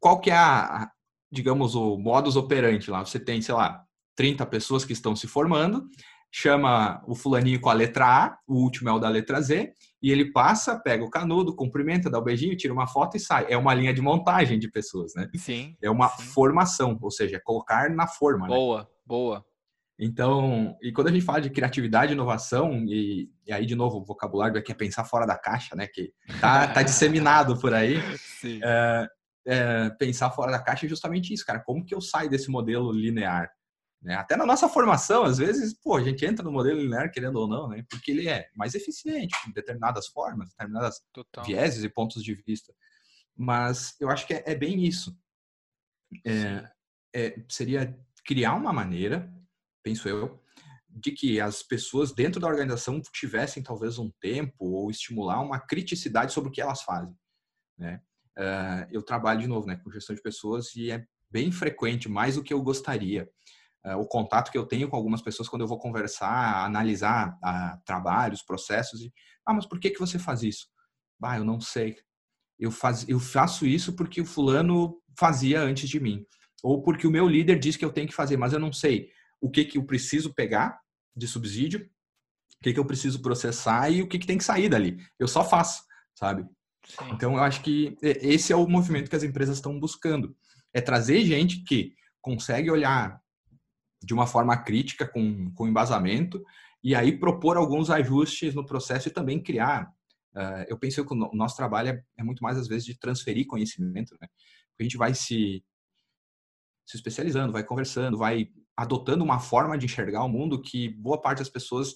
Qual 0.00 0.20
que 0.20 0.30
é 0.30 0.36
a, 0.36 0.90
digamos, 1.30 1.74
o 1.74 1.96
modus 1.96 2.36
operandi 2.36 2.90
lá? 2.90 3.04
Você 3.04 3.18
tem, 3.18 3.40
sei 3.40 3.54
lá, 3.54 3.84
30 4.16 4.44
pessoas 4.46 4.84
que 4.84 4.92
estão 4.92 5.16
se 5.16 5.26
formando, 5.26 5.88
chama 6.36 7.00
o 7.06 7.14
fulaninho 7.14 7.60
com 7.60 7.70
a 7.70 7.72
letra 7.72 8.06
A, 8.06 8.38
o 8.44 8.56
último 8.56 8.88
é 8.88 8.92
o 8.92 8.98
da 8.98 9.08
letra 9.08 9.40
Z, 9.40 9.72
e 10.02 10.10
ele 10.10 10.32
passa, 10.32 10.76
pega 10.76 11.04
o 11.04 11.08
canudo, 11.08 11.54
cumprimenta, 11.54 12.10
dá 12.10 12.18
o 12.18 12.22
um 12.22 12.24
beijinho, 12.24 12.56
tira 12.56 12.74
uma 12.74 12.88
foto 12.88 13.16
e 13.16 13.20
sai. 13.20 13.46
É 13.48 13.56
uma 13.56 13.72
linha 13.72 13.94
de 13.94 14.00
montagem 14.00 14.58
de 14.58 14.68
pessoas, 14.68 15.12
né? 15.14 15.30
Sim. 15.36 15.76
É 15.80 15.88
uma 15.88 16.08
sim. 16.08 16.24
formação, 16.24 16.98
ou 17.00 17.10
seja, 17.12 17.36
é 17.36 17.40
colocar 17.40 17.88
na 17.88 18.08
forma. 18.08 18.48
Boa, 18.48 18.80
né? 18.80 18.86
boa. 19.06 19.44
Então, 19.96 20.76
e 20.82 20.90
quando 20.90 21.06
a 21.06 21.12
gente 21.12 21.24
fala 21.24 21.40
de 21.40 21.50
criatividade 21.50 22.10
e 22.10 22.16
inovação, 22.16 22.84
e, 22.88 23.30
e 23.46 23.52
aí, 23.52 23.64
de 23.64 23.76
novo, 23.76 23.98
o 23.98 24.04
vocabulário 24.04 24.58
aqui 24.58 24.72
é 24.72 24.74
pensar 24.74 25.04
fora 25.04 25.26
da 25.26 25.38
caixa, 25.38 25.76
né? 25.76 25.86
Que 25.86 26.12
tá, 26.40 26.66
tá 26.66 26.82
disseminado 26.82 27.56
por 27.60 27.72
aí. 27.72 27.98
Sim. 28.40 28.58
É, 28.60 29.08
é, 29.46 29.90
pensar 29.90 30.32
fora 30.32 30.50
da 30.50 30.58
caixa 30.58 30.84
é 30.84 30.88
justamente 30.88 31.32
isso, 31.32 31.46
cara. 31.46 31.60
Como 31.60 31.84
que 31.84 31.94
eu 31.94 32.00
saio 32.00 32.28
desse 32.28 32.50
modelo 32.50 32.90
linear? 32.90 33.48
Né? 34.04 34.14
Até 34.14 34.36
na 34.36 34.44
nossa 34.44 34.68
formação, 34.68 35.24
às 35.24 35.38
vezes, 35.38 35.72
pô, 35.72 35.96
a 35.96 36.04
gente 36.04 36.26
entra 36.26 36.44
no 36.44 36.52
modelo 36.52 36.78
linear, 36.78 37.10
querendo 37.10 37.36
ou 37.36 37.48
não, 37.48 37.68
né? 37.68 37.82
porque 37.88 38.10
ele 38.10 38.28
é 38.28 38.50
mais 38.54 38.74
eficiente 38.74 39.34
em 39.48 39.52
determinadas 39.52 40.08
formas, 40.08 40.50
determinadas 40.50 41.00
Total. 41.10 41.42
vieses 41.42 41.82
e 41.82 41.88
pontos 41.88 42.22
de 42.22 42.34
vista. 42.34 42.74
Mas 43.34 43.96
eu 43.98 44.10
acho 44.10 44.26
que 44.26 44.34
é, 44.34 44.44
é 44.46 44.54
bem 44.54 44.84
isso. 44.84 45.18
É, 46.24 46.70
é, 47.14 47.44
seria 47.48 47.98
criar 48.26 48.54
uma 48.54 48.74
maneira, 48.74 49.32
penso 49.82 50.06
eu, 50.06 50.38
de 50.90 51.10
que 51.10 51.40
as 51.40 51.62
pessoas 51.62 52.12
dentro 52.12 52.38
da 52.38 52.46
organização 52.46 53.00
tivessem 53.12 53.62
talvez 53.62 53.98
um 53.98 54.12
tempo 54.20 54.66
ou 54.66 54.90
estimular 54.90 55.40
uma 55.40 55.58
criticidade 55.58 56.32
sobre 56.32 56.50
o 56.50 56.52
que 56.52 56.60
elas 56.60 56.82
fazem. 56.82 57.16
Né? 57.78 58.00
Uh, 58.38 58.86
eu 58.92 59.02
trabalho 59.02 59.40
de 59.40 59.46
novo 59.46 59.66
né, 59.66 59.76
com 59.76 59.90
gestão 59.90 60.14
de 60.14 60.22
pessoas 60.22 60.76
e 60.76 60.90
é 60.90 61.04
bem 61.30 61.50
frequente, 61.50 62.08
mais 62.08 62.36
do 62.36 62.44
que 62.44 62.54
eu 62.54 62.62
gostaria, 62.62 63.28
o 63.92 64.06
contato 64.06 64.50
que 64.50 64.56
eu 64.56 64.64
tenho 64.64 64.88
com 64.88 64.96
algumas 64.96 65.20
pessoas 65.20 65.48
quando 65.48 65.62
eu 65.62 65.68
vou 65.68 65.78
conversar, 65.78 66.64
analisar 66.64 67.36
uh, 67.44 67.78
trabalhos, 67.84 68.42
processos. 68.42 69.02
E, 69.02 69.12
ah, 69.46 69.52
mas 69.52 69.66
por 69.66 69.78
que, 69.78 69.90
que 69.90 70.00
você 70.00 70.18
faz 70.18 70.42
isso? 70.42 70.66
Ah, 71.22 71.36
eu 71.36 71.44
não 71.44 71.60
sei. 71.60 71.96
Eu, 72.58 72.70
faz, 72.70 73.06
eu 73.08 73.20
faço 73.20 73.66
isso 73.66 73.94
porque 73.94 74.20
o 74.20 74.26
fulano 74.26 75.00
fazia 75.18 75.60
antes 75.60 75.88
de 75.88 76.00
mim. 76.00 76.24
Ou 76.62 76.82
porque 76.82 77.06
o 77.06 77.10
meu 77.10 77.28
líder 77.28 77.58
diz 77.58 77.76
que 77.76 77.84
eu 77.84 77.92
tenho 77.92 78.08
que 78.08 78.14
fazer, 78.14 78.36
mas 78.36 78.52
eu 78.52 78.58
não 78.58 78.72
sei 78.72 79.10
o 79.40 79.50
que, 79.50 79.64
que 79.64 79.76
eu 79.76 79.84
preciso 79.84 80.32
pegar 80.32 80.80
de 81.14 81.28
subsídio, 81.28 81.80
o 81.80 82.64
que, 82.64 82.72
que 82.72 82.80
eu 82.80 82.86
preciso 82.86 83.20
processar 83.20 83.90
e 83.90 84.00
o 84.00 84.08
que, 84.08 84.18
que 84.18 84.26
tem 84.26 84.38
que 84.38 84.44
sair 84.44 84.68
dali. 84.68 84.98
Eu 85.18 85.28
só 85.28 85.44
faço, 85.44 85.82
sabe? 86.14 86.46
Sim. 86.86 87.10
Então, 87.12 87.34
eu 87.34 87.42
acho 87.42 87.62
que 87.62 87.96
esse 88.02 88.52
é 88.52 88.56
o 88.56 88.66
movimento 88.66 89.10
que 89.10 89.16
as 89.16 89.22
empresas 89.22 89.56
estão 89.56 89.78
buscando. 89.78 90.34
É 90.72 90.80
trazer 90.80 91.22
gente 91.24 91.62
que 91.64 91.94
consegue 92.20 92.70
olhar 92.70 93.20
de 94.04 94.12
uma 94.12 94.26
forma 94.26 94.56
crítica, 94.56 95.06
com, 95.06 95.52
com 95.54 95.66
embasamento, 95.66 96.42
e 96.82 96.94
aí 96.94 97.18
propor 97.18 97.56
alguns 97.56 97.88
ajustes 97.90 98.54
no 98.54 98.66
processo 98.66 99.08
e 99.08 99.12
também 99.12 99.42
criar. 99.42 99.90
Uh, 100.34 100.66
eu 100.68 100.78
penso 100.78 101.04
que 101.04 101.14
o 101.14 101.30
nosso 101.32 101.56
trabalho 101.56 101.90
é, 101.90 102.02
é, 102.18 102.22
muito 102.22 102.42
mais, 102.42 102.58
às 102.58 102.68
vezes, 102.68 102.84
de 102.84 102.98
transferir 102.98 103.46
conhecimento, 103.46 104.16
né? 104.20 104.28
a 104.78 104.82
gente 104.82 104.96
vai 104.96 105.14
se, 105.14 105.64
se 106.84 106.96
especializando, 106.96 107.52
vai 107.52 107.64
conversando, 107.64 108.18
vai 108.18 108.48
adotando 108.76 109.24
uma 109.24 109.38
forma 109.38 109.78
de 109.78 109.86
enxergar 109.86 110.24
o 110.24 110.28
mundo 110.28 110.60
que 110.60 110.88
boa 110.88 111.20
parte 111.20 111.38
das 111.38 111.48
pessoas 111.48 111.94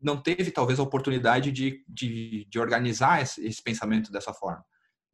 não 0.00 0.20
teve, 0.20 0.50
talvez, 0.50 0.78
a 0.78 0.82
oportunidade 0.82 1.50
de, 1.52 1.84
de, 1.88 2.46
de 2.50 2.58
organizar 2.58 3.22
esse, 3.22 3.44
esse, 3.46 3.62
pensamento 3.62 4.10
dessa 4.12 4.34
forma. 4.34 4.62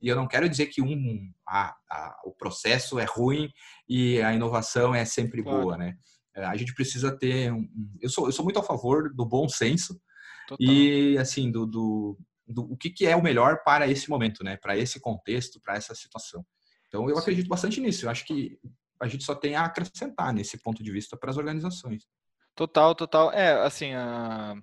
E 0.01 0.09
eu 0.09 0.17
não 0.17 0.27
quero 0.27 0.49
dizer 0.49 0.67
que 0.67 0.83
um, 0.83 1.33
a, 1.47 1.77
a, 1.89 2.21
o 2.25 2.33
processo 2.33 2.99
é 2.99 3.05
ruim 3.05 3.49
e 3.89 4.21
a 4.21 4.33
inovação 4.33 4.95
é 4.95 5.05
sempre 5.05 5.43
claro. 5.43 5.61
boa, 5.61 5.77
né? 5.77 5.97
É, 6.35 6.45
a 6.45 6.57
gente 6.57 6.75
precisa 6.75 7.17
ter. 7.17 7.53
Um, 7.53 7.69
eu, 8.01 8.09
sou, 8.09 8.27
eu 8.27 8.33
sou 8.33 8.45
muito 8.45 8.59
a 8.59 8.63
favor 8.63 9.13
do 9.13 9.25
bom 9.25 9.49
senso 9.49 10.01
Total. 10.49 10.67
e, 10.67 11.19
assim, 11.19 11.51
do, 11.51 11.67
do, 11.67 12.19
do, 12.47 12.73
o 12.73 12.77
que, 12.77 12.91
que 12.91 13.07
é 13.07 13.15
o 13.15 13.23
melhor 13.23 13.63
para 13.65 13.87
esse 13.87 14.09
momento, 14.09 14.43
né? 14.43 14.57
Para 14.57 14.77
esse 14.77 15.01
contexto, 15.01 15.61
para 15.61 15.77
essa 15.77 15.95
situação. 15.95 16.45
Então, 16.89 17.09
eu 17.09 17.17
Sim. 17.17 17.23
acredito 17.23 17.49
bastante 17.49 17.81
nisso. 17.81 18.07
Eu 18.07 18.11
acho 18.11 18.25
que 18.25 18.59
a 19.01 19.09
gente 19.09 19.25
só 19.25 19.35
tem 19.35 19.57
a 19.57 19.65
acrescentar 19.65 20.33
nesse 20.33 20.59
ponto 20.63 20.83
de 20.83 20.91
vista 20.91 21.17
para 21.17 21.31
as 21.31 21.37
organizações. 21.37 22.07
Total, 22.55 22.95
total. 22.95 23.33
É, 23.33 23.53
assim, 23.65 23.93
a 23.95 24.57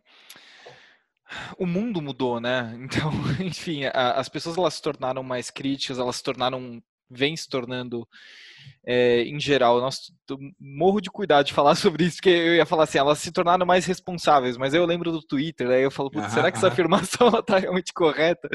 o 1.57 1.65
mundo 1.65 2.01
mudou, 2.01 2.39
né? 2.39 2.75
Então, 2.79 3.11
enfim, 3.39 3.85
a, 3.85 4.13
as 4.13 4.29
pessoas 4.29 4.57
elas 4.57 4.75
se 4.75 4.81
tornaram 4.81 5.23
mais 5.23 5.49
críticas, 5.49 5.99
elas 5.99 6.17
se 6.17 6.23
tornaram, 6.23 6.81
vêm 7.09 7.35
se 7.35 7.47
tornando 7.47 8.07
é, 8.85 9.23
em 9.23 9.39
geral. 9.39 9.79
Nossa, 9.79 10.01
morro 10.59 11.01
de 11.01 11.09
cuidado 11.09 11.45
de 11.45 11.53
falar 11.53 11.75
sobre 11.75 12.05
isso, 12.05 12.17
porque 12.17 12.29
eu 12.29 12.55
ia 12.55 12.65
falar 12.65 12.83
assim, 12.83 12.97
elas 12.97 13.19
se 13.19 13.31
tornaram 13.31 13.65
mais 13.65 13.85
responsáveis, 13.85 14.57
mas 14.57 14.73
eu 14.73 14.85
lembro 14.85 15.11
do 15.11 15.21
Twitter, 15.21 15.69
aí 15.69 15.83
eu 15.83 15.91
falo, 15.91 16.11
putz, 16.11 16.33
será 16.33 16.51
que 16.51 16.57
essa 16.57 16.67
afirmação 16.67 17.29
está 17.39 17.57
realmente 17.57 17.93
correta? 17.93 18.49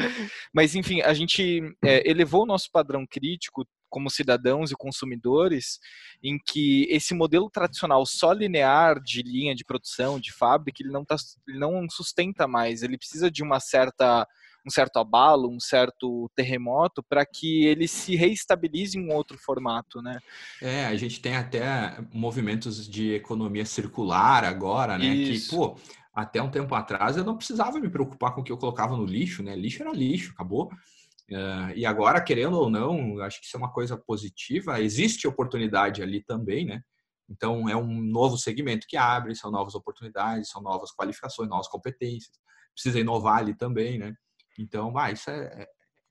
Mas 0.52 0.74
enfim, 0.74 1.00
a 1.00 1.14
gente 1.14 1.62
é, 1.84 2.08
elevou 2.08 2.42
o 2.42 2.46
nosso 2.46 2.70
padrão 2.70 3.06
crítico 3.06 3.66
como 3.94 4.10
cidadãos 4.10 4.72
e 4.72 4.74
consumidores, 4.74 5.78
em 6.20 6.36
que 6.36 6.84
esse 6.90 7.14
modelo 7.14 7.48
tradicional 7.48 8.04
só 8.04 8.32
linear 8.32 9.00
de 9.00 9.22
linha 9.22 9.54
de 9.54 9.64
produção, 9.64 10.18
de 10.18 10.32
fábrica, 10.32 10.82
ele 10.82 10.90
não, 10.90 11.04
tá, 11.04 11.14
ele 11.46 11.60
não 11.60 11.88
sustenta 11.88 12.48
mais, 12.48 12.82
ele 12.82 12.98
precisa 12.98 13.30
de 13.30 13.40
uma 13.40 13.60
certa 13.60 14.26
um 14.66 14.70
certo 14.70 14.98
abalo, 14.98 15.50
um 15.50 15.60
certo 15.60 16.30
terremoto, 16.34 17.02
para 17.02 17.24
que 17.26 17.64
ele 17.64 17.86
se 17.86 18.16
reestabilize 18.16 18.98
em 18.98 19.06
um 19.06 19.14
outro 19.14 19.38
formato, 19.38 20.00
né? 20.00 20.18
É, 20.62 20.86
a 20.86 20.96
gente 20.96 21.20
tem 21.20 21.36
até 21.36 21.98
movimentos 22.12 22.88
de 22.88 23.12
economia 23.12 23.64
circular 23.64 24.44
agora, 24.44 24.96
né? 24.96 25.06
Isso. 25.06 25.50
Que, 25.50 25.56
pô, 25.56 25.76
até 26.14 26.40
um 26.40 26.50
tempo 26.50 26.74
atrás 26.74 27.16
eu 27.16 27.24
não 27.24 27.36
precisava 27.36 27.78
me 27.78 27.90
preocupar 27.90 28.34
com 28.34 28.40
o 28.40 28.44
que 28.44 28.52
eu 28.52 28.58
colocava 28.58 28.96
no 28.96 29.04
lixo, 29.04 29.42
né? 29.42 29.54
Lixo 29.54 29.82
era 29.82 29.92
lixo, 29.92 30.32
acabou. 30.32 30.70
Uh, 31.30 31.72
e 31.74 31.86
agora, 31.86 32.20
querendo 32.20 32.58
ou 32.58 32.70
não, 32.70 33.18
acho 33.20 33.40
que 33.40 33.46
isso 33.46 33.56
é 33.56 33.58
uma 33.58 33.72
coisa 33.72 33.96
positiva. 33.96 34.80
Existe 34.80 35.26
oportunidade 35.26 36.02
ali 36.02 36.22
também, 36.22 36.64
né? 36.64 36.82
Então, 37.28 37.68
é 37.68 37.76
um 37.76 38.02
novo 38.02 38.36
segmento 38.36 38.86
que 38.86 38.96
abre, 38.96 39.34
são 39.34 39.50
novas 39.50 39.74
oportunidades, 39.74 40.50
são 40.50 40.62
novas 40.62 40.92
qualificações, 40.92 41.48
novas 41.48 41.68
competências. 41.68 42.38
Precisa 42.74 43.00
inovar 43.00 43.38
ali 43.38 43.56
também, 43.56 43.98
né? 43.98 44.14
Então, 44.58 44.96
ah, 44.96 45.10
isso 45.10 45.30
é, 45.30 45.44
é 45.62 45.66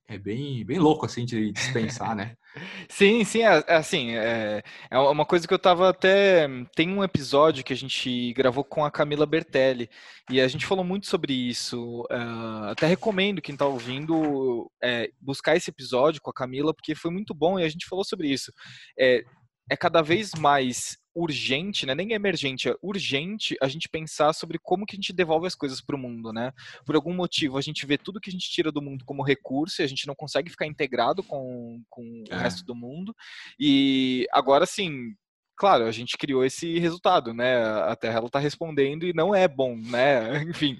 é 0.06 0.18
bem, 0.18 0.64
bem 0.66 0.78
louco, 0.78 1.06
assim, 1.06 1.24
de 1.24 1.50
dispensar, 1.50 2.14
né? 2.14 2.36
sim, 2.90 3.24
sim, 3.24 3.42
é, 3.42 3.64
é, 3.66 3.76
assim, 3.76 4.10
é, 4.14 4.62
é 4.90 4.98
uma 4.98 5.24
coisa 5.24 5.48
que 5.48 5.54
eu 5.54 5.58
tava 5.58 5.88
até... 5.88 6.46
Tem 6.74 6.90
um 6.90 7.02
episódio 7.02 7.64
que 7.64 7.72
a 7.72 7.76
gente 7.76 8.32
gravou 8.34 8.62
com 8.62 8.84
a 8.84 8.90
Camila 8.90 9.24
Bertelli, 9.24 9.88
e 10.30 10.40
a 10.40 10.48
gente 10.48 10.66
falou 10.66 10.84
muito 10.84 11.06
sobre 11.06 11.32
isso, 11.32 12.02
uh, 12.10 12.68
até 12.70 12.86
recomendo 12.86 13.40
quem 13.40 13.56
tá 13.56 13.64
ouvindo 13.64 14.70
é, 14.82 15.08
buscar 15.20 15.56
esse 15.56 15.70
episódio 15.70 16.20
com 16.22 16.30
a 16.30 16.34
Camila, 16.34 16.74
porque 16.74 16.94
foi 16.94 17.10
muito 17.10 17.34
bom, 17.34 17.58
e 17.58 17.64
a 17.64 17.68
gente 17.68 17.86
falou 17.86 18.04
sobre 18.04 18.28
isso. 18.28 18.52
É, 18.98 19.22
é 19.70 19.76
cada 19.76 20.02
vez 20.02 20.32
mais 20.38 20.98
urgente, 21.14 21.86
né? 21.86 21.94
nem 21.94 22.12
é 22.12 22.16
emergente, 22.16 22.68
é 22.68 22.74
urgente 22.82 23.56
a 23.60 23.68
gente 23.68 23.88
pensar 23.88 24.32
sobre 24.32 24.58
como 24.58 24.84
que 24.84 24.94
a 24.94 24.98
gente 24.98 25.12
devolve 25.12 25.46
as 25.46 25.54
coisas 25.54 25.80
para 25.80 25.96
o 25.96 25.98
mundo, 25.98 26.32
né? 26.32 26.52
Por 26.84 26.96
algum 26.96 27.14
motivo 27.14 27.56
a 27.56 27.60
gente 27.60 27.86
vê 27.86 27.96
tudo 27.96 28.20
que 28.20 28.30
a 28.30 28.32
gente 28.32 28.50
tira 28.50 28.72
do 28.72 28.82
mundo 28.82 29.04
como 29.04 29.22
recurso 29.22 29.80
e 29.80 29.84
a 29.84 29.86
gente 29.86 30.06
não 30.06 30.14
consegue 30.14 30.50
ficar 30.50 30.66
integrado 30.66 31.22
com, 31.22 31.82
com 31.88 32.24
é. 32.28 32.34
o 32.34 32.38
resto 32.38 32.64
do 32.64 32.74
mundo. 32.74 33.14
E 33.58 34.26
agora 34.32 34.66
sim, 34.66 35.14
claro, 35.56 35.84
a 35.84 35.92
gente 35.92 36.16
criou 36.16 36.44
esse 36.44 36.78
resultado, 36.78 37.32
né? 37.32 37.62
A 37.62 37.96
Terra 37.96 38.18
ela 38.18 38.26
está 38.26 38.38
respondendo 38.38 39.04
e 39.04 39.12
não 39.12 39.34
é 39.34 39.46
bom, 39.48 39.76
né? 39.76 40.42
Enfim, 40.44 40.78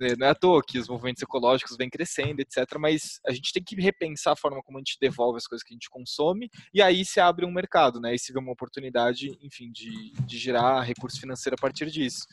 é, 0.00 0.16
não 0.16 0.26
é 0.26 0.30
à 0.30 0.34
toa 0.34 0.62
que 0.66 0.78
os 0.78 0.88
movimentos 0.88 1.22
ecológicos 1.22 1.76
vêm 1.76 1.90
crescendo, 1.90 2.40
etc. 2.40 2.58
Mas 2.78 3.20
a 3.26 3.32
gente 3.32 3.52
tem 3.52 3.62
que 3.62 3.76
repensar 3.80 4.32
a 4.32 4.36
forma 4.36 4.62
como 4.62 4.78
a 4.78 4.80
gente 4.80 4.98
devolve 5.00 5.36
as 5.38 5.46
coisas 5.46 5.64
que 5.64 5.72
a 5.72 5.76
gente 5.76 5.90
consome 5.90 6.50
e 6.72 6.82
aí 6.82 7.04
se 7.04 7.20
abre 7.20 7.44
um 7.44 7.52
mercado, 7.52 8.00
né? 8.00 8.14
E 8.14 8.18
se 8.18 8.32
vê 8.32 8.38
uma 8.38 8.52
oportunidade, 8.52 9.36
enfim, 9.42 9.70
de, 9.70 10.12
de 10.26 10.38
gerar 10.38 10.82
recurso 10.82 11.20
financeiro 11.20 11.56
a 11.58 11.60
partir 11.60 11.90
disso. 11.90 12.26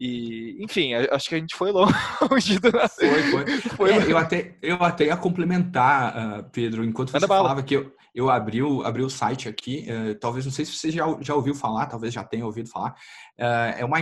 E, 0.00 0.56
enfim, 0.62 0.94
acho 0.94 1.28
que 1.28 1.34
a 1.34 1.38
gente 1.38 1.56
foi 1.56 1.72
longe 1.72 1.90
do... 2.60 2.70
Foi, 2.70 3.22
foi. 3.22 3.46
foi 3.60 3.92
é, 3.92 4.12
eu, 4.12 4.16
até, 4.16 4.56
eu 4.62 4.76
até 4.82 5.06
ia 5.06 5.16
complementar, 5.16 6.40
uh, 6.40 6.50
Pedro, 6.50 6.84
enquanto 6.84 7.10
você 7.10 7.26
falava 7.26 7.62
que 7.62 7.74
eu, 7.74 7.92
eu 8.14 8.30
abri, 8.30 8.62
o, 8.62 8.82
abri 8.82 9.02
o 9.02 9.10
site 9.10 9.48
aqui, 9.48 9.86
uh, 9.88 10.14
talvez, 10.20 10.44
não 10.44 10.52
sei 10.52 10.64
se 10.64 10.72
você 10.72 10.90
já, 10.92 11.04
já 11.20 11.34
ouviu 11.34 11.54
falar, 11.54 11.86
talvez 11.86 12.14
já 12.14 12.22
tenha 12.22 12.46
ouvido 12.46 12.68
falar, 12.68 12.90
uh, 13.40 13.76
é, 13.76 13.84
uma, 13.84 13.98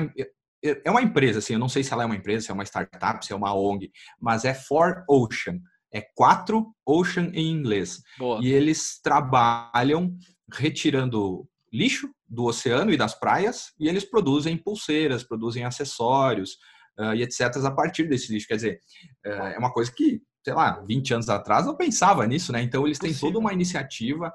é 0.63 0.91
uma 0.91 1.03
empresa, 1.03 1.39
assim, 1.39 1.55
eu 1.55 1.59
não 1.59 1.69
sei 1.69 1.83
se 1.83 1.93
ela 1.95 2.03
é 2.03 2.07
uma 2.07 2.17
empresa, 2.17 2.45
se 2.45 2.51
é 2.51 2.55
uma 2.55 2.65
startup, 2.65 3.25
se 3.25 3.33
é 3.33 3.37
uma 3.37 3.55
ONG, 3.55 3.91
mas 4.21 4.45
é 4.45 4.53
For 4.53 5.03
Ocean, 5.09 5.61
é 5.93 6.03
quatro 6.15 6.75
Ocean 6.85 7.31
em 7.33 7.51
inglês. 7.51 8.03
Boa. 8.19 8.41
E 8.43 8.53
eles 8.53 9.01
trabalham 9.03 10.15
retirando 10.53 11.49
lixo 11.73 12.11
do 12.29 12.45
oceano 12.45 12.93
e 12.93 12.97
das 12.97 13.15
praias 13.15 13.73
e 13.79 13.89
eles 13.89 14.05
produzem 14.05 14.57
pulseiras, 14.57 15.25
produzem 15.25 15.65
acessórios 15.65 16.59
uh, 16.99 17.15
e 17.15 17.23
etc. 17.23 17.57
a 17.65 17.71
partir 17.71 18.09
desse 18.09 18.33
lixo. 18.33 18.49
Quer 18.49 18.57
dizer, 18.57 18.81
uh, 19.27 19.31
é 19.31 19.59
uma 19.59 19.73
coisa 19.73 19.93
que, 19.93 20.23
sei 20.45 20.55
lá, 20.55 20.81
20 20.81 21.15
anos 21.15 21.29
atrás 21.29 21.67
eu 21.67 21.77
pensava 21.77 22.27
nisso, 22.27 22.53
né? 22.53 22.63
Então 22.63 22.87
eles 22.87 22.99
têm 22.99 23.11
Possível. 23.11 23.29
toda 23.29 23.41
uma 23.41 23.53
iniciativa, 23.53 24.33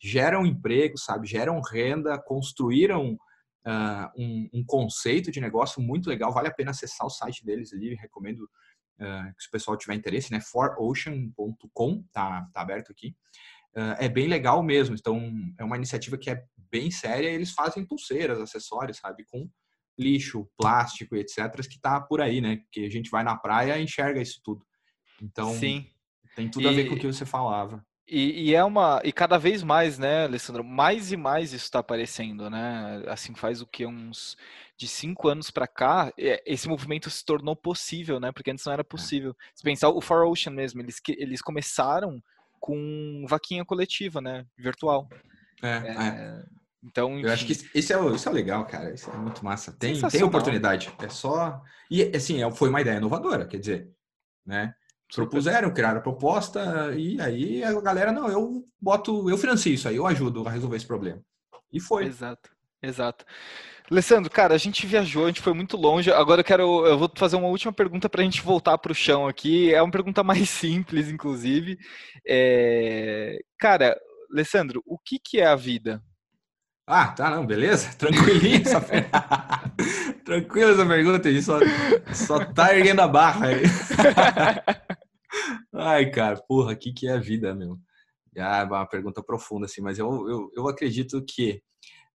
geram 0.00 0.46
emprego, 0.46 0.96
sabe? 0.98 1.26
Geram 1.26 1.60
renda, 1.60 2.18
construíram 2.18 3.12
uh, 3.12 4.10
um, 4.16 4.48
um, 4.54 4.64
conceito 4.64 5.30
de 5.30 5.40
negócio 5.40 5.82
muito 5.82 6.08
legal. 6.08 6.32
Vale 6.32 6.48
a 6.48 6.54
pena 6.54 6.70
acessar 6.70 7.06
o 7.06 7.10
site 7.10 7.44
deles 7.44 7.72
ali, 7.72 7.94
recomendo 7.94 8.48
que 9.36 9.42
se 9.44 9.46
o 9.46 9.52
pessoal 9.52 9.76
tiver 9.76 9.94
interesse, 9.94 10.32
né? 10.32 10.40
forocean.com, 10.40 12.02
tá, 12.12 12.48
tá 12.52 12.60
aberto 12.60 12.90
aqui. 12.90 13.14
É 13.98 14.08
bem 14.08 14.26
legal 14.26 14.62
mesmo. 14.62 14.94
Então, 14.94 15.32
é 15.58 15.64
uma 15.64 15.76
iniciativa 15.76 16.18
que 16.18 16.30
é 16.30 16.42
bem 16.70 16.90
séria. 16.90 17.28
Eles 17.28 17.52
fazem 17.52 17.86
pulseiras, 17.86 18.40
acessórios, 18.40 18.98
sabe, 18.98 19.24
com 19.30 19.48
lixo, 19.98 20.48
plástico 20.56 21.16
e 21.16 21.20
etc. 21.20 21.50
que 21.68 21.80
tá 21.80 22.00
por 22.00 22.20
aí, 22.20 22.40
né? 22.40 22.60
Que 22.70 22.84
a 22.84 22.90
gente 22.90 23.10
vai 23.10 23.24
na 23.24 23.36
praia 23.36 23.78
e 23.78 23.82
enxerga 23.82 24.22
isso 24.22 24.40
tudo. 24.44 24.64
Então, 25.20 25.52
Sim. 25.54 25.86
tem 26.36 26.48
tudo 26.48 26.66
e, 26.66 26.68
a 26.68 26.72
ver 26.72 26.88
com 26.88 26.94
o 26.94 26.98
que 26.98 27.06
você 27.06 27.26
falava. 27.26 27.84
E, 28.06 28.48
e, 28.48 28.54
é 28.54 28.64
uma 28.64 29.02
e 29.04 29.12
cada 29.12 29.36
vez 29.36 29.62
mais, 29.62 29.98
né, 29.98 30.24
Alessandro? 30.24 30.64
Mais 30.64 31.12
e 31.12 31.16
mais 31.16 31.52
isso 31.52 31.64
está 31.64 31.80
aparecendo, 31.80 32.48
né? 32.48 33.02
Assim 33.06 33.34
faz 33.34 33.60
o 33.60 33.66
que 33.66 33.84
uns 33.84 34.36
de 34.78 34.88
cinco 34.88 35.28
anos 35.28 35.50
para 35.50 35.66
cá, 35.66 36.10
é, 36.16 36.42
esse 36.46 36.68
movimento 36.68 37.10
se 37.10 37.22
tornou 37.24 37.54
possível, 37.54 38.18
né? 38.18 38.32
Porque 38.32 38.50
antes 38.50 38.64
não 38.64 38.72
era 38.72 38.80
é. 38.80 38.84
possível. 38.84 39.36
Se 39.54 39.62
pensar 39.62 39.90
o 39.90 40.00
Far 40.00 40.26
Ocean 40.26 40.52
mesmo, 40.52 40.80
eles 40.80 41.02
eles 41.08 41.42
começaram 41.42 42.22
com 42.60 43.24
vaquinha 43.28 43.64
coletiva, 43.64 44.20
né? 44.20 44.44
Virtual. 44.56 45.08
É, 45.62 45.68
é, 45.68 45.92
é. 45.92 46.44
Então, 46.82 47.18
enfim. 47.18 47.26
eu 47.26 47.32
acho 47.32 47.46
que 47.46 47.52
isso 47.52 47.92
é, 47.92 48.14
isso 48.14 48.28
é 48.28 48.32
legal, 48.32 48.64
cara. 48.66 48.92
Isso 48.92 49.10
é 49.10 49.16
muito 49.16 49.44
massa. 49.44 49.72
Tem, 49.72 50.00
tem 50.00 50.22
oportunidade. 50.22 50.92
É 51.00 51.08
só. 51.08 51.60
E 51.90 52.02
assim, 52.16 52.42
é, 52.42 52.50
foi 52.50 52.68
uma 52.68 52.80
ideia 52.80 52.98
inovadora, 52.98 53.46
quer 53.46 53.58
dizer, 53.58 53.90
né? 54.46 54.74
Propuseram, 55.14 55.72
criaram 55.72 56.00
a 56.00 56.02
proposta, 56.02 56.94
e 56.94 57.18
aí 57.18 57.64
a 57.64 57.80
galera, 57.80 58.12
não, 58.12 58.28
eu 58.28 58.68
boto, 58.78 59.30
eu 59.30 59.38
financio 59.38 59.72
isso 59.72 59.88
aí, 59.88 59.96
eu 59.96 60.06
ajudo 60.06 60.46
a 60.46 60.50
resolver 60.50 60.76
esse 60.76 60.86
problema. 60.86 61.22
E 61.72 61.80
foi. 61.80 62.04
Exato, 62.04 62.50
exato. 62.82 63.24
Alessandro, 63.90 64.30
cara, 64.30 64.54
a 64.54 64.58
gente 64.58 64.86
viajou, 64.86 65.24
a 65.24 65.28
gente 65.28 65.40
foi 65.40 65.54
muito 65.54 65.76
longe. 65.76 66.12
Agora 66.12 66.40
eu 66.40 66.44
quero, 66.44 66.86
eu 66.86 66.98
vou 66.98 67.10
fazer 67.16 67.36
uma 67.36 67.48
última 67.48 67.72
pergunta 67.72 68.08
para 68.08 68.20
a 68.20 68.24
gente 68.24 68.42
voltar 68.42 68.76
para 68.76 68.92
o 68.92 68.94
chão 68.94 69.26
aqui. 69.26 69.72
É 69.72 69.80
uma 69.80 69.90
pergunta 69.90 70.22
mais 70.22 70.48
simples, 70.50 71.08
inclusive. 71.08 71.78
É... 72.26 73.38
Cara, 73.58 73.98
Alessandro, 74.30 74.82
o 74.86 74.98
que, 74.98 75.18
que 75.18 75.40
é 75.40 75.46
a 75.46 75.56
vida? 75.56 76.02
Ah, 76.86 77.08
tá, 77.08 77.30
não, 77.30 77.46
beleza. 77.46 77.92
Tranquilinho 77.96 78.62
essa 78.62 78.80
Tranquila 80.24 80.72
essa 80.72 80.86
pergunta, 80.86 81.28
a 81.28 81.32
gente 81.32 81.44
só, 81.44 81.58
só 82.14 82.44
tá 82.44 82.76
erguendo 82.76 83.00
a 83.00 83.08
barra 83.08 83.46
aí. 83.46 83.62
Ai, 85.72 86.10
cara, 86.10 86.36
porra, 86.46 86.72
o 86.72 86.76
que, 86.76 86.92
que 86.92 87.08
é 87.08 87.12
a 87.12 87.18
vida, 87.18 87.54
meu? 87.54 87.78
Ah, 88.38 88.60
é 88.60 88.64
uma 88.64 88.86
pergunta 88.86 89.22
profunda, 89.22 89.64
assim, 89.64 89.80
mas 89.80 89.98
eu, 89.98 90.28
eu, 90.28 90.50
eu 90.54 90.68
acredito 90.68 91.24
que 91.24 91.62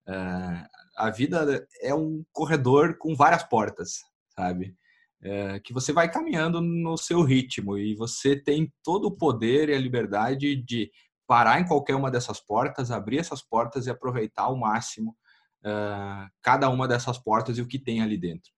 uh, 0.07 0.82
a 0.95 1.09
vida 1.09 1.67
é 1.81 1.93
um 1.93 2.23
corredor 2.31 2.97
com 2.97 3.15
várias 3.15 3.43
portas, 3.43 3.99
sabe? 4.35 4.75
É, 5.21 5.59
que 5.59 5.73
você 5.73 5.93
vai 5.93 6.11
caminhando 6.11 6.59
no 6.59 6.97
seu 6.97 7.23
ritmo 7.23 7.77
e 7.77 7.95
você 7.95 8.35
tem 8.35 8.71
todo 8.83 9.05
o 9.05 9.15
poder 9.15 9.69
e 9.69 9.73
a 9.73 9.79
liberdade 9.79 10.55
de 10.55 10.91
parar 11.25 11.61
em 11.61 11.65
qualquer 11.65 11.95
uma 11.95 12.11
dessas 12.11 12.39
portas, 12.41 12.91
abrir 12.91 13.19
essas 13.19 13.41
portas 13.41 13.87
e 13.87 13.89
aproveitar 13.89 14.43
ao 14.43 14.57
máximo 14.57 15.15
uh, 15.61 16.29
cada 16.41 16.69
uma 16.69 16.87
dessas 16.87 17.17
portas 17.17 17.57
e 17.57 17.61
o 17.61 17.67
que 17.67 17.79
tem 17.79 18.01
ali 18.01 18.17
dentro. 18.17 18.51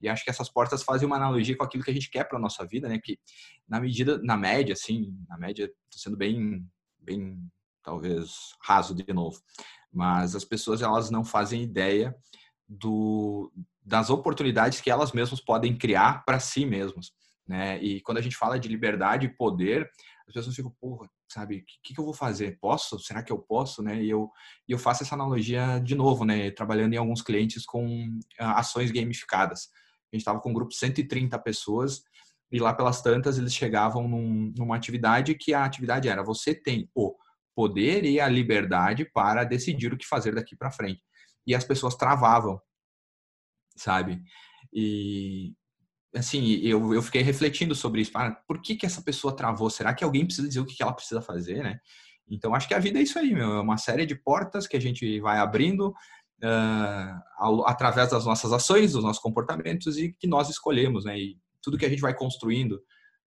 E 0.00 0.08
acho 0.08 0.24
que 0.24 0.30
essas 0.30 0.48
portas 0.48 0.82
fazem 0.82 1.06
uma 1.06 1.16
analogia 1.16 1.56
com 1.56 1.64
aquilo 1.64 1.82
que 1.82 1.90
a 1.90 1.94
gente 1.94 2.10
quer 2.10 2.24
para 2.24 2.38
nossa 2.38 2.64
vida, 2.64 2.88
né? 2.88 3.00
Que 3.02 3.18
na 3.68 3.80
medida, 3.80 4.18
na 4.22 4.36
média, 4.36 4.72
assim, 4.72 5.12
na 5.28 5.36
média, 5.36 5.68
tô 5.68 5.98
sendo 5.98 6.16
bem, 6.16 6.64
bem, 7.00 7.36
talvez 7.82 8.30
raso 8.60 8.94
de 8.94 9.12
novo 9.12 9.40
mas 9.92 10.34
as 10.34 10.44
pessoas 10.44 10.82
elas 10.82 11.10
não 11.10 11.24
fazem 11.24 11.62
ideia 11.62 12.16
do, 12.68 13.52
das 13.84 14.10
oportunidades 14.10 14.80
que 14.80 14.90
elas 14.90 15.12
mesmas 15.12 15.40
podem 15.40 15.76
criar 15.76 16.24
para 16.24 16.40
si 16.40 16.64
mesmas, 16.64 17.12
né? 17.46 17.82
E 17.82 18.00
quando 18.00 18.18
a 18.18 18.20
gente 18.22 18.36
fala 18.36 18.58
de 18.58 18.68
liberdade 18.68 19.26
e 19.26 19.36
poder, 19.36 19.90
as 20.26 20.32
pessoas 20.32 20.54
ficam, 20.54 20.74
porra, 20.80 21.08
sabe, 21.28 21.58
o 21.58 21.64
que, 21.82 21.94
que, 21.94 22.00
eu 22.00 22.04
vou 22.04 22.14
fazer? 22.14 22.58
Posso? 22.60 22.98
Será 22.98 23.22
que 23.22 23.32
eu 23.32 23.38
posso, 23.38 23.82
né? 23.82 24.02
E 24.02 24.08
eu, 24.08 24.30
eu 24.68 24.78
faço 24.78 25.02
essa 25.02 25.14
analogia 25.14 25.78
de 25.80 25.94
novo, 25.94 26.24
né? 26.24 26.50
Trabalhando 26.50 26.94
em 26.94 26.98
alguns 26.98 27.20
clientes 27.20 27.66
com 27.66 28.18
ah, 28.38 28.58
ações 28.58 28.90
gamificadas. 28.90 29.68
A 30.12 30.16
gente 30.16 30.22
estava 30.22 30.40
com 30.40 30.50
um 30.50 30.54
grupo 30.54 30.70
de 30.70 30.76
130 30.76 31.38
pessoas 31.38 32.02
e 32.50 32.58
lá 32.58 32.72
pelas 32.72 33.00
tantas 33.00 33.38
eles 33.38 33.54
chegavam 33.54 34.06
num, 34.06 34.52
numa 34.56 34.76
atividade 34.76 35.34
que 35.34 35.54
a 35.54 35.64
atividade 35.64 36.08
era 36.08 36.22
você 36.22 36.54
tem 36.54 36.88
o 36.94 37.16
poder 37.54 38.04
e 38.04 38.20
a 38.20 38.28
liberdade 38.28 39.04
para 39.04 39.44
decidir 39.44 39.92
o 39.92 39.96
que 39.96 40.06
fazer 40.06 40.34
daqui 40.34 40.56
para 40.56 40.70
frente. 40.70 41.02
E 41.46 41.54
as 41.54 41.64
pessoas 41.64 41.94
travavam, 41.94 42.60
sabe? 43.76 44.22
E 44.72 45.54
assim, 46.14 46.60
eu, 46.62 46.92
eu 46.94 47.02
fiquei 47.02 47.22
refletindo 47.22 47.74
sobre 47.74 48.02
isso. 48.02 48.12
Ah, 48.14 48.30
por 48.46 48.60
que, 48.60 48.76
que 48.76 48.86
essa 48.86 49.02
pessoa 49.02 49.34
travou? 49.34 49.70
Será 49.70 49.94
que 49.94 50.04
alguém 50.04 50.24
precisa 50.24 50.46
dizer 50.46 50.60
o 50.60 50.66
que 50.66 50.82
ela 50.82 50.92
precisa 50.92 51.22
fazer, 51.22 51.62
né? 51.62 51.78
Então, 52.28 52.54
acho 52.54 52.68
que 52.68 52.74
a 52.74 52.78
vida 52.78 52.98
é 52.98 53.02
isso 53.02 53.18
aí, 53.18 53.34
meu. 53.34 53.54
É 53.54 53.60
uma 53.60 53.76
série 53.76 54.06
de 54.06 54.14
portas 54.14 54.66
que 54.66 54.76
a 54.76 54.80
gente 54.80 55.20
vai 55.20 55.38
abrindo 55.38 55.88
uh, 56.42 57.64
através 57.66 58.10
das 58.10 58.24
nossas 58.24 58.52
ações, 58.52 58.92
dos 58.92 59.02
nossos 59.02 59.22
comportamentos 59.22 59.98
e 59.98 60.12
que 60.12 60.26
nós 60.26 60.48
escolhemos, 60.48 61.04
né? 61.04 61.18
E 61.18 61.38
tudo 61.62 61.78
que 61.78 61.86
a 61.86 61.88
gente 61.88 62.00
vai 62.00 62.14
construindo 62.14 62.72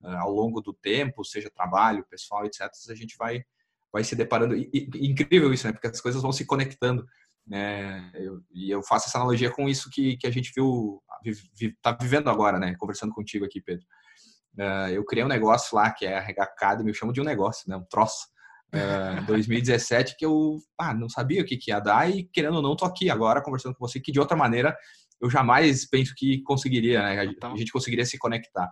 uh, 0.02 0.18
ao 0.20 0.32
longo 0.32 0.62
do 0.62 0.74
tempo, 0.74 1.24
seja 1.24 1.50
trabalho, 1.50 2.06
pessoal, 2.10 2.46
etc., 2.46 2.70
a 2.90 2.96
gente 2.96 3.16
vai, 3.18 3.44
vai 3.96 4.04
se 4.04 4.14
deparando. 4.14 4.56
E, 4.58 4.70
e, 4.74 5.08
incrível 5.08 5.54
isso, 5.54 5.66
né? 5.66 5.72
Porque 5.72 5.88
as 5.88 6.02
coisas 6.02 6.22
vão 6.22 6.34
se 6.34 6.46
conectando. 6.46 7.08
Né? 7.48 8.12
Eu, 8.16 8.42
e 8.54 8.70
eu 8.70 8.84
faço 8.84 9.08
essa 9.08 9.18
analogia 9.18 9.50
com 9.50 9.70
isso 9.70 9.90
que, 9.90 10.18
que 10.18 10.28
a 10.28 10.32
gente 10.32 10.52
viu, 10.54 11.02
está 11.24 11.94
vivendo 11.94 12.30
agora, 12.30 12.60
né? 12.60 12.76
Conversando 12.78 13.14
contigo 13.14 13.46
aqui, 13.46 13.62
Pedro. 13.62 13.86
Uh, 14.58 14.90
eu 14.92 15.06
criei 15.06 15.24
um 15.24 15.30
negócio 15.30 15.76
lá 15.76 15.92
que 15.92 16.06
é 16.06 16.18
a 16.18 16.22
RH 16.22 16.44
Academy, 16.44 16.90
eu 16.90 16.94
chamo 16.94 17.14
de 17.14 17.22
um 17.22 17.24
negócio, 17.24 17.70
né? 17.70 17.78
Um 17.78 17.86
troço. 17.86 18.28
Uh, 18.74 19.26
2017 19.28 20.18
que 20.18 20.26
eu 20.26 20.58
ah, 20.78 20.94
não 20.94 21.08
sabia 21.08 21.42
o 21.42 21.46
que, 21.46 21.56
que 21.56 21.72
ia 21.72 21.80
dar 21.80 22.10
e 22.10 22.26
querendo 22.34 22.56
ou 22.56 22.62
não 22.62 22.76
tô 22.76 22.84
aqui 22.84 23.10
agora 23.10 23.42
conversando 23.42 23.74
com 23.76 23.88
você 23.88 24.02
que 24.02 24.12
de 24.12 24.20
outra 24.20 24.36
maneira 24.36 24.76
eu 25.22 25.30
jamais 25.30 25.88
penso 25.88 26.14
que 26.18 26.42
conseguiria, 26.42 27.02
né? 27.02 27.32
A 27.44 27.56
gente 27.56 27.72
conseguiria 27.72 28.06
se 28.06 28.18
conectar. 28.18 28.70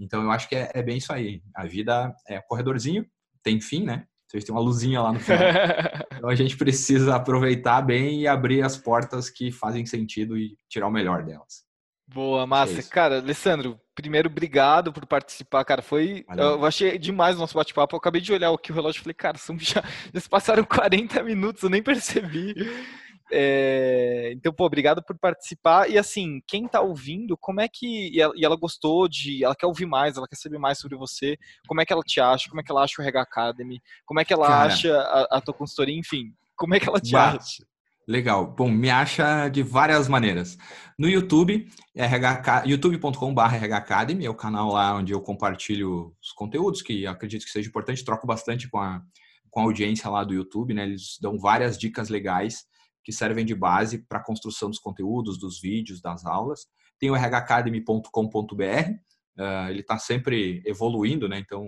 Então 0.00 0.22
eu 0.22 0.30
acho 0.32 0.48
que 0.48 0.56
é, 0.56 0.72
é 0.74 0.82
bem 0.82 0.96
isso 0.96 1.12
aí. 1.12 1.42
A 1.54 1.64
vida 1.64 2.12
é 2.26 2.38
um 2.38 2.42
corredorzinho, 2.48 3.06
tem 3.42 3.60
fim, 3.60 3.84
né? 3.84 4.06
Vocês 4.26 4.44
têm 4.44 4.54
uma 4.54 4.60
luzinha 4.60 5.00
lá 5.00 5.12
no 5.12 5.20
final. 5.20 5.40
então 6.12 6.28
a 6.28 6.34
gente 6.34 6.56
precisa 6.56 7.14
aproveitar 7.14 7.80
bem 7.82 8.22
e 8.22 8.26
abrir 8.26 8.62
as 8.62 8.76
portas 8.76 9.30
que 9.30 9.52
fazem 9.52 9.86
sentido 9.86 10.36
e 10.36 10.56
tirar 10.68 10.88
o 10.88 10.92
melhor 10.92 11.22
delas. 11.22 11.64
Boa, 12.08 12.46
massa. 12.46 12.80
É 12.80 12.82
cara, 12.82 13.18
Alessandro, 13.18 13.80
primeiro, 13.94 14.28
obrigado 14.28 14.92
por 14.92 15.04
participar, 15.06 15.64
cara. 15.64 15.82
Foi. 15.82 16.24
Valeu. 16.28 16.50
Eu 16.50 16.64
achei 16.64 16.96
demais 16.98 17.36
o 17.36 17.40
nosso 17.40 17.54
bate-papo. 17.54 17.96
Eu 17.96 17.98
acabei 17.98 18.20
de 18.20 18.32
olhar 18.32 18.52
aqui 18.52 18.70
o 18.70 18.74
relógio 18.74 19.00
e 19.00 19.02
falei, 19.02 19.14
cara, 19.14 19.38
são 19.38 19.58
já, 19.58 19.82
já 20.14 20.20
passaram 20.30 20.62
40 20.62 21.22
minutos, 21.24 21.62
eu 21.64 21.70
nem 21.70 21.82
percebi. 21.82 22.54
É, 23.30 24.30
então, 24.34 24.52
pô, 24.52 24.64
obrigado 24.64 25.02
por 25.02 25.18
participar. 25.18 25.90
E 25.90 25.98
assim, 25.98 26.40
quem 26.46 26.68
tá 26.68 26.80
ouvindo, 26.80 27.36
como 27.36 27.60
é 27.60 27.68
que. 27.68 28.10
E 28.14 28.20
ela, 28.20 28.32
e 28.36 28.44
ela, 28.44 28.56
gostou 28.56 29.08
de. 29.08 29.44
Ela 29.44 29.56
quer 29.56 29.66
ouvir 29.66 29.86
mais, 29.86 30.16
ela 30.16 30.28
quer 30.28 30.36
saber 30.36 30.58
mais 30.58 30.78
sobre 30.78 30.96
você. 30.96 31.36
Como 31.66 31.80
é 31.80 31.84
que 31.84 31.92
ela 31.92 32.02
te 32.02 32.20
acha? 32.20 32.48
Como 32.48 32.60
é 32.60 32.64
que 32.64 32.70
ela 32.70 32.84
acha 32.84 33.00
o 33.00 33.04
Rega 33.04 33.20
Academy? 33.20 33.80
Como 34.04 34.20
é 34.20 34.24
que 34.24 34.32
ela 34.32 34.46
Cara, 34.46 34.72
acha 34.72 34.96
a, 34.96 35.38
a, 35.38 35.40
tua 35.40 35.54
consultoria? 35.54 35.98
Enfim, 35.98 36.32
como 36.56 36.74
é 36.74 36.80
que 36.80 36.88
ela 36.88 37.00
te 37.00 37.12
bate. 37.12 37.36
acha? 37.38 37.66
Legal. 38.06 38.46
Bom, 38.46 38.70
me 38.70 38.88
acha 38.88 39.48
de 39.48 39.64
várias 39.64 40.06
maneiras. 40.06 40.56
No 40.96 41.08
YouTube, 41.08 41.66
youtube.com.br 42.64 43.74
Academy, 43.74 44.24
é 44.24 44.30
o 44.30 44.34
canal 44.34 44.70
lá 44.70 44.94
onde 44.94 45.12
eu 45.12 45.20
compartilho 45.20 46.14
os 46.22 46.30
conteúdos 46.30 46.80
que 46.80 47.04
acredito 47.04 47.44
que 47.44 47.50
seja 47.50 47.68
importante. 47.68 48.04
Troco 48.04 48.24
bastante 48.24 48.68
com 48.68 48.78
a, 48.78 49.02
com 49.50 49.58
a 49.58 49.64
audiência 49.64 50.08
lá 50.08 50.22
do 50.22 50.32
YouTube, 50.32 50.72
né? 50.72 50.84
Eles 50.84 51.18
dão 51.20 51.36
várias 51.36 51.76
dicas 51.76 52.08
legais 52.08 52.64
que 53.06 53.12
servem 53.12 53.46
de 53.46 53.54
base 53.54 53.98
para 53.98 54.18
a 54.18 54.22
construção 54.22 54.68
dos 54.68 54.80
conteúdos, 54.80 55.38
dos 55.38 55.60
vídeos, 55.60 56.00
das 56.00 56.26
aulas. 56.26 56.66
Tem 56.98 57.08
o 57.08 57.14
rhacademy.com.br, 57.14 58.10
uh, 58.10 59.70
ele 59.70 59.80
está 59.80 59.96
sempre 59.96 60.60
evoluindo, 60.66 61.28
né? 61.28 61.38
Então, 61.38 61.66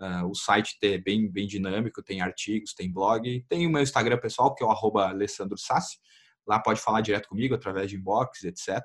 uh, 0.00 0.26
o 0.26 0.34
site 0.34 0.78
é 0.82 0.96
bem, 0.96 1.30
bem 1.30 1.46
dinâmico, 1.46 2.02
tem 2.02 2.22
artigos, 2.22 2.72
tem 2.72 2.90
blog. 2.90 3.44
Tem 3.46 3.66
o 3.66 3.70
meu 3.70 3.82
Instagram 3.82 4.16
pessoal, 4.16 4.54
que 4.54 4.64
é 4.64 4.66
o 4.66 4.70
arroba 4.70 5.10
Alessandro 5.10 5.58
Sassi. 5.58 5.98
Lá 6.46 6.58
pode 6.58 6.80
falar 6.80 7.02
direto 7.02 7.28
comigo, 7.28 7.54
através 7.54 7.90
de 7.90 7.96
inbox, 7.96 8.44
etc. 8.44 8.78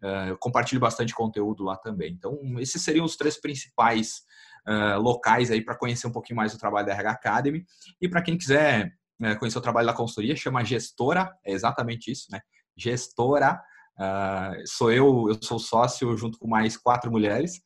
Uh, 0.00 0.28
eu 0.28 0.38
compartilho 0.38 0.80
bastante 0.80 1.12
conteúdo 1.12 1.64
lá 1.64 1.76
também. 1.76 2.12
Então, 2.12 2.38
esses 2.60 2.80
seriam 2.80 3.04
os 3.04 3.16
três 3.16 3.40
principais 3.40 4.22
uh, 4.64 5.00
locais 5.00 5.50
aí 5.50 5.60
para 5.60 5.76
conhecer 5.76 6.06
um 6.06 6.12
pouquinho 6.12 6.36
mais 6.36 6.54
o 6.54 6.58
trabalho 6.58 6.86
da 6.86 6.92
RH 6.92 7.10
Academy. 7.10 7.66
E 8.00 8.08
para 8.08 8.22
quem 8.22 8.38
quiser 8.38 8.94
é, 9.22 9.34
conhecer 9.34 9.58
o 9.58 9.62
trabalho 9.62 9.86
da 9.86 9.94
consultoria, 9.94 10.36
chama 10.36 10.64
Gestora, 10.64 11.32
é 11.44 11.52
exatamente 11.52 12.10
isso, 12.10 12.26
né? 12.30 12.40
Gestora, 12.76 13.60
uh, 13.98 14.66
sou 14.66 14.92
eu, 14.92 15.28
eu 15.28 15.38
sou 15.42 15.58
sócio 15.58 16.16
junto 16.16 16.38
com 16.38 16.46
mais 16.46 16.76
quatro 16.76 17.10
mulheres, 17.10 17.60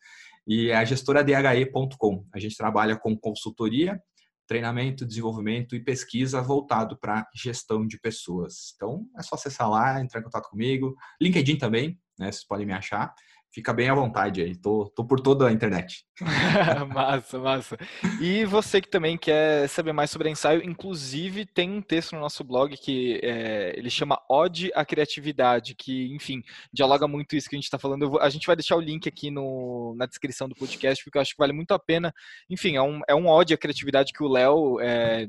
e 0.47 0.71
é 0.71 0.77
a 0.77 0.85
gestora 0.85 1.23
DHE.com. 1.23 2.27
A 2.33 2.39
gente 2.39 2.57
trabalha 2.57 2.97
com 2.97 3.17
consultoria, 3.17 4.01
treinamento, 4.47 5.07
desenvolvimento 5.07 5.77
e 5.77 5.85
pesquisa 5.85 6.43
voltado 6.43 6.99
para 6.99 7.27
gestão 7.35 7.87
de 7.87 8.01
pessoas. 8.01 8.73
Então, 8.75 9.07
é 9.17 9.23
só 9.23 9.37
acessar 9.37 9.71
lá, 9.71 10.01
entrar 10.01 10.21
em 10.21 10.25
contato 10.25 10.49
comigo. 10.49 10.97
LinkedIn 11.21 11.57
também, 11.57 12.01
né? 12.19 12.33
Vocês 12.33 12.45
podem 12.45 12.67
me 12.67 12.73
achar 12.73 13.15
fica 13.53 13.73
bem 13.73 13.89
à 13.89 13.95
vontade 13.95 14.43
aí. 14.43 14.55
Tô, 14.55 14.91
tô 14.95 15.05
por 15.05 15.21
toda 15.21 15.49
a 15.49 15.53
internet. 15.53 16.05
massa, 16.95 17.39
massa. 17.39 17.79
E 18.21 18.45
você 18.45 18.81
que 18.81 18.89
também 18.89 19.19
quer 19.19 19.69
saber 19.69 19.93
mais 19.93 20.11
sobre 20.11 20.31
ensaio, 20.31 20.63
inclusive 20.65 21.45
tem 21.45 21.71
um 21.71 21.83
texto 21.83 22.13
no 22.13 22.21
nosso 22.21 22.45
blog 22.45 22.77
que 22.77 23.21
é, 23.23 23.75
ele 23.77 23.91
chama 23.91 24.21
Ode 24.29 24.71
à 24.75 24.85
Criatividade, 24.85 25.75
que, 25.75 26.15
enfim, 26.15 26.43
dialoga 26.73 27.09
muito 27.09 27.35
isso 27.35 27.49
que 27.49 27.57
a 27.57 27.59
gente 27.59 27.65
está 27.65 27.79
falando. 27.79 28.11
Vou, 28.11 28.21
a 28.21 28.31
gente 28.31 28.47
vai 28.47 28.57
deixar 28.57 28.77
o 28.77 28.81
link 28.81 29.09
aqui 29.09 29.31
no, 29.31 29.95
na 29.97 30.07
descrição 30.07 30.49
do 30.49 30.55
podcast, 30.55 31.03
porque 31.03 31.19
eu 31.19 31.23
acho 31.23 31.33
que 31.33 31.39
vale 31.39 31.53
muito 31.53 31.73
a 31.73 31.79
pena. 31.79 32.13
Enfim, 32.49 32.77
é 32.77 32.83
um, 32.83 33.01
é 33.09 33.15
um 33.15 33.27
ode 33.27 33.55
à 33.55 33.59
criatividade 33.59 34.13
que 34.13 34.23
o 34.23 34.29
Léo. 34.29 34.81
É, 34.81 35.27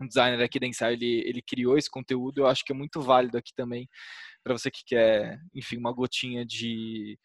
um 0.00 0.08
designer 0.08 0.42
aqui 0.42 0.58
da 0.58 0.66
Ensaio, 0.66 0.94
ele, 0.94 1.22
ele 1.24 1.40
criou 1.40 1.78
esse 1.78 1.88
conteúdo, 1.88 2.38
eu 2.38 2.46
acho 2.48 2.64
que 2.64 2.72
é 2.72 2.74
muito 2.74 3.00
válido 3.00 3.38
aqui 3.38 3.52
também, 3.54 3.88
para 4.42 4.52
você 4.52 4.68
que 4.68 4.84
quer, 4.84 5.38
enfim, 5.54 5.76
uma 5.76 5.92
gotinha 5.92 6.44
de 6.44 7.16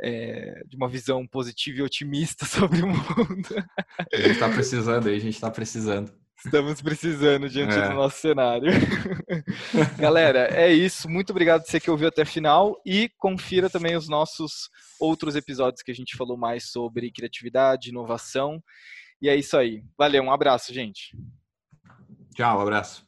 é, 0.00 0.62
de 0.66 0.76
uma 0.76 0.88
visão 0.88 1.26
positiva 1.26 1.78
e 1.78 1.82
otimista 1.82 2.44
sobre 2.46 2.82
o 2.82 2.88
mundo. 2.88 3.48
A 4.12 4.16
gente 4.16 4.30
está 4.30 4.48
precisando 4.48 5.08
aí, 5.08 5.16
a 5.16 5.20
gente 5.20 5.34
está 5.34 5.50
precisando. 5.50 6.12
Estamos 6.44 6.82
precisando 6.82 7.48
diante 7.48 7.74
é. 7.74 7.88
do 7.88 7.94
nosso 7.94 8.18
cenário. 8.18 8.70
Galera, 9.98 10.48
é 10.52 10.70
isso. 10.70 11.08
Muito 11.08 11.30
obrigado 11.30 11.62
por 11.62 11.70
você 11.70 11.80
que 11.80 11.90
ouviu 11.90 12.08
até 12.08 12.22
o 12.22 12.26
final 12.26 12.76
e 12.84 13.08
confira 13.16 13.70
também 13.70 13.96
os 13.96 14.08
nossos 14.08 14.68
outros 15.00 15.36
episódios 15.36 15.82
que 15.82 15.90
a 15.90 15.94
gente 15.94 16.16
falou 16.16 16.36
mais 16.36 16.70
sobre 16.70 17.10
criatividade, 17.10 17.88
inovação. 17.88 18.62
E 19.22 19.28
é 19.28 19.36
isso 19.36 19.56
aí. 19.56 19.82
Valeu, 19.96 20.22
um 20.22 20.32
abraço, 20.32 20.74
gente. 20.74 21.16
Tchau, 22.34 22.58
um 22.58 22.62
abraço. 22.62 23.06